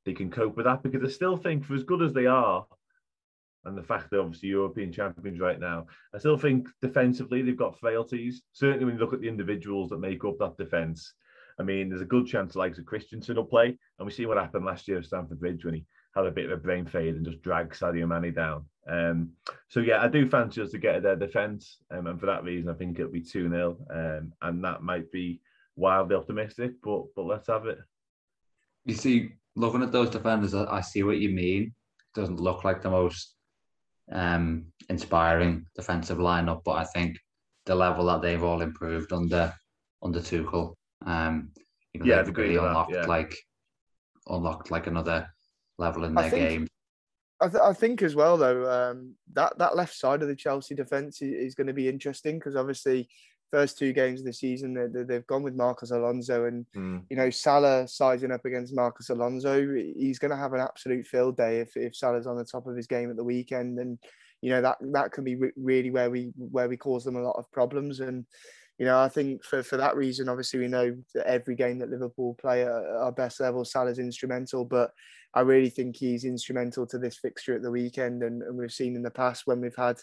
they 0.06 0.14
can 0.14 0.30
cope 0.30 0.56
with 0.56 0.66
that 0.66 0.84
because 0.84 1.04
I 1.04 1.12
still 1.12 1.38
think 1.38 1.66
for 1.66 1.74
as 1.74 1.84
good 1.84 2.02
as 2.02 2.14
they 2.14 2.26
are, 2.26 2.66
and 3.66 3.78
the 3.78 3.84
fact 3.84 4.10
they're 4.12 4.22
obviously 4.22 4.50
European 4.50 4.92
champions 4.92 5.40
right 5.40 5.60
now, 5.60 5.88
I 6.14 6.18
still 6.18 6.38
think 6.38 6.68
defensively 6.82 7.42
they've 7.42 7.58
got 7.58 7.80
frailties. 7.80 8.44
Certainly 8.52 8.86
when 8.86 8.96
you 8.96 9.00
look 9.00 9.14
at 9.14 9.22
the 9.22 9.30
individuals 9.30 9.90
that 9.90 10.00
make 10.00 10.26
up 10.26 10.38
that 10.40 10.58
defence, 10.58 11.14
I 11.60 11.64
mean, 11.64 11.90
there's 11.90 12.02
a 12.02 12.06
good 12.06 12.28
chance 12.28 12.54
the 12.54 12.60
likes 12.60 12.78
of 12.78 12.86
Christensen 12.86 13.36
will 13.36 13.46
play. 13.46 13.78
And 13.98 14.06
we 14.06 14.12
see 14.12 14.26
what 14.26 14.38
happened 14.38 14.66
last 14.66 14.88
year 14.88 14.98
at 14.98 15.06
Stamford 15.06 15.40
Bridge 15.40 15.66
when 15.66 15.76
he 15.76 15.86
had 16.16 16.26
a 16.26 16.32
bit 16.32 16.46
of 16.46 16.52
a 16.52 16.58
brain 16.58 16.86
fade 16.86 17.16
and 17.16 17.26
just 17.26 17.42
dragged 17.42 17.74
Sadio 17.74 18.08
Mane 18.08 18.34
down. 18.34 18.66
Um, 18.88 19.32
so 19.70 19.80
yeah, 19.80 20.02
I 20.02 20.08
do 20.08 20.30
fancy 20.30 20.62
us 20.62 20.72
to 20.72 20.78
get 20.78 21.04
their 21.04 21.16
defence, 21.16 21.78
um, 21.92 22.08
and 22.08 22.20
for 22.20 22.26
that 22.26 22.44
reason, 22.44 22.70
I 22.70 22.74
think 22.74 23.00
it'll 23.00 23.12
be 23.12 23.22
two 23.22 23.50
0 23.50 23.78
um, 23.90 24.34
and 24.42 24.64
that 24.64 24.84
might 24.84 25.12
be 25.12 25.42
wildly 25.76 26.16
optimistic, 26.16 26.74
but 26.84 27.06
but 27.16 27.26
let's 27.26 27.48
have 27.48 27.66
it. 27.66 27.80
You 28.86 28.94
see, 28.94 29.32
looking 29.56 29.84
at 29.84 29.92
those 29.92 30.10
defenders, 30.10 30.54
I 30.54 30.82
see 30.82 31.04
what 31.04 31.20
you 31.20 31.30
mean. 31.30 31.64
It 31.64 32.20
doesn't 32.20 32.42
look 32.42 32.64
like 32.64 32.82
the 32.82 32.90
most 32.90 33.36
um, 34.12 34.66
inspiring 34.90 35.66
defensive 35.76 36.18
lineup, 36.18 36.64
but 36.66 36.74
I 36.74 36.84
think 36.84 37.18
the 37.66 37.76
level 37.76 38.06
that 38.08 38.22
they've 38.22 38.44
all 38.44 38.62
improved 38.62 39.14
under 39.14 39.54
under 40.02 40.20
Tuchel, 40.20 40.76
um, 41.06 41.50
you 41.94 42.00
know, 42.00 42.06
yeah, 42.06 42.22
they've 42.22 42.36
really 42.36 42.56
unlocked 42.56 42.92
that, 42.92 43.04
yeah. 43.04 43.08
like 43.08 43.36
unlocked 44.28 44.72
like 44.72 44.88
another 44.88 45.28
level 45.78 46.04
in 46.04 46.14
their 46.14 46.30
think, 46.30 46.50
game. 46.50 46.68
I, 47.42 47.48
th- 47.48 47.62
I, 47.62 47.74
think 47.74 48.02
as 48.02 48.16
well 48.16 48.38
though 48.38 48.70
um, 48.72 49.16
that 49.34 49.58
that 49.58 49.76
left 49.76 49.96
side 49.96 50.22
of 50.22 50.28
the 50.28 50.36
Chelsea 50.36 50.76
defense 50.76 51.22
is, 51.22 51.34
is 51.34 51.56
going 51.56 51.68
to 51.68 51.74
be 51.74 51.90
interesting 51.90 52.40
because 52.40 52.56
obviously 52.56 53.08
first 53.52 53.78
two 53.78 53.94
games 53.94 54.20
of 54.20 54.26
the 54.26 54.34
season 54.34 54.74
they, 54.74 55.14
have 55.14 55.28
gone 55.28 55.44
with 55.44 55.56
Marcos 55.56 55.92
Alonso 55.92 56.46
and 56.46 56.66
mm. 56.76 57.04
you 57.10 57.16
know 57.16 57.30
Salah 57.30 57.88
sizing 57.88 58.32
up 58.32 58.46
against 58.46 58.76
Marcos 58.76 59.10
Alonso 59.10 59.62
he's 59.96 60.18
going 60.18 60.32
to 60.32 60.38
have 60.38 60.54
an 60.54 60.60
absolute 60.60 61.06
field 61.06 61.38
day 61.38 61.60
if, 61.60 61.76
if 61.78 61.96
Salah's 61.96 62.26
on 62.26 62.38
the 62.38 62.46
top 62.46 62.66
of 62.66 62.76
his 62.76 62.88
game 62.88 63.12
at 63.12 63.16
the 63.16 63.24
weekend 63.24 63.78
and 63.78 64.00
you 64.42 64.50
know 64.50 64.62
that 64.62 64.78
that 64.92 65.12
can 65.12 65.24
be 65.24 65.36
re- 65.36 65.52
really 65.56 65.92
where 65.92 66.10
we 66.10 66.32
where 66.36 66.68
we 66.68 66.78
cause 66.78 67.04
them 67.04 67.16
a 67.16 67.22
lot 67.22 67.38
of 67.38 67.52
problems 67.52 68.00
and 68.00 68.26
you 68.78 68.86
know 68.86 69.00
I 69.00 69.10
think 69.10 69.44
for, 69.44 69.64
for 69.64 69.78
that 69.78 69.96
reason 69.96 70.30
obviously 70.30 70.60
we 70.60 70.68
know 70.68 70.96
that 71.14 71.28
every 71.28 71.56
game 71.56 71.80
that 71.80 71.90
Liverpool 71.90 72.36
play 72.40 72.64
at 72.64 72.70
our 72.70 73.12
best 73.12 73.40
level 73.40 73.66
Salah's 73.66 74.00
instrumental 74.00 74.66
but 74.66 74.92
I 75.36 75.42
really 75.42 75.70
think 75.70 75.96
he's 75.96 76.26
instrumental 76.26 76.86
to 76.88 77.00
this 77.00 77.18
fixture 77.18 77.56
at 77.56 77.64
the 77.64 77.72
weekend. 77.72 78.22
And, 78.22 78.44
and, 78.44 78.58
we've 78.58 78.72
seen 78.72 78.96
in 78.96 79.02
the 79.02 79.10
past 79.10 79.48
when 79.48 79.62
we've 79.62 79.76
had, 79.76 79.98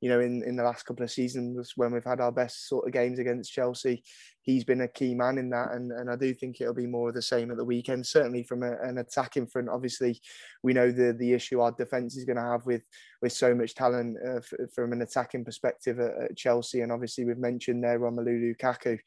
you 0.00 0.08
know, 0.08 0.18
in, 0.18 0.42
in 0.42 0.56
the 0.56 0.64
last 0.64 0.84
couple 0.84 1.04
of 1.04 1.10
seasons, 1.10 1.74
when 1.76 1.92
we've 1.92 2.04
had 2.04 2.20
our 2.20 2.32
best 2.32 2.68
sort 2.68 2.86
of 2.86 2.92
games 2.92 3.20
against 3.20 3.52
Chelsea, 3.52 4.02
he's 4.42 4.64
been 4.64 4.80
a 4.80 4.88
key 4.88 5.14
man 5.14 5.38
in 5.38 5.50
that. 5.50 5.70
And, 5.72 5.92
and 5.92 6.10
I 6.10 6.16
do 6.16 6.34
think 6.34 6.60
it'll 6.60 6.74
be 6.74 6.88
more 6.88 7.10
of 7.10 7.14
the 7.14 7.22
same 7.22 7.52
at 7.52 7.58
the 7.58 7.64
weekend, 7.64 8.04
certainly 8.04 8.42
from 8.42 8.64
a, 8.64 8.72
an 8.82 8.98
attacking 8.98 9.46
front. 9.46 9.68
Obviously, 9.68 10.20
we 10.64 10.72
know 10.72 10.90
the, 10.90 11.12
the 11.12 11.32
issue 11.32 11.60
our 11.60 11.72
defence 11.72 12.16
is 12.16 12.24
going 12.24 12.36
to 12.36 12.42
have 12.42 12.66
with, 12.66 12.82
with 13.20 13.32
so 13.32 13.54
much 13.54 13.76
talent 13.76 14.16
uh, 14.26 14.38
f- 14.38 14.70
from 14.74 14.92
an 14.92 15.02
attacking 15.02 15.44
perspective 15.44 16.00
at, 16.00 16.30
at, 16.30 16.36
Chelsea. 16.36 16.80
And 16.80 16.90
obviously, 16.90 17.24
we've 17.24 17.38
mentioned 17.38 17.84
there 17.84 18.00
Romelu 18.00 18.56
Lukaku. 18.56 18.98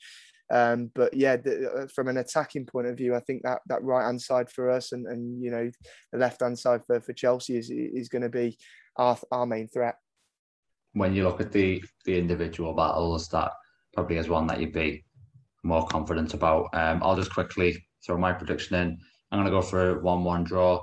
Um, 0.52 0.92
but 0.94 1.14
yeah, 1.14 1.38
the, 1.38 1.72
uh, 1.72 1.88
from 1.88 2.08
an 2.08 2.18
attacking 2.18 2.66
point 2.66 2.88
of 2.88 2.98
view, 2.98 3.16
I 3.16 3.20
think 3.20 3.42
that 3.44 3.62
that 3.68 3.84
right 3.84 4.06
hand 4.06 4.22
side 4.22 4.50
for 4.50 4.70
us 4.70 4.92
and, 4.92 5.08
and 5.08 5.44
you 5.44 5.50
know 5.50 5.70
the 6.12 6.20
left 6.20 6.42
hand 6.42 6.58
side 6.58 6.82
for, 6.86 7.02
for 7.02 7.14
Chelsea 7.14 7.58
is 7.58 7.72
is 7.72 8.10
going 8.10 8.22
to 8.22 8.30
be 8.30 8.58
our 8.98 9.18
our 9.32 9.46
main 9.46 9.68
threat. 9.68 9.96
When 10.94 11.16
you 11.16 11.24
look 11.24 11.42
at 11.42 11.52
the 11.52 11.84
the 12.06 12.18
individual 12.18 12.74
battles, 12.74 13.28
that 13.30 13.52
probably 13.94 14.18
is 14.18 14.30
one 14.30 14.48
that 14.48 14.60
you'd 14.60 14.74
be 14.74 15.04
more 15.64 15.86
confident 15.88 16.34
about. 16.34 16.70
Um, 16.74 17.02
I'll 17.02 17.16
just 17.16 17.34
quickly 17.34 17.84
throw 18.06 18.18
my 18.18 18.32
prediction 18.32 18.76
in. 18.76 18.98
I'm 19.32 19.40
going 19.40 19.46
to 19.46 19.58
go 19.58 19.62
for 19.62 19.90
a 19.90 20.00
one-one 20.00 20.44
draw. 20.44 20.80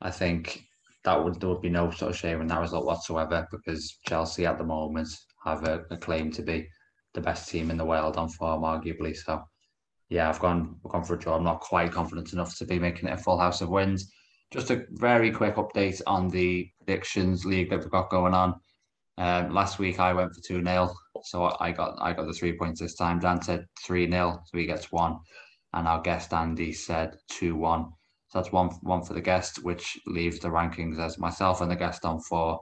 I 0.00 0.10
think 0.10 0.62
that 1.04 1.22
would 1.22 1.40
there 1.40 1.48
would 1.48 1.62
be 1.62 1.68
no 1.68 1.90
sort 1.90 2.10
of 2.10 2.16
shame 2.16 2.40
in 2.40 2.46
that 2.48 2.60
result 2.60 2.86
whatsoever 2.86 3.46
because 3.50 3.98
Chelsea 4.06 4.46
at 4.46 4.58
the 4.58 4.64
moment 4.64 5.08
have 5.44 5.64
a, 5.64 5.84
a 5.90 5.96
claim 5.96 6.30
to 6.30 6.42
be 6.42 6.68
the 7.14 7.20
best 7.20 7.48
team 7.48 7.70
in 7.70 7.76
the 7.76 7.84
world 7.84 8.16
on 8.16 8.28
form, 8.28 8.62
arguably. 8.62 9.16
So 9.16 9.42
yeah, 10.08 10.28
I've 10.28 10.40
gone 10.40 10.76
I've 10.84 10.92
gone 10.92 11.04
for 11.04 11.14
a 11.14 11.18
draw. 11.18 11.36
I'm 11.36 11.44
not 11.44 11.60
quite 11.60 11.92
confident 11.92 12.32
enough 12.32 12.56
to 12.58 12.66
be 12.66 12.78
making 12.78 13.08
it 13.08 13.12
a 13.12 13.22
full 13.22 13.38
house 13.38 13.60
of 13.60 13.68
wins. 13.68 14.12
Just 14.50 14.70
a 14.70 14.84
very 14.90 15.30
quick 15.30 15.54
update 15.56 16.02
on 16.06 16.28
the 16.28 16.68
predictions 16.78 17.44
league 17.44 17.70
that 17.70 17.78
we've 17.80 17.90
got 17.90 18.10
going 18.10 18.34
on. 18.34 18.60
Um, 19.18 19.52
last 19.52 19.78
week 19.78 20.00
I 20.00 20.12
went 20.12 20.34
for 20.34 20.40
two 20.40 20.64
0 20.64 20.92
so 21.22 21.54
I 21.60 21.72
got 21.72 21.96
I 22.00 22.12
got 22.12 22.26
the 22.26 22.32
three 22.32 22.56
points 22.56 22.80
this 22.80 22.96
time. 22.96 23.20
Dan 23.20 23.40
said 23.42 23.66
three 23.84 24.10
0 24.10 24.40
so 24.44 24.58
he 24.58 24.66
gets 24.66 24.90
one, 24.90 25.18
and 25.74 25.86
our 25.86 26.00
guest 26.00 26.32
Andy 26.32 26.72
said 26.72 27.16
two 27.28 27.54
one. 27.54 27.90
So 28.28 28.38
that's 28.38 28.52
one 28.52 28.70
one 28.82 29.02
for 29.02 29.14
the 29.14 29.20
guest, 29.20 29.62
which 29.64 29.98
leaves 30.06 30.38
the 30.38 30.48
rankings 30.48 30.98
as 30.98 31.18
myself 31.18 31.60
and 31.60 31.70
the 31.70 31.76
guest 31.76 32.04
on 32.04 32.20
four, 32.20 32.60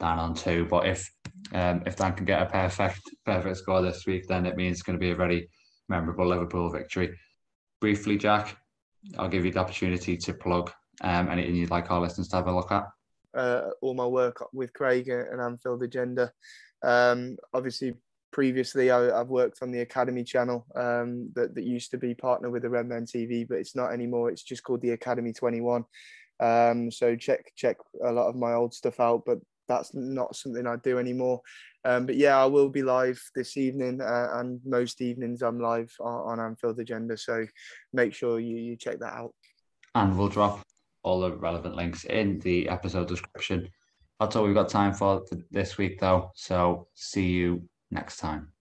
Dan 0.00 0.18
on 0.18 0.34
two. 0.34 0.66
But 0.70 0.86
if 0.86 1.10
um, 1.52 1.82
if 1.86 1.96
Dan 1.96 2.14
can 2.14 2.24
get 2.24 2.42
a 2.42 2.46
perfect 2.46 3.02
perfect 3.24 3.58
score 3.58 3.82
this 3.82 4.06
week, 4.06 4.26
then 4.26 4.46
it 4.46 4.56
means 4.56 4.74
it's 4.78 4.82
going 4.82 4.98
to 4.98 5.00
be 5.00 5.10
a 5.10 5.16
very 5.16 5.48
memorable 5.88 6.26
Liverpool 6.26 6.70
victory. 6.70 7.16
Briefly, 7.80 8.16
Jack, 8.16 8.56
I'll 9.18 9.28
give 9.28 9.44
you 9.44 9.52
the 9.52 9.60
opportunity 9.60 10.16
to 10.16 10.34
plug 10.34 10.72
um, 11.02 11.28
anything 11.28 11.54
you'd 11.54 11.70
like 11.70 11.90
our 11.90 12.00
listeners 12.00 12.28
to 12.28 12.36
have 12.36 12.46
a 12.46 12.54
look 12.54 12.72
at. 12.72 12.84
Uh, 13.34 13.70
all 13.82 13.94
my 13.94 14.06
work 14.06 14.42
with 14.52 14.72
Craig 14.72 15.08
and 15.08 15.40
Anfield 15.40 15.82
Agenda. 15.82 16.32
Um, 16.82 17.36
obviously, 17.52 17.94
previously 18.32 18.90
I, 18.90 19.16
have 19.16 19.28
worked 19.28 19.58
on 19.62 19.70
the 19.70 19.80
Academy 19.80 20.24
channel 20.24 20.66
um, 20.74 21.30
that, 21.34 21.54
that 21.54 21.64
used 21.64 21.90
to 21.90 21.98
be 21.98 22.14
partnered 22.14 22.52
with 22.52 22.62
the 22.62 22.70
Redmen 22.70 23.04
TV, 23.04 23.46
but 23.46 23.58
it's 23.58 23.76
not 23.76 23.92
anymore. 23.92 24.30
It's 24.30 24.42
just 24.42 24.64
called 24.64 24.82
the 24.82 24.90
Academy 24.90 25.32
21. 25.32 25.84
Um, 26.38 26.90
so 26.90 27.16
check 27.16 27.52
check 27.56 27.76
a 28.04 28.12
lot 28.12 28.28
of 28.28 28.36
my 28.36 28.52
old 28.52 28.74
stuff 28.74 29.00
out, 29.00 29.22
but 29.24 29.38
that's 29.68 29.94
not 29.94 30.36
something 30.36 30.66
I 30.66 30.76
do 30.76 30.98
anymore. 30.98 31.40
Um, 31.84 32.06
but 32.06 32.16
yeah, 32.16 32.36
I 32.36 32.46
will 32.46 32.68
be 32.68 32.82
live 32.82 33.22
this 33.34 33.56
evening, 33.56 34.00
uh, 34.00 34.28
and 34.34 34.60
most 34.64 35.00
evenings 35.00 35.42
I'm 35.42 35.60
live 35.60 35.92
on, 36.00 36.40
on 36.40 36.40
Anfield 36.40 36.80
Agenda. 36.80 37.16
So 37.16 37.46
make 37.92 38.12
sure 38.12 38.40
you, 38.40 38.56
you 38.56 38.76
check 38.76 38.98
that 39.00 39.14
out. 39.14 39.32
And 39.94 40.18
we'll 40.18 40.28
drop 40.28 40.62
all 41.02 41.20
the 41.20 41.36
relevant 41.36 41.76
links 41.76 42.04
in 42.04 42.40
the 42.40 42.68
episode 42.68 43.08
description. 43.08 43.68
That's 44.18 44.34
all 44.34 44.44
we've 44.44 44.54
got 44.54 44.68
time 44.68 44.92
for 44.94 45.24
this 45.50 45.78
week, 45.78 46.00
though. 46.00 46.32
So 46.34 46.88
see 46.94 47.26
you 47.26 47.68
next 47.90 48.16
time. 48.16 48.55